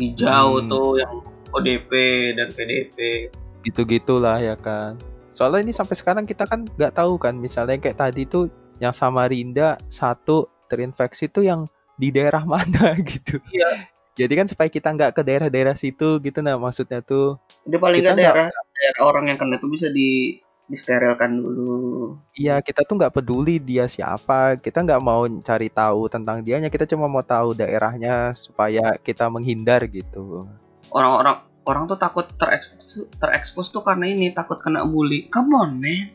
[0.00, 0.66] hijau Hmm.
[0.66, 1.14] tuh yang
[1.52, 1.90] ODP
[2.34, 3.28] dan PDP
[3.60, 4.96] gitu gitulah ya kan
[5.30, 8.48] soalnya ini sampai sekarang kita kan nggak tahu kan misalnya kayak tadi tuh
[8.80, 13.84] yang Samarinda satu terinfeksi tuh yang di daerah mana gitu Iya.
[14.16, 17.36] jadi kan supaya kita nggak ke daerah-daerah situ gitu nah maksudnya tuh
[17.68, 20.40] Jadi paling nggak daerah daerah orang yang kena itu bisa di
[20.70, 22.14] disterilkan dulu.
[22.38, 26.86] Iya, kita tuh nggak peduli dia siapa, kita nggak mau cari tahu tentang dianya, kita
[26.86, 30.46] cuma mau tahu daerahnya supaya kita menghindar gitu.
[30.94, 35.26] Orang-orang orang tuh takut terekspos terekspos tuh karena ini takut kena bully.
[35.28, 36.14] Come on man,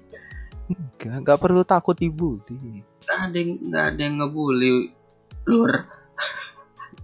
[0.97, 2.81] Nggak, nggak perlu takut dibully.
[3.05, 4.73] nggak ada yang nggak ada yang ngebully
[5.45, 5.71] lur.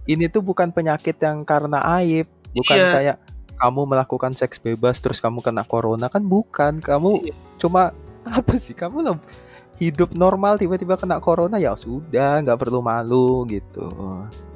[0.02, 2.90] Ini tuh bukan penyakit yang karena aib, bukan Iya.
[2.90, 3.16] kayak
[3.62, 7.34] kamu melakukan seks bebas terus kamu kena corona kan bukan, kamu Iya.
[7.62, 7.94] cuma
[8.26, 9.14] apa sih kamu lo
[9.78, 13.86] hidup normal tiba-tiba kena corona ya sudah nggak perlu malu gitu.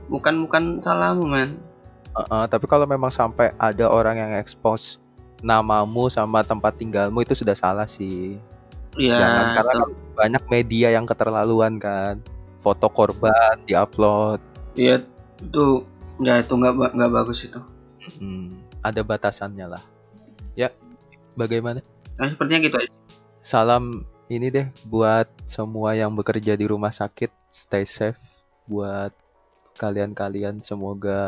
[0.06, 1.50] Bukan bukan salahmu man.
[2.14, 5.02] Heeh, tapi kalau memang sampai ada orang yang expose
[5.42, 8.38] namamu sama tempat tinggalmu itu sudah salah sih.
[8.94, 9.18] Iya.
[9.18, 12.22] Jangan karena kan banyak media yang keterlaluan kan.
[12.62, 14.38] Foto korban diupload.
[14.78, 15.02] Iya
[15.42, 15.84] itu
[16.22, 17.60] nggak itu nggak nggak bagus itu.
[18.22, 19.82] Hmm, ada batasannya lah.
[20.54, 20.70] Ya,
[21.34, 21.82] bagaimana?
[22.14, 22.90] Nah sepertinya gitu aja.
[23.42, 28.18] Salam ini deh buat semua yang bekerja di rumah sakit, stay safe
[28.66, 29.10] buat
[29.78, 31.20] kalian-kalian semoga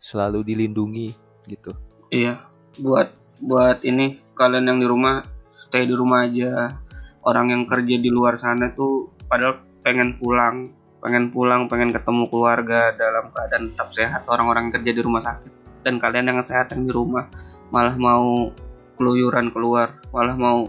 [0.00, 1.12] selalu dilindungi
[1.48, 1.72] gitu.
[2.12, 2.44] Iya.
[2.80, 6.80] Buat buat ini kalian yang di rumah stay di rumah aja.
[7.24, 12.92] Orang yang kerja di luar sana tuh padahal pengen pulang, pengen pulang, pengen ketemu keluarga
[12.92, 14.22] dalam keadaan tetap sehat.
[14.28, 17.28] Orang-orang yang kerja di rumah sakit dan kalian yang sehat yang di rumah
[17.68, 18.50] malah mau
[18.96, 20.66] keluyuran keluar, malah mau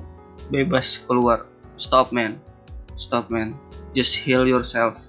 [0.51, 1.47] bebas keluar.
[1.79, 2.37] Stop man,
[2.99, 3.55] stop man.
[3.95, 4.99] Just heal yourself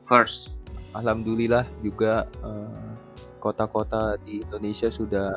[0.00, 0.56] first.
[0.96, 2.92] Alhamdulillah juga eh,
[3.38, 5.30] kota-kota di Indonesia sudah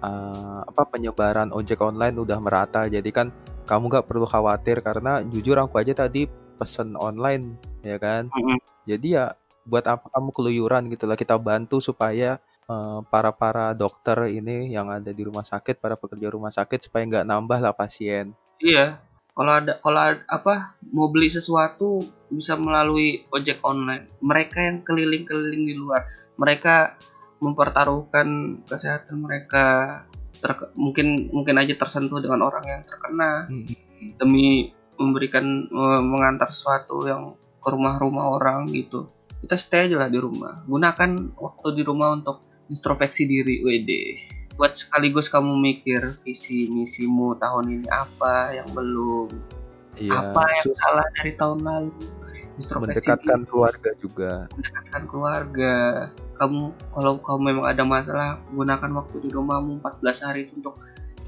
[0.00, 2.88] eh, apa penyebaran ojek online udah merata.
[2.88, 3.28] Jadi kan
[3.64, 8.28] kamu nggak perlu khawatir karena jujur aku aja tadi pesen online ya kan.
[8.32, 8.58] Mm-mm.
[8.84, 14.30] Jadi ya buat apa kamu keluyuran gitu lah kita bantu supaya eh, para para dokter
[14.30, 18.32] ini yang ada di rumah sakit, para pekerja rumah sakit supaya nggak nambah lah pasien.
[18.58, 18.98] Iya,
[19.34, 24.06] kalau ada kalau ada- apa mau beli sesuatu bisa melalui ojek online.
[24.20, 26.96] Mereka yang keliling-keliling di luar, mereka
[27.38, 29.64] mempertaruhkan kesehatan mereka.
[30.34, 33.46] Ter- mungkin mungkin aja tersentuh dengan orang yang terkena
[34.18, 39.08] demi memberikan eh, mengantar sesuatu yang ke rumah-rumah orang gitu.
[39.40, 43.90] kita stay aja lah di rumah gunakan waktu di rumah untuk introspeksi diri WD
[44.54, 49.28] buat sekaligus kamu mikir visi misimu tahun ini apa yang belum
[49.94, 51.94] Iya, apa yang salah dari tahun lalu.
[52.58, 54.30] Introspeksi mendekatkan diri, keluarga juga.
[54.58, 55.74] mendekatkan keluarga.
[56.34, 60.74] Kamu kalau kamu memang ada masalah gunakan waktu di rumahmu 14 hari itu untuk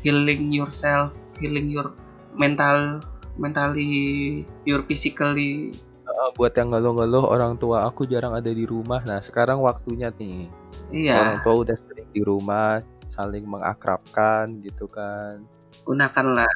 [0.07, 1.91] healing yourself healing your
[2.39, 3.03] mental
[3.37, 5.75] mentally your physically
[6.07, 9.03] Eh, buat yang ngeluh-ngeluh orang tua aku jarang ada di rumah.
[9.03, 10.47] Nah, sekarang waktunya nih.
[10.95, 15.43] iya Orang tua udah sering di rumah, saling mengakrabkan gitu kan.
[15.85, 16.49] gunakanlah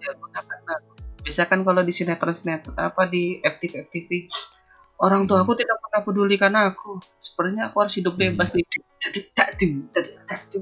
[0.00, 0.80] ya gunakanlah
[1.20, 4.10] bisa kan kalau di sinetron sinetron apa di FTV FTV
[4.98, 5.44] orang tua Hmm.
[5.44, 8.64] aku tidak pernah pedulikan aku sepertinya aku harus hidup bebas nih
[8.98, 10.60] jadi, jadi.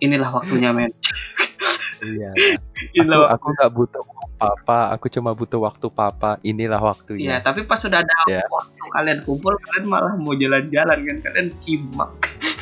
[0.00, 0.88] inilah waktunya men
[2.00, 2.32] Iya.
[2.98, 4.02] inilah aku nggak butuh
[4.36, 6.36] papa, aku cuma butuh waktu papa.
[6.40, 7.40] Inilah waktunya.
[7.40, 8.44] tapi pas sudah ada Ya.
[8.46, 12.10] waktu kalian kumpul, kalian malah mau jalan-jalan kan kalian kimak.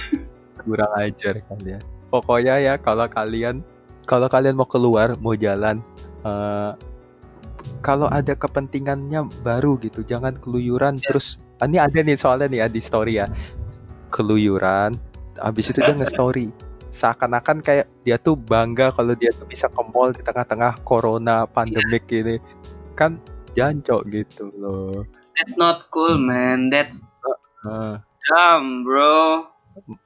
[0.64, 1.82] Kurang ajar kalian.
[2.09, 3.60] Pokoknya ya kalau kalian
[4.06, 5.82] kalau kalian mau keluar, mau jalan
[6.22, 6.72] eh,
[7.80, 11.36] kalau ada kepentingannya baru gitu, jangan keluyuran terus.
[11.59, 13.26] ah, Ini ada nih soalnya nih ya di story ya.
[14.09, 14.94] Keluyuran,
[15.40, 16.48] habis itu dia nge-story.
[16.94, 22.06] Seakan-akan kayak dia tuh bangga kalau dia tuh bisa ke mall di tengah-tengah corona pandemik
[22.08, 22.38] ini.
[22.94, 23.18] Kan
[23.52, 25.02] jancok gitu loh.
[25.34, 26.70] That's not cool, man.
[26.70, 27.02] That's
[27.64, 27.96] Eh,
[28.28, 29.48] dumb, bro.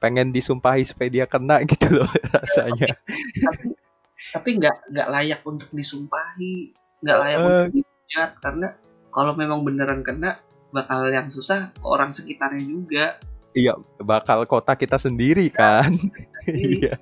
[0.01, 2.97] pengen disumpahi supaya dia kena gitu loh rasanya.
[3.37, 3.67] Tapi
[4.33, 7.45] tapi nggak nggak layak untuk disumpahi, nggak layak Eh.
[7.45, 8.67] untuk dihujat karena
[9.11, 10.39] kalau memang beneran kena
[10.71, 13.05] bakal yang susah orang sekitarnya juga.
[13.51, 15.91] Iya, bakal kota kita sendiri kan.
[16.79, 16.95] Iya.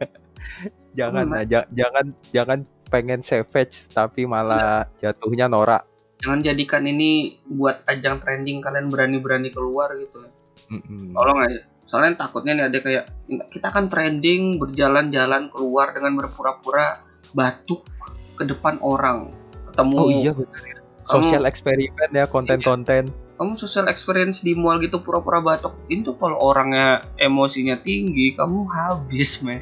[0.98, 1.38] Jangan Memang.
[1.38, 5.84] nah, ja- jangan jangan pengen savage tapi malah jatuhnya norak.
[6.18, 10.26] jangan jadikan ini buat ajang trending kalian berani-berani keluar gitu.
[10.74, 11.14] Mm-mm.
[11.14, 11.62] Tolong aja.
[11.86, 13.06] Soalnya takutnya nih ada kayak
[13.54, 17.06] kita kan trending berjalan-jalan keluar dengan berpura-pura
[17.38, 17.86] batuk
[18.34, 19.30] ke depan orang.
[19.70, 20.78] Ketemu Oh iya benar ya.
[21.06, 23.14] Social eksperimen ya konten-konten.
[23.38, 25.78] Kamu social experience di mall gitu pura-pura batuk.
[25.88, 29.62] Itu kalau orangnya emosinya tinggi, kamu habis, men.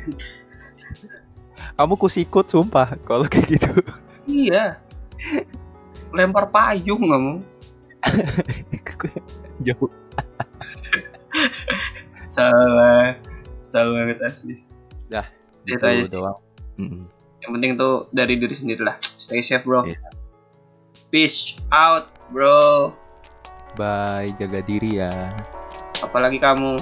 [1.75, 3.71] Kamu kusikut sumpah kalau kayak gitu.
[4.25, 4.79] Iya.
[6.15, 7.33] Lempar payung kamu.
[9.65, 9.91] Jauh.
[12.25, 13.15] Salah.
[13.59, 14.55] Salah banget asli.
[15.07, 15.27] Dah,
[15.67, 16.11] Itu Gitu aja sih.
[16.11, 16.37] doang.
[16.79, 17.03] Mm-mm.
[17.43, 18.95] Yang penting tuh dari diri sendiri lah.
[19.01, 19.83] Stay safe, bro.
[19.85, 19.99] Iya.
[21.11, 22.91] Peace out, bro.
[23.75, 25.11] Bye, jaga diri ya.
[25.99, 26.79] Apalagi kamu